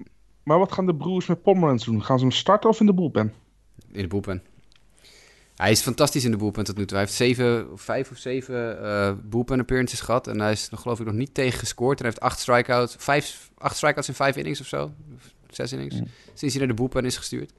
[0.44, 2.04] Maar wat gaan de Brewers met Pomeranz doen?
[2.04, 3.34] Gaan ze hem starten of in de bullpen?
[3.92, 4.44] In de boelpen.
[5.56, 6.98] Hij is fantastisch in de boelpen tot nu toe.
[6.98, 10.28] Hij heeft zeven, vijf of zeven uh, bullpen appearances gehad.
[10.28, 12.00] En hij is nog, geloof ik nog niet tegen gescoord.
[12.00, 14.92] En hij heeft acht strikeouts, vijf, acht strikeouts in vijf innings of zo.
[15.50, 15.96] Zes innings.
[16.34, 17.54] Sinds hij naar de boelpen is gestuurd.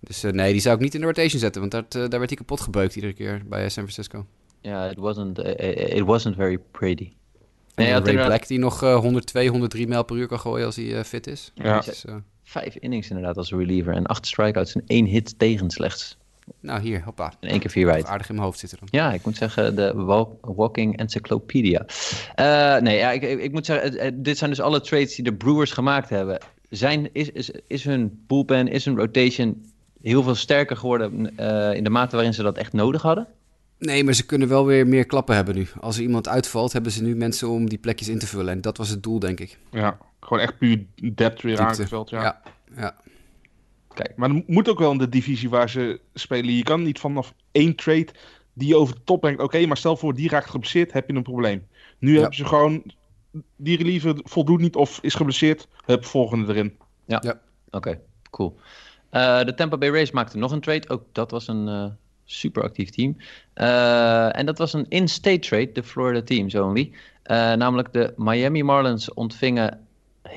[0.00, 1.60] Dus uh, nee, die zou ik niet in de rotation zetten.
[1.60, 4.26] Want dat, uh, daar werd hij kapot gebeukt iedere keer bij San Francisco.
[4.60, 7.12] Ja, yeah, it, wasn't, it wasn't very pretty.
[7.74, 8.26] Nee, Ray.
[8.26, 11.52] Black die nog 102, 103 mijl per uur kan gooien als hij fit is.
[11.54, 11.80] Ja.
[11.80, 12.04] Dus,
[12.52, 13.94] vijf innings inderdaad als reliever.
[13.94, 16.16] En acht strikeouts en één hit tegen slechts.
[16.60, 17.32] Nou, hier, hoppa.
[17.40, 18.06] In één keer vier wijd.
[18.06, 18.88] Aardig in mijn hoofd zitten dan.
[18.90, 19.92] Ja, ik moet zeggen, de
[20.40, 21.86] walking encyclopedia.
[22.40, 25.72] Uh, nee, ja, ik, ik, moet zeggen, dit zijn dus alle trades die de Brewers
[25.72, 26.38] gemaakt hebben.
[26.70, 29.64] Zijn, is, is, is hun bullpen, is hun rotation
[30.02, 33.28] heel veel sterker geworden uh, in de mate waarin ze dat echt nodig hadden?
[33.78, 35.66] Nee, maar ze kunnen wel weer meer klappen hebben nu.
[35.80, 38.52] Als er iemand uitvalt, hebben ze nu mensen om die plekjes in te vullen.
[38.52, 39.58] En dat was het doel, denk ik.
[39.70, 42.10] Ja, gewoon echt puur depth weer aangevuld.
[42.10, 42.22] Ja.
[42.22, 42.40] ja,
[42.76, 42.94] ja.
[43.94, 46.54] Kijk, maar dat moet ook wel in de divisie waar ze spelen.
[46.54, 48.08] Je kan niet vanaf één trade
[48.52, 49.40] die je over de top brengt.
[49.40, 51.66] Oké, maar stel voor die raakt geblesseerd, heb je een probleem.
[51.98, 52.82] Nu hebben ze gewoon
[53.56, 55.68] die reliever voldoet niet of is geblesseerd.
[55.84, 56.76] Heb volgende erin.
[57.04, 57.40] Ja, ja.
[57.70, 58.00] oké,
[58.30, 58.58] cool.
[59.10, 60.88] Uh, de Tampa Bay Rays maakte nog een trade.
[60.88, 61.86] Ook dat was een uh,
[62.24, 63.16] super actief team.
[63.54, 66.92] Uh, en dat was een in-state trade, de Florida teams only.
[67.56, 69.86] namelijk de Miami Marlins ontvingen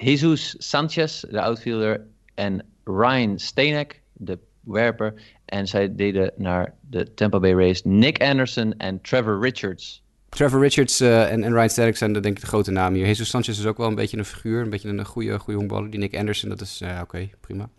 [0.02, 2.02] Jesus Sanchez, de outfielder,
[2.34, 5.14] en Ryan Stanek, de werper.
[5.46, 10.04] En zij deden naar de Tampa Bay Rays Nick Anderson en Trevor Richards.
[10.30, 13.06] Trevor Richards uh, en, en, Ryan Stanek zijn de, denk ik de grote namen hier.
[13.06, 15.90] Jesus Sanchez is ook wel een beetje een figuur, een beetje een goede, goede honkballer.
[15.90, 17.70] Die Nick Anderson, dat is uh, oké, prima.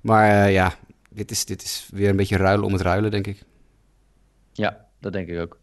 [0.00, 0.74] Maar uh, ja,
[1.10, 3.42] dit is, dit is weer een beetje ruilen om het ruilen, denk ik.
[4.52, 5.58] Ja, dat denk ik ook.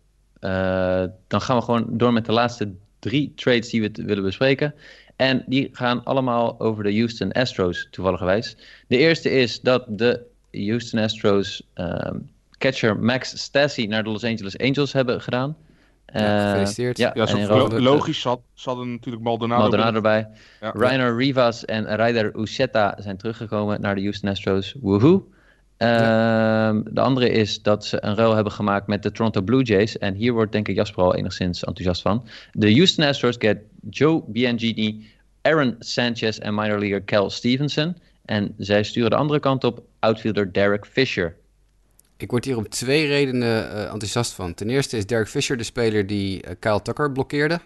[1.27, 4.73] dan gaan we gewoon door met de laatste drie trades die we willen bespreken.
[5.17, 8.45] En die gaan allemaal over de Houston Astros, toevallig
[8.87, 12.17] De eerste is dat de Houston Astros ehm,
[12.57, 15.57] catcher Max Stassi naar de Los Angeles Angels hebben gedaan.
[16.05, 16.97] Ja, eh, gefeliciteerd.
[16.97, 20.27] ja, ja logisch zat, zat er natuurlijk Maldonado, Maldonado erbij.
[20.61, 20.71] Ja.
[20.75, 24.75] Rainer Rivas en Ryder Uceta zijn teruggekomen naar de Houston Astros.
[24.81, 25.27] Woohoo!
[25.77, 29.97] Ehm, de andere is dat ze een ruil hebben gemaakt met de Toronto Blue Jays.
[29.97, 32.27] En hier wordt denk ik Jasper al enigszins enthousiast van.
[32.51, 33.57] De Houston Astros get
[33.89, 35.05] Joe Biangini,
[35.41, 37.95] Aaron Sanchez en minor leaguer Cal Stevenson.
[38.25, 41.35] En zij sturen de andere kant op outfielder Derek Fisher.
[42.17, 44.53] Ik word hier om twee redenen uh, enthousiast van.
[44.53, 47.59] Ten eerste is Derek Fisher de speler die uh, Kyle Tucker blokkeerde.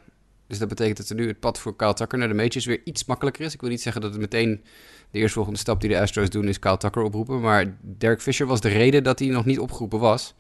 [0.48, 2.82] Dus dat betekent dat er nu het pad voor Kyle Tucker naar de majors weer
[2.84, 3.54] iets makkelijker is.
[3.54, 4.64] Ik wil niet zeggen dat het meteen
[5.12, 7.40] de eerstvolgende stap die de Astros doen is Kyle Tucker oproepen.
[7.40, 10.34] Maar Derek Fisher was de reden dat hij nog niet opgeroepen was.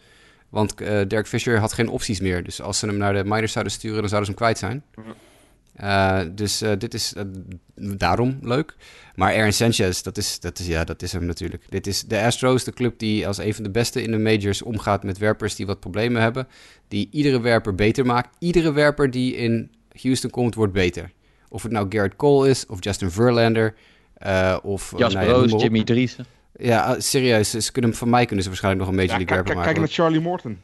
[0.49, 2.43] Want uh, Derek Fisher had geen opties meer.
[2.43, 4.83] Dus als ze hem naar de minors zouden sturen, dan zouden ze hem kwijt zijn.
[5.81, 7.13] Uh, dus uh, dit is
[7.97, 8.75] daarom leuk.
[9.15, 11.63] Maar Aaron Sanchez, dat is, dat, is, ja, dat is hem natuurlijk.
[11.69, 14.61] Dit is de Astros, de club die als een van de beste in de majors
[14.61, 16.47] omgaat met werpers die wat problemen hebben.
[16.87, 18.35] Die iedere werper beter maakt.
[18.39, 21.11] Iedere werper die in Houston komt, wordt beter.
[21.49, 23.73] Of het nou Garrett Cole is, of Justin Verlander,
[24.63, 24.93] of...
[24.97, 26.25] Jasper nou ja, Jimmy Driesen.
[26.55, 27.49] Ja, serieus.
[27.49, 29.73] Ze kunnen, van mij kunnen ze waarschijnlijk nog een Major League werper maken.
[29.73, 30.59] Kijk naar Charlie Morton.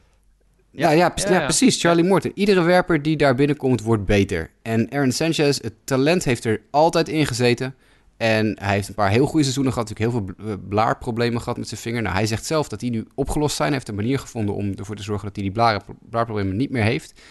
[0.72, 1.82] Ja, ja, ja, precies.
[1.82, 2.32] Charlie Morton.
[2.34, 4.50] Iedere werper die daar binnenkomt, wordt beter.
[4.62, 7.76] En Aaron Sanchez, het talent heeft er altijd in gezeten.
[8.18, 9.90] En hij heeft een paar heel goede seizoenen gehad.
[9.90, 12.02] Natuurlijk heel veel blaarproblemen gehad met zijn vinger.
[12.02, 13.68] Nou, hij zegt zelf dat die nu opgelost zijn.
[13.68, 16.84] Hij heeft een manier gevonden om ervoor te zorgen dat hij die blaarproblemen niet meer
[16.84, 17.22] heeft.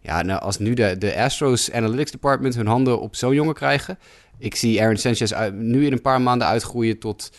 [0.00, 3.98] Ja, nou, als nu de, de Astros Analytics Department hun handen op zo'n jongen krijgen.
[4.38, 7.30] Ik zie Aaron Sanchez nu in een paar maanden uitgroeien tot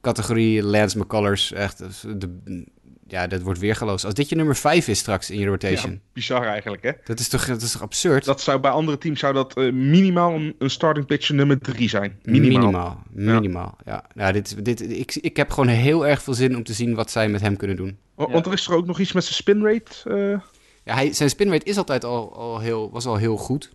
[0.00, 1.52] categorie Lance McCullers.
[1.52, 1.78] Echt,
[2.20, 2.64] de,
[3.08, 4.04] ja, dat wordt weergeloos.
[4.04, 5.92] Als dit je nummer 5 is straks in je rotation.
[5.92, 6.92] Ja, bizar eigenlijk, hè?
[7.04, 8.24] Dat is toch, dat is toch absurd?
[8.24, 11.88] Dat zou bij andere teams zou dat uh, minimaal een, een, starting pitcher nummer 3
[11.88, 12.18] zijn.
[12.22, 12.60] Minimaal.
[12.60, 14.04] Minimaal, minimaal ja.
[14.14, 14.32] ja.
[14.32, 17.28] dit, dit, ik, ik heb gewoon heel erg veel zin om te zien wat zij
[17.28, 17.98] met hem kunnen doen.
[18.14, 20.10] Want er is er ook nog iets met zijn spin rate?
[20.32, 20.40] Uh...
[20.84, 23.70] Ja, hij, zijn spin rate is altijd al, al heel, was al heel goed.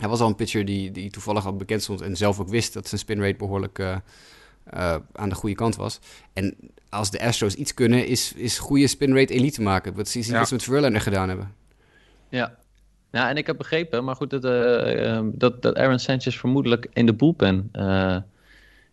[0.00, 2.72] Hij was al een pitcher die, die toevallig al bekend stond en zelf ook wist
[2.72, 3.78] dat zijn spin rate behoorlijk...
[3.78, 3.96] Uh,
[4.74, 5.98] uh, aan de goede kant was.
[6.32, 6.56] En
[6.88, 9.94] als de Astros iets kunnen, is, is goede spin rate elite maken.
[9.94, 10.38] Wat zie je ja.
[10.38, 11.54] wat ze met Verlander gedaan hebben.
[12.28, 12.54] Ja.
[13.12, 17.06] ja, en ik heb begrepen, maar goed, dat, uh, dat, dat Aaron Sanchez vermoedelijk in
[17.06, 18.16] de bullpen uh,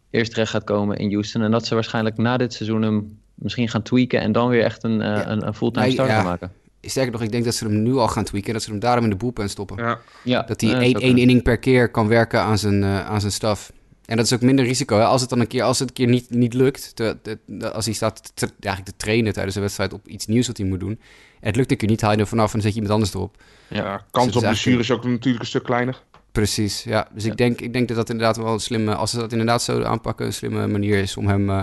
[0.10, 1.42] eerst terecht gaat komen in Houston.
[1.42, 4.84] En dat ze waarschijnlijk na dit seizoen hem misschien gaan tweaken en dan weer echt
[4.84, 5.00] een,
[5.32, 6.52] een, een fulltime starter maken.
[6.86, 8.54] Sterker nog, ik denk dat ze hem nu al gaan tweaken.
[8.54, 9.78] Dat ze hem daarom in de boelpen stoppen.
[9.78, 10.00] Ja.
[10.24, 13.72] Ja, dat hij één, één inning per keer kan werken aan zijn, aan zijn staf.
[14.06, 14.98] En dat is ook minder risico.
[14.98, 15.04] Hè?
[15.04, 17.18] Als het dan een keer, als het een keer niet, niet lukt, te,
[17.74, 20.66] als hij staat te, eigenlijk te trainen tijdens een wedstrijd op iets nieuws wat hij
[20.66, 21.00] moet doen.
[21.40, 22.94] En het lukt een keer niet, haal je er vanaf en dan zet je iemand
[22.94, 23.44] anders erop.
[23.68, 26.02] Ja, kans dus op blessure is ook natuurlijk een stuk kleiner.
[26.32, 27.08] Precies, ja.
[27.14, 29.62] Dus Ik, denk, ik denk dat dat inderdaad wel een slimme, als ze dat inderdaad
[29.62, 31.62] zo aanpakken, een slimme manier is om hem, uh,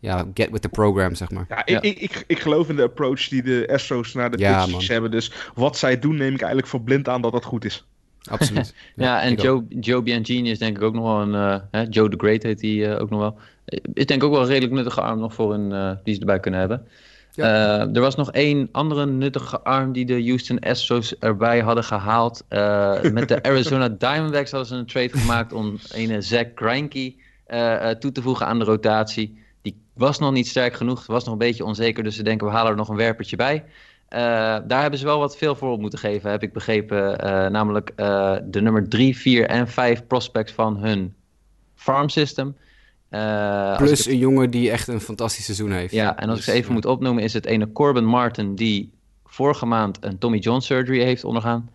[0.00, 1.44] ja, get with the program, zeg maar.
[1.48, 4.64] Ja, ik, Ik, ik, ik, geloof in de approach die de Astros naar de ja,
[4.64, 5.10] pitchers hebben.
[5.10, 7.84] Dus wat zij doen, neem ik eigenlijk voor blind aan dat dat goed is.
[8.30, 8.74] Absoluut.
[8.96, 11.62] ja, en Joe, Joe Bianchini is denk ik ook nog wel een...
[11.72, 13.38] Uh, Joe the Great heet hij uh, ook nog wel.
[13.94, 15.70] Is denk ik ook wel een redelijk nuttige arm nog voor een...
[15.70, 16.86] Uh, die ze erbij kunnen hebben.
[17.32, 17.88] Ja.
[17.92, 22.44] er was nog één andere nuttige arm die de Houston Astros erbij hadden gehaald.
[23.12, 27.14] met de Arizona Diamondbacks hadden ze een trade gemaakt om een Zach Greinke
[27.98, 29.38] toe te voegen aan de rotatie.
[29.98, 32.04] Was nog niet sterk genoeg, was nog een beetje onzeker.
[32.04, 33.64] Dus ze denken we halen er nog een werpertje bij.
[34.10, 34.18] Uh,
[34.66, 37.24] daar hebben ze wel wat veel voor op moeten geven, heb ik begrepen.
[37.24, 41.14] Uh, namelijk uh, de nummer 3, 4 en 5 prospects van hun
[41.74, 42.56] farm system.
[43.76, 45.92] Plus een jongen die echt een fantastisch seizoen heeft.
[45.92, 48.92] Ja, en als dus, ik ze even moet opnoemen, is het ene Corbin Martin die
[49.24, 51.70] vorige maand een Tommy John surgery heeft ondergaan.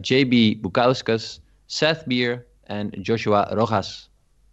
[0.00, 4.09] JB Bukauskas, Seth Beer en Joshua Rojas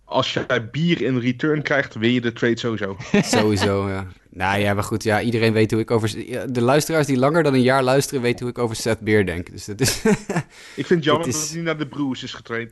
[0.07, 2.97] als jij bier in return krijgt, win je de trade sowieso.
[3.37, 4.07] sowieso, ja.
[4.29, 6.09] Nou ja, maar goed, ja, iedereen weet hoe ik over...
[6.53, 9.51] De luisteraars die langer dan een jaar luisteren, weten hoe ik over Seth Beer denk.
[9.51, 10.01] Dus dat is...
[10.75, 12.71] ik vind het jammer dat hij naar de Brewers is getraind.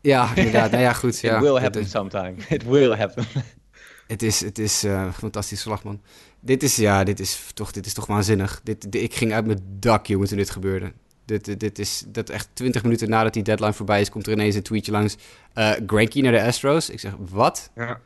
[0.00, 0.70] Ja, inderdaad.
[0.70, 1.20] Nou ja, goed.
[1.20, 1.90] Ja, It will happen is...
[1.90, 2.34] sometime.
[2.48, 3.24] It will happen.
[4.06, 6.00] Het is, het is uh, fantastisch slagman.
[6.40, 8.60] Dit is, ja, dit is toch, dit is toch waanzinnig.
[8.62, 10.92] Dit, dit, ik ging uit mijn dak, jongen, toen dit gebeurde.
[11.24, 14.54] Dit, dit is dat echt 20 minuten nadat die deadline voorbij is, komt er ineens
[14.54, 15.16] een tweetje langs.
[15.54, 16.90] Uh, Granky naar de Astros.
[16.90, 17.70] Ik zeg, wat?
[17.74, 18.00] Ja.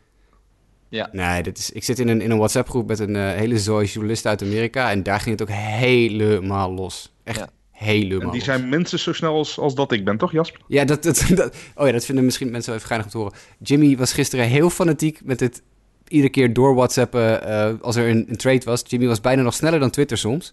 [0.88, 1.08] Ja.
[1.12, 3.86] Nee, dit is, ik zit in een, in een WhatsApp-groep met een uh, hele zooi
[3.86, 4.90] journalisten uit Amerika.
[4.90, 7.14] En daar ging het ook helemaal los.
[7.24, 10.60] Echt helemaal En die zijn mensen zo snel als, als dat ik ben, toch Jasper?
[10.66, 13.18] Ja, dat, dat, dat, oh ja, dat vinden misschien mensen wel even geinig om te
[13.18, 13.38] horen.
[13.58, 15.62] Jimmy was gisteren heel fanatiek met het
[16.08, 18.82] iedere keer door WhatsAppen uh, als er een, een trade was.
[18.86, 20.52] Jimmy was bijna nog sneller dan Twitter soms.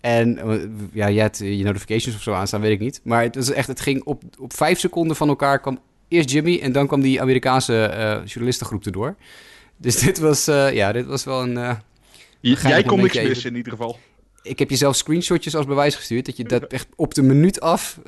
[0.00, 3.00] En eh, ja, je hebt je notifications of zo aanstaan, weet ik niet.
[3.04, 5.60] Maar het, was echt, het ging op, op vijf seconden van elkaar.
[5.60, 9.16] kwam eerst Jimmy en dan kwam die Amerikaanse uh, journalistengroep erdoor.
[9.76, 11.56] Dus dit was, uh, ja, dit was wel een.
[11.56, 11.74] Uh,
[12.40, 13.98] Jij kon niks missen in ieder geval.
[14.42, 16.26] Ik heb je zelf screenshotjes als bewijs gestuurd.
[16.26, 18.00] Dat je dat echt op de minuut af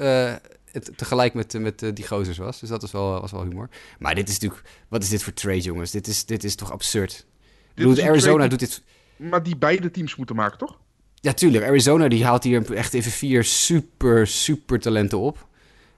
[0.72, 2.61] het tegelijk met, met die gozers was.
[2.61, 3.68] Dus dat was wel, was wel humor.
[3.99, 4.68] Maar dit is natuurlijk.
[4.88, 5.91] Wat is dit voor trade, jongens?
[5.91, 7.26] Dit is, dit is toch absurd.
[7.74, 8.82] Dit Arizona doet dit.
[9.16, 10.78] Maar die beide teams moeten maken, toch?
[11.21, 11.64] Ja, tuurlijk.
[11.64, 15.49] Arizona die haalt hier echt even vier super, super talenten op.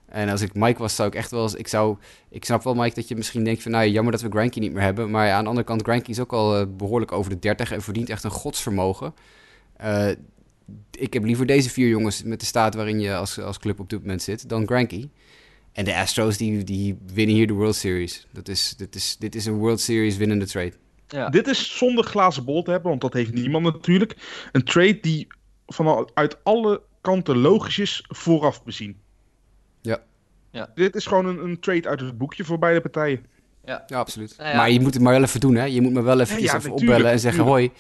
[0.07, 1.55] En als ik Mike was, zou ik echt wel eens...
[1.55, 1.97] Ik, zou,
[2.29, 3.71] ik snap wel, Mike, dat je misschien denkt van...
[3.71, 5.11] Nou, jammer dat we Granky niet meer hebben.
[5.11, 7.73] Maar ja, aan de andere kant, Granky is ook al uh, behoorlijk over de 30
[7.73, 9.15] en verdient echt een godsvermogen.
[9.85, 10.09] Uh,
[10.91, 13.91] ik heb liever deze vier jongens met de staat waarin je als, als club op
[13.91, 14.49] dit moment zit...
[14.49, 15.09] dan Granky.
[15.73, 18.27] En de Astros, die, die winnen hier de World Series.
[18.33, 20.73] Dat is, dit, is, dit is een World Series winnende trade.
[21.13, 21.29] Ja.
[21.29, 24.17] Dit is zonder glazen bol te hebben, want dat heeft niemand natuurlijk.
[24.53, 25.27] Een trade die
[25.67, 29.01] vanuit alle kanten logisch is vooraf bezien.
[29.81, 30.03] Ja.
[30.51, 30.71] ja.
[30.75, 33.27] Dit is gewoon een, een trade uit het boekje voor beide partijen.
[33.65, 34.35] Ja, ja absoluut.
[34.39, 35.65] Nou maar je moet het maar wel even doen, hè?
[35.65, 37.71] Je moet me wel even, even opbellen en zeggen hoi.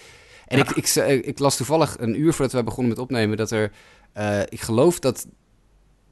[0.47, 3.73] En ik, ik, ik, las toevallig een uur voordat we begonnen met opnemen dat er,
[4.17, 5.27] uh, ik geloof dat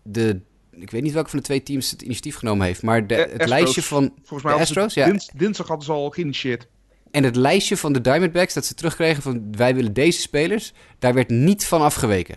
[0.03, 0.41] de,
[0.71, 3.49] ik weet niet welke van de twee teams het initiatief genomen heeft, maar de, het
[3.49, 5.19] lijstje van Volgens mij de Astros, ja.
[5.35, 6.69] dinsdag hadden ze al geïnitieerd.
[7.11, 11.15] En het lijstje van de Diamondbacks dat ze terugkregen van wij willen deze spelers, daar
[11.15, 12.37] werd niet van afgeweken.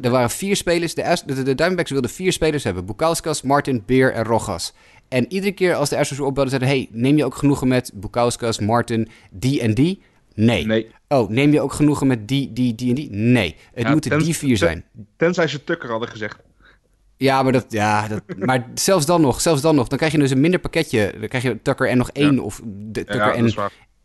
[0.00, 2.86] Er waren vier spelers, de, de, de Diamondbacks wilden vier spelers hebben.
[2.86, 4.72] Bukauskas, Martin, Beer en Rojas.
[5.08, 6.68] En iedere keer als de Astros opbelden, zeiden...
[6.68, 10.02] hey, neem je ook genoegen met Bukauskas, Martin, die en die?
[10.34, 10.66] Nee.
[10.66, 10.90] nee.
[11.08, 13.10] Oh, neem je ook genoegen met die, die, die en die?
[13.10, 13.56] Nee.
[13.74, 14.84] Het moeten die vier zijn.
[15.16, 16.38] Tenzij ze Tucker hadden gezegd.
[17.16, 20.18] Ja, maar, dat, ja, dat, maar zelfs dan nog, zelfs dan nog, dan krijg je
[20.18, 21.14] dus een minder pakketje.
[21.18, 23.54] Dan krijg je Tucker en nog één of de, Tucker ja, en,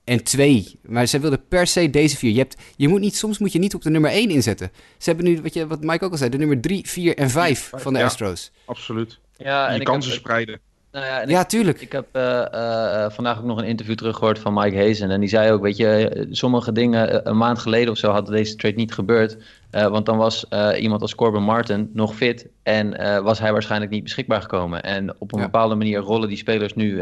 [0.03, 0.79] en twee.
[0.83, 2.31] Maar ze wilden per se deze vier.
[2.31, 4.71] Je, hebt, je moet niet, soms moet je niet op de nummer één inzetten.
[4.97, 7.29] Ze hebben nu, wat, je, wat Mike ook al zei, de nummer drie, vier en
[7.29, 8.51] vijf van de Astros.
[8.65, 9.19] Absoluut.
[9.37, 10.59] Ja, en je kansen spreiden.
[10.91, 11.81] Nou ja, ja tuurlijk.
[11.81, 15.11] Ik heb uh, uh, vandaag ook nog een interview teruggehoord van Mike Hazen.
[15.11, 18.55] En die zei ook, weet je, sommige dingen een maand geleden of zo hadden deze
[18.55, 19.37] trade niet gebeurd.
[19.71, 20.45] Uh, want dan was
[20.79, 22.89] iemand als Corbin Martin nog fit en
[23.23, 24.83] was hij waarschijnlijk niet beschikbaar gekomen.
[24.83, 27.01] En op een bepaalde manier rollen die spelers nu,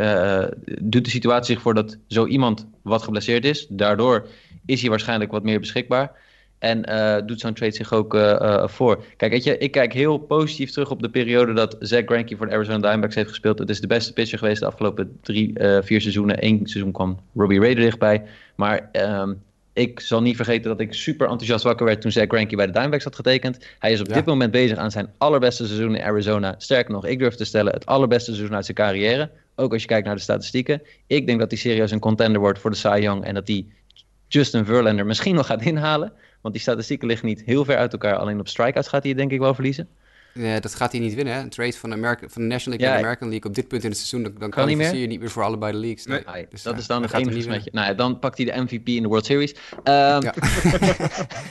[0.82, 3.68] doet de situatie zich voor dat zo iemand wat geblesseerd is.
[3.70, 4.28] Daardoor
[4.66, 6.12] is hij waarschijnlijk wat meer beschikbaar.
[6.60, 9.04] En uh, doet zo'n trade zich ook uh, uh, voor.
[9.18, 12.48] Kijk, weet je, ik kijk heel positief terug op de periode dat Zach Greinke voor
[12.48, 13.60] de Arizona Diamondbacks heeft gespeeld.
[13.60, 16.46] Het is de beste pitcher geweest de afgelopen drie, vier seizoenen.
[16.46, 18.24] Eén seizoen kwam Robbie Ray er dichtbij.
[18.56, 19.42] Maar um,
[19.74, 22.72] Ik zal niet vergeten dat ik super enthousiast wakker werd toen Zach Greinke bij de
[22.72, 23.66] Diamondbacks had getekend.
[23.80, 26.56] Hij is op dit moment bezig aan zijn allerbeste seizoen in Arizona.
[26.58, 29.30] Sterker nog, ik durf te stellen het allerbeste seizoen uit zijn carrière.
[29.56, 30.82] Ook als je kijkt naar de statistieken.
[31.08, 33.66] Ik denk dat hij serieus een contender wordt voor de Cy Young en dat hij
[34.28, 36.12] Justin Verlander misschien nog gaat inhalen.
[36.42, 38.16] Want die statistieken liggen niet heel ver uit elkaar.
[38.16, 39.88] Alleen op strikeouts gaat hij denk ik wel verliezen.
[40.34, 41.34] Ja, dat gaat hij niet winnen.
[41.34, 41.40] Hè?
[41.40, 43.84] Een trade van, Amerika, van de National League en de American League op dit punt
[43.84, 46.06] in het seizoen, dan, dan kan niet je niet meer voor allebei de leagues.
[46.06, 46.48] Nee.
[46.50, 47.70] dus, dat is dan het enige smetje.
[47.74, 49.52] Nou ja, dan pakt hij de MVP in de World Series.
[49.52, 50.34] Um, ja.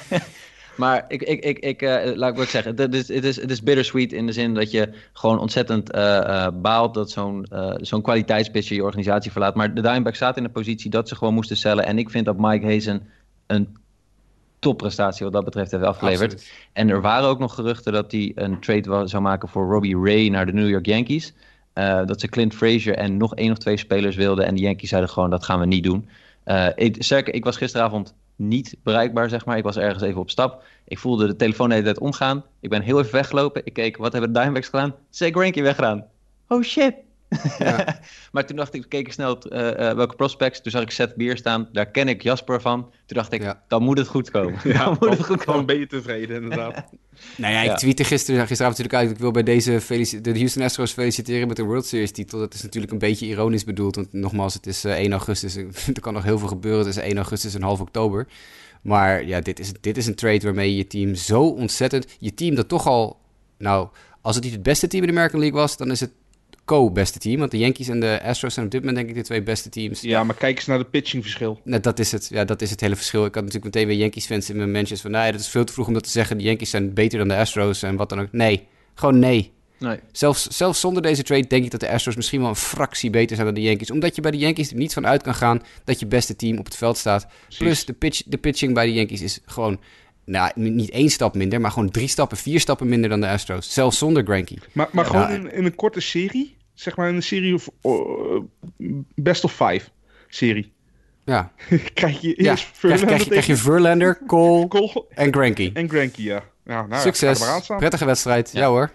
[0.76, 3.50] maar ik, ik, ik, ik uh, laat ik ook zeggen, het is, het, is, het
[3.50, 7.46] is bittersweet in de zin dat je gewoon ontzettend uh, uh, baalt dat zo'n
[7.76, 9.54] zo'n kwaliteitspitcher je organisatie verlaat.
[9.54, 11.86] Maar de Diamondbacks staat in de positie dat ze gewoon moesten cellen.
[11.86, 13.08] En ik vind dat Mike Hazen
[13.46, 13.76] een
[14.58, 16.50] topprestatie wat dat betreft heeft afgeleverd.
[16.72, 20.28] En er waren ook nog geruchten dat hij een trade zou maken voor Robbie Ray
[20.28, 21.34] naar de New York Yankees.
[21.74, 24.46] Uh, dat ze Clint Frazier en nog één of twee spelers wilden.
[24.46, 26.08] En de Yankees zeiden gewoon, dat gaan we niet doen.
[26.46, 29.56] Uh, ik, sterker, ik was gisteravond niet bereikbaar, zeg maar.
[29.56, 30.62] Ik was ergens even op stap.
[30.84, 32.44] Ik voelde de telefoon de hele tijd omgaan.
[32.60, 33.62] Ik ben heel even weggelopen.
[33.64, 34.94] Ik keek, wat hebben de Diamondbacks gedaan?
[35.10, 36.04] Zach Greinke weggedaan.
[36.48, 36.94] Oh shit,
[37.58, 37.98] ja.
[38.32, 40.60] maar toen dacht ik, keek ik snel uh, uh, welke prospects.
[40.60, 41.68] Toen zag ik Seth Bier staan.
[41.72, 42.82] Daar ken ik Jasper van.
[42.82, 44.60] Toen dacht ik, dan moet het goed komen.
[44.64, 45.66] Ja, dan moet het goed komen.
[45.72, 46.74] ben je tevreden, inderdaad.
[47.36, 49.16] nou ja, ik tweette gisteren, gisteravond natuurlijk uit.
[49.16, 49.80] Ik wil bij deze
[50.22, 52.38] de Houston Astros feliciteren met de World Series titel.
[52.38, 53.96] Dat is natuurlijk een beetje ironisch bedoeld.
[53.96, 55.56] Want nogmaals, het is 1 augustus.
[55.56, 58.26] er kan nog heel veel gebeuren tussen 1 augustus en half oktober.
[58.82, 62.16] Maar ja, dit is, dit is een trade waarmee je team zo ontzettend...
[62.18, 63.20] Je team dat toch al...
[63.58, 63.88] Nou,
[64.20, 66.10] als het niet het beste team in de American League was, dan is het
[66.68, 67.38] co-beste team.
[67.38, 69.68] Want de Yankees en de Astros zijn op dit moment denk ik de twee beste
[69.68, 70.00] teams.
[70.00, 71.60] Ja, maar kijk eens naar de pitchingverschil.
[71.64, 72.28] Nou, dat is het.
[72.30, 73.24] Ja, dat is het hele verschil.
[73.24, 75.10] Ik had natuurlijk meteen weer Yankees-fans in mijn mentions van...
[75.10, 76.38] Nee, dat is veel te vroeg om dat te zeggen.
[76.38, 78.32] De Yankees zijn beter dan de Astros en wat dan ook.
[78.32, 79.52] Nee, gewoon nee.
[79.78, 79.98] Nee.
[80.12, 83.36] Zelfs, zelfs zonder deze trade denk ik dat de Astros misschien wel een fractie beter
[83.36, 83.90] zijn dan de Yankees.
[83.90, 86.58] Omdat je bij de Yankees er niet van uit kan gaan dat je beste team
[86.58, 87.26] op het veld staat.
[87.58, 89.80] Plus de, pitch, de pitching bij de Yankees is gewoon
[90.24, 93.72] nou, niet één stap minder, maar gewoon drie stappen, vier stappen minder dan de Astros.
[93.72, 94.56] Zelfs zonder Granky.
[94.72, 98.40] Maar, maar gewoon in, in, een korte serie zeg maar een serie of uh,
[99.14, 99.88] best of five
[100.28, 100.72] serie.
[101.24, 101.52] Ja.
[101.94, 105.70] krijg je eerst ja, Verlander krijg, krijg, je Verlander, Cole, Cole en Granky.
[105.74, 106.42] En Granky, ja.
[106.64, 107.60] ja nou, Succes.
[107.66, 108.50] Prettige wedstrijd.
[108.52, 108.90] Ja, hoor.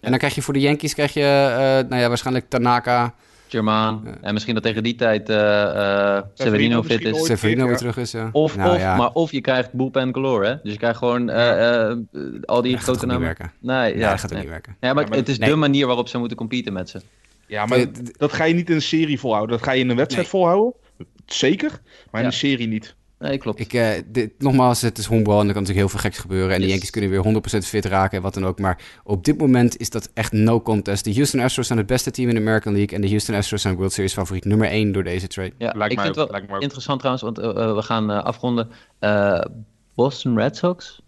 [0.00, 3.14] En dan krijg je voor de Yankees krijg je, uh, nou ja, waarschijnlijk Tanaka,
[3.54, 4.18] Germaan.
[4.20, 7.24] En misschien dat tegen die tijd uh, Severino fit is.
[7.24, 8.28] Severino weer terug is, ja.
[8.32, 10.54] Of, nou, of, maar of je krijgt bullpen galore, hè.
[10.62, 11.92] Dus je krijgt gewoon uh,
[12.44, 13.36] al die grote namen.
[13.60, 14.76] Nee, ja, dat gaat ook niet werken.
[14.80, 17.00] Ja, maar, het is de manier waarop ze moeten competen met ze.
[17.46, 17.86] Ja, maar
[18.16, 19.56] dat ga je niet in een serie volhouden.
[19.56, 20.72] Dat ga je in een wedstrijd volhouden.
[21.26, 22.94] Zeker, maar in een serie niet.
[23.18, 23.60] Nee, klopt.
[23.60, 26.54] Ik, uh, dit, nogmaals, het is honkbal en er kan natuurlijk heel veel geks gebeuren.
[26.54, 28.58] En de Yankees kunnen weer 100% fit raken en wat dan ook.
[28.58, 31.04] Maar op dit moment is dat echt no contest.
[31.04, 32.96] De Houston Astros zijn het beste team in de American League.
[32.96, 35.52] En de Houston Astros zijn World Series favoriet nummer 1 door deze trade.
[35.58, 38.70] Ja, lijkt ik vind het wel interessant trouwens, want uh, we gaan uh, afronden.
[39.94, 41.02] Boston Red Sox?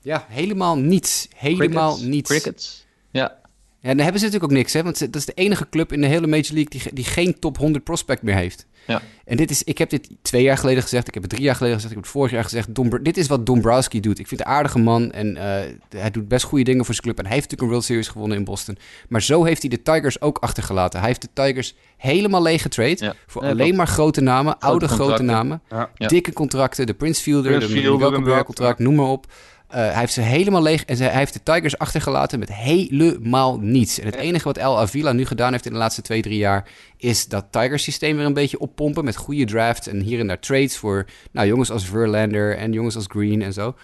[0.00, 1.28] Ja, helemaal niets.
[1.36, 2.10] Helemaal Crickets.
[2.10, 2.30] niets.
[2.30, 2.86] Crickets.
[3.10, 3.40] Ja.
[3.82, 4.82] Ja, en dan hebben ze natuurlijk ook niks, hè?
[4.82, 7.58] Want dat is de enige club in de hele Major League die, die geen top
[7.58, 8.66] 100 prospect meer heeft.
[8.86, 9.02] Ja.
[9.24, 11.54] En dit is, ik heb dit twee jaar geleden gezegd, ik heb het drie jaar
[11.54, 12.74] geleden gezegd, ik heb het vorig jaar gezegd.
[12.74, 14.18] Dom, dit is wat Dombrowski doet.
[14.18, 15.42] Ik vind het een aardige man en uh,
[15.88, 17.18] hij doet best goede dingen voor zijn club.
[17.18, 18.78] En hij heeft natuurlijk een World Series gewonnen in Boston.
[19.08, 20.98] Maar zo heeft hij de Tigers ook achtergelaten.
[20.98, 23.14] Hij heeft de Tigers helemaal leeg getrade ja.
[23.26, 25.62] voor alleen maar grote namen, oude grote namen.
[25.68, 25.90] Ja.
[25.96, 29.26] Dikke contracten, de Prince Fielder, Prince de Welke contract, noem maar op.
[29.72, 33.58] Uh, hij heeft ze helemaal leeg en ze, hij heeft de Tigers achtergelaten met helemaal
[33.58, 33.98] niets.
[33.98, 36.68] En het enige wat El Avila nu gedaan heeft in de laatste twee, drie jaar...
[36.96, 39.86] is dat Tigers systeem weer een beetje oppompen met goede drafts...
[39.86, 43.52] en hier en daar trades voor nou, jongens als Verlander en jongens als Green en
[43.52, 43.74] zo.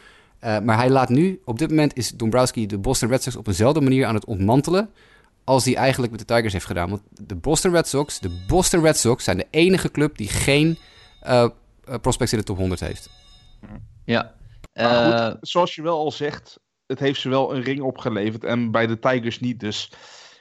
[0.44, 3.47] Uh, maar hij laat nu, op dit moment is Dombrowski de Boston Red Sox op
[3.47, 4.90] eenzelfde manier aan het ontmantelen...
[5.44, 6.90] als hij eigenlijk met de Tigers heeft gedaan.
[6.90, 10.78] Want de Boston Red Sox, de Boston Red Sox zijn de enige club die geen
[11.27, 11.48] uh,
[12.01, 13.10] prospects in de top 100 heeft.
[14.05, 14.35] Ja,
[14.78, 18.86] uh, zoals je wel al zegt, het heeft ze wel een ring opgeleverd en bij
[18.86, 19.60] de Tigers niet.
[19.60, 19.92] Dus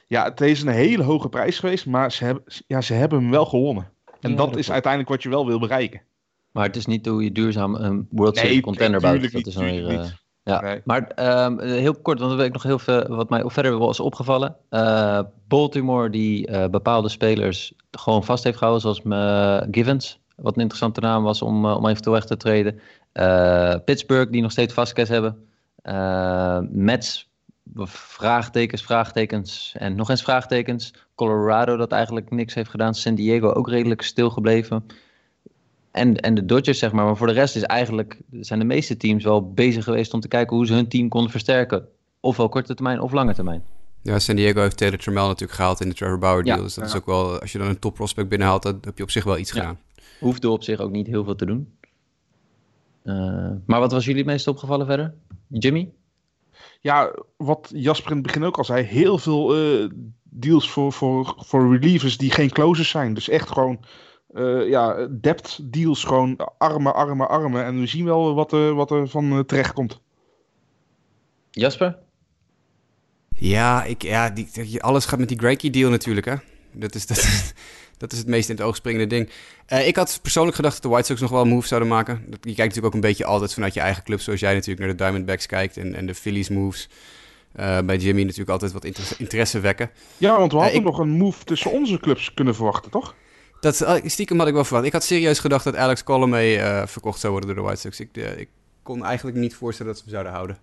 [0.06, 3.30] ja, het is een hele hoge prijs geweest, maar ze hebben, ja, ze hebben hem
[3.30, 3.90] wel gewonnen.
[4.20, 6.02] En dat, is uiteindelijk wat je wel wil bereiken.
[6.50, 9.32] Maar het is niet hoe je duurzaam een World Series nee, contender bouwt.
[9.32, 10.04] Dat is weer, uh,
[10.42, 10.60] ja.
[10.60, 10.80] Nee.
[10.84, 11.12] Maar
[11.44, 14.56] um, heel kort, want er weet nog heel veel wat mij verder was opgevallen.
[14.70, 19.00] Uh, Baltimore die bepaalde spelers gewoon vast heeft gehouden, zoals
[19.70, 20.20] Givens.
[20.36, 22.80] Wat een interessante naam was om, om eventueel weg te treden.
[23.18, 25.46] Uh, Pittsburgh, die nog steeds Vasquez hebben.
[25.82, 27.28] Uh, Mets,
[27.84, 30.94] vraagtekens, vraagtekens en nog eens vraagtekens.
[31.14, 32.94] Colorado, dat eigenlijk niks heeft gedaan.
[32.94, 34.86] San Diego ook redelijk stilgebleven.
[35.90, 37.04] En, en de Dodgers, zeg maar.
[37.04, 40.28] Maar voor de rest is eigenlijk, zijn de meeste teams wel bezig geweest om te
[40.28, 41.88] kijken hoe ze hun team konden versterken.
[42.20, 43.62] Ofwel korte termijn of lange termijn.
[44.02, 46.62] Ja, San Diego heeft Taylor Trammell natuurlijk gehaald in de Trevor Bauer deal.
[46.62, 49.02] dus dat is ook wel, als je dan een top prospect binnenhaalt, dan heb je
[49.02, 49.78] op zich wel iets gedaan.
[50.20, 51.77] Hoeft er op zich ook niet heel veel te doen.
[53.66, 55.14] Maar wat was jullie het meest opgevallen verder?
[55.48, 55.90] Jimmy?
[56.80, 59.54] Ja, wat Jasper in het begin ook al zei, heel veel
[60.22, 63.14] deals voor, voor, voor relievers die geen closers zijn.
[63.14, 63.84] Dus echt gewoon
[64.34, 67.64] uh, ja, depth deals, gewoon armen, armen, armen.
[67.64, 70.00] En we zien wel wat, uh, wat er van uh, terecht komt.
[71.50, 71.98] Jasper?
[73.28, 76.34] Ja, ik, ja die, alles gaat met die Greinke deal natuurlijk, hè.
[76.72, 77.52] Dat is, dat,
[77.98, 79.30] dat is het meest in het oog springende ding.
[79.86, 82.24] ik had persoonlijk gedacht dat de White Sox nog wel een move zouden maken.
[82.30, 84.88] je kijkt natuurlijk ook een beetje altijd vanuit je eigen club, zoals jij natuurlijk naar
[84.88, 86.88] de Diamondbacks kijkt en, en de Phillies moves.
[87.84, 88.84] bij Jimmy natuurlijk altijd wat
[89.18, 89.90] interesse, wekken.
[90.16, 93.14] Ja, want we hadden nog een move tussen onze clubs kunnen verwachten, toch?
[93.60, 94.86] Dat, eh, stiekem had ik wel verwacht.
[94.86, 98.00] Ik had serieus gedacht dat Alex Colomé uh, verkocht zou worden door de White Sox.
[98.00, 98.48] Ik, ik
[98.82, 100.58] kon eigenlijk niet voorstellen dat ze hem zouden houden.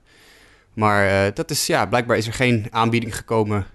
[0.74, 3.68] Maar dat is, ja, blijkbaar is er geen aanbieding gekomen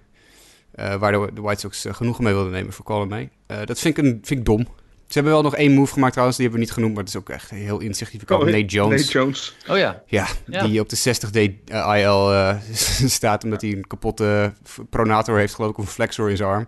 [0.71, 3.29] waar de, de, White Sox genoegen mee wilden nemen voor Colomé.
[3.65, 4.67] dat vind ik, een, vind ik dom.
[5.07, 7.13] Ze hebben wel nog één move gemaakt trouwens, die hebben we niet genoemd, maar dat
[7.13, 8.41] is ook echt heel insignificant.
[8.41, 9.01] Oh, Nate Jones.
[9.01, 9.55] Nate Jones.
[9.69, 10.03] Oh ja.
[10.05, 11.59] Ja, die op de 60-day
[11.97, 12.31] IL
[13.09, 14.53] staat omdat hij een kapotte
[14.89, 16.67] pronator heeft, geloof ik, of een flexor in zijn arm.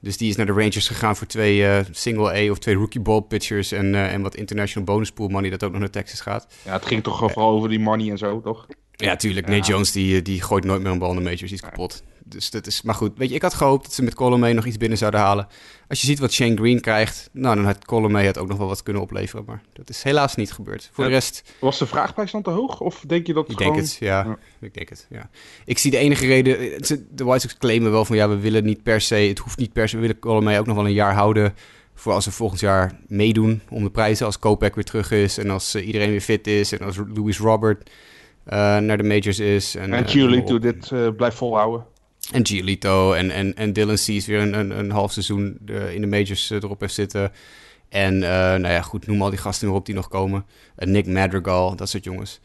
[0.00, 3.00] Dus die is naar de Rangers gegaan voor twee uh, single A of twee rookie
[3.00, 6.20] ball pitchers en, uh, en wat international bonus pool money dat ook nog naar Texas
[6.20, 6.46] gaat.
[6.64, 8.66] Ja, het ging toch vooral over die money en zo, toch?
[8.90, 9.46] Ja, tuurlijk.
[9.46, 12.02] Nate Jones die, die gooit nooit meer een bal naar de majors, die is kapot.
[12.28, 14.66] Dus dat is, maar goed, weet je, ik had gehoopt dat ze met Colomé nog
[14.66, 15.46] iets binnen zouden halen.
[15.88, 18.66] Als je ziet wat Shane Green krijgt, nou, dan had Colomé het ook nog wel
[18.66, 19.44] wat kunnen opleveren.
[19.46, 20.90] Maar dat is helaas niet gebeurd.
[20.92, 21.42] Voor de rest...
[21.60, 22.80] Was de vraagprijs dan te hoog?
[22.80, 24.38] Of denk je dat ik denk het, ja.
[24.60, 25.30] Ik denk het, ja.
[25.64, 26.58] Ik zie de enige reden...
[27.10, 29.14] De White Sox claimen wel van, ja, we willen niet per se...
[29.14, 31.54] Het hoeft niet per se, we willen Colomé ook nog wel een jaar houden...
[31.98, 34.26] Voor als we volgend jaar meedoen om de prijzen.
[34.26, 36.72] Als Kopek weer terug is en als uh, iedereen weer fit is.
[36.72, 39.74] En als Louis Robert uh, naar de majors is.
[39.74, 41.86] En, en uh, dit blijft volhouden.
[42.32, 46.00] En Giolito en, en, en Dylan Cease weer een, een, een half seizoen de, in
[46.00, 47.32] de majors uh, erop heeft zitten.
[47.88, 50.46] En uh, nou ja, goed, noem al die gasten erop die nog komen.
[50.76, 52.40] Nick Madrigal, dat soort jongens.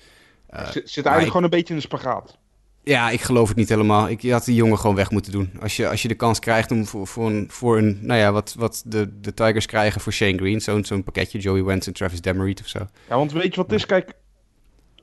[0.49, 2.39] zit, zit eigenlijk gewoon een beetje in de spagaat.
[2.83, 4.09] Ja, ik geloof het niet helemaal.
[4.09, 5.51] Ik had die jongen gewoon weg moeten doen.
[5.61, 8.31] Als je, als je de kans krijgt om voor, voor, een, voor een, nou ja,
[8.31, 10.61] wat, wat de, de Tigers krijgen voor Shane Green.
[10.61, 12.79] Zo'n zo'n pakketje, Joey Wentz en Travis Demerit of zo.
[13.09, 13.85] Ja, want weet je wat het is?
[13.85, 14.13] Kijk,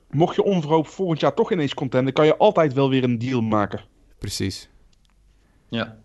[0.09, 3.41] mocht je onverhoopt volgend jaar toch ineens contenten, kan je altijd wel weer een deal
[3.41, 3.81] maken.
[4.19, 4.69] Precies.
[5.69, 5.97] Ja.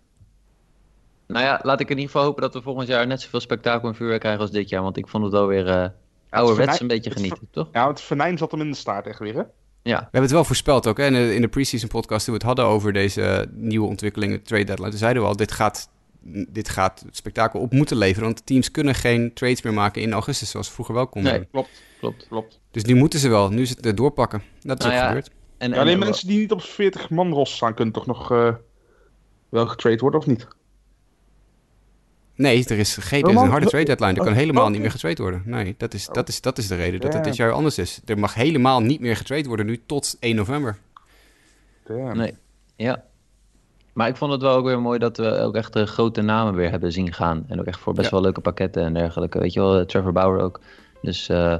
[1.27, 3.87] Nou ja, laat ik in ieder geval hopen dat we volgend jaar net zoveel spektakel
[3.87, 4.81] en vuurwerk krijgen als dit jaar.
[4.81, 5.87] Want ik vond het alweer uh,
[6.29, 7.69] ouderwets een beetje genieten, toch?
[7.71, 9.43] Ja, het venijn zat hem in de staart echt weer, hè?
[9.81, 9.97] Ja.
[9.97, 11.05] We hebben het wel voorspeld ook, hè?
[11.05, 14.63] In de, in de preseason podcast toen we het hadden over deze nieuwe ontwikkelingen, trade
[14.63, 14.89] deadline.
[14.89, 15.89] Toen zeiden we al, dit gaat,
[16.47, 18.23] dit gaat het spektakel op moeten leveren.
[18.23, 21.33] Want teams kunnen geen trades meer maken in augustus, zoals vroeger wel konden.
[21.33, 22.59] Nee, klopt, klopt, klopt.
[22.71, 23.49] Dus nu moeten ze wel.
[23.49, 24.41] Nu is het doorpakken.
[24.61, 25.29] Dat is nou ook ja, gebeurd.
[25.65, 28.31] En, en, alleen mensen die niet op 40 man ros staan, kunnen toch nog...
[28.31, 28.53] Uh
[29.55, 30.47] wel getrade wordt of niet?
[32.35, 34.11] Nee, er is, geen, er is een harde trade deadline.
[34.11, 35.41] Er kan oh, helemaal niet meer getrade worden.
[35.45, 38.01] Nee, dat is, dat is, dat is de reden dat het dit jaar anders is.
[38.05, 40.77] Er mag helemaal niet meer getrade worden nu tot 1 november.
[42.13, 42.33] Nee,
[42.75, 43.03] ja.
[43.93, 46.55] Maar ik vond het wel ook weer mooi dat we ook echt de grote namen
[46.55, 47.45] weer hebben zien gaan.
[47.47, 49.39] En ook echt voor best wel leuke pakketten en dergelijke.
[49.39, 50.59] Weet je wel, Trevor Bauer ook.
[51.01, 51.57] Dus uh,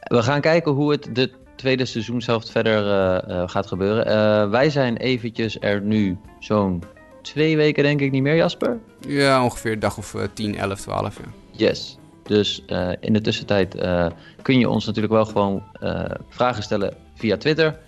[0.00, 4.50] we gaan kijken hoe het de tweede seizoen zelf verder uh, uh, gaat gebeuren.
[4.50, 6.82] wij zijn eventjes er nu zo'n
[7.22, 8.78] twee weken denk ik niet meer, Jasper?
[9.00, 11.16] Ja, ongeveer een dag of uh, 10, 11, 12.
[11.16, 11.22] Ja.
[11.50, 11.98] Yes.
[12.22, 14.06] Dus uh, in de tussentijd uh,
[14.42, 17.78] kun je ons natuurlijk wel gewoon uh, vragen stellen via Twitter.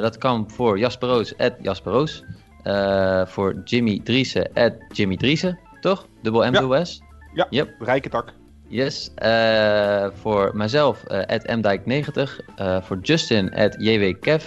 [0.00, 2.24] dat kan voor Jasperoos, at Jasperoos.
[3.24, 5.58] voor Jimmy Driessen, at Jimmy Driessen.
[5.80, 6.06] Toch?
[6.22, 6.84] Dubbel M, ja.
[6.84, 7.02] S.
[7.34, 7.74] Ja, yep.
[7.78, 8.32] rijke tak.
[8.74, 9.10] Yes.
[10.14, 12.30] voor mijzelf, at mdijk90.
[12.80, 14.44] voor Justin, at jwkev.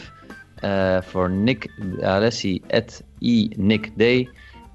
[1.02, 1.72] voor Nick
[2.02, 4.30] Alessi, at iNickD.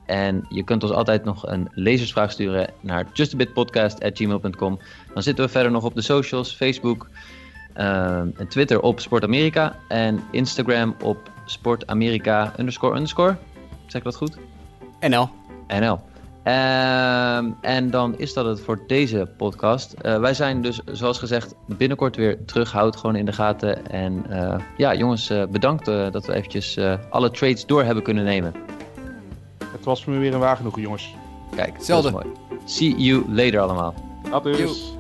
[0.07, 4.79] En je kunt ons altijd nog een lezersvraag sturen naar justabitpodcast.gmail.com.
[5.15, 7.09] Dan zitten we verder nog op de socials, Facebook
[7.74, 9.77] en Twitter op Sport Amerika.
[9.89, 13.37] En Instagram op sportamerika underscore underscore.
[13.87, 14.37] Zeg ik dat goed?
[15.01, 15.29] NL.
[15.69, 16.01] NL.
[16.43, 19.94] Ehm, en dan is dat het voor deze podcast.
[20.02, 22.73] Uh, wij zijn dus, zoals gezegd, binnenkort weer terug.
[22.73, 23.86] Houd gewoon in de gaten.
[23.90, 26.78] En uh, ja, jongens, uh, bedankt dat we eventjes
[27.10, 28.55] alle trades door hebben kunnen nemen.
[29.73, 31.14] Het was voor me weer een waar genoegen, jongens.
[31.55, 32.12] Kijk, zelden.
[32.12, 32.27] mooi.
[32.64, 33.94] See you later allemaal.
[34.44, 34.94] Is.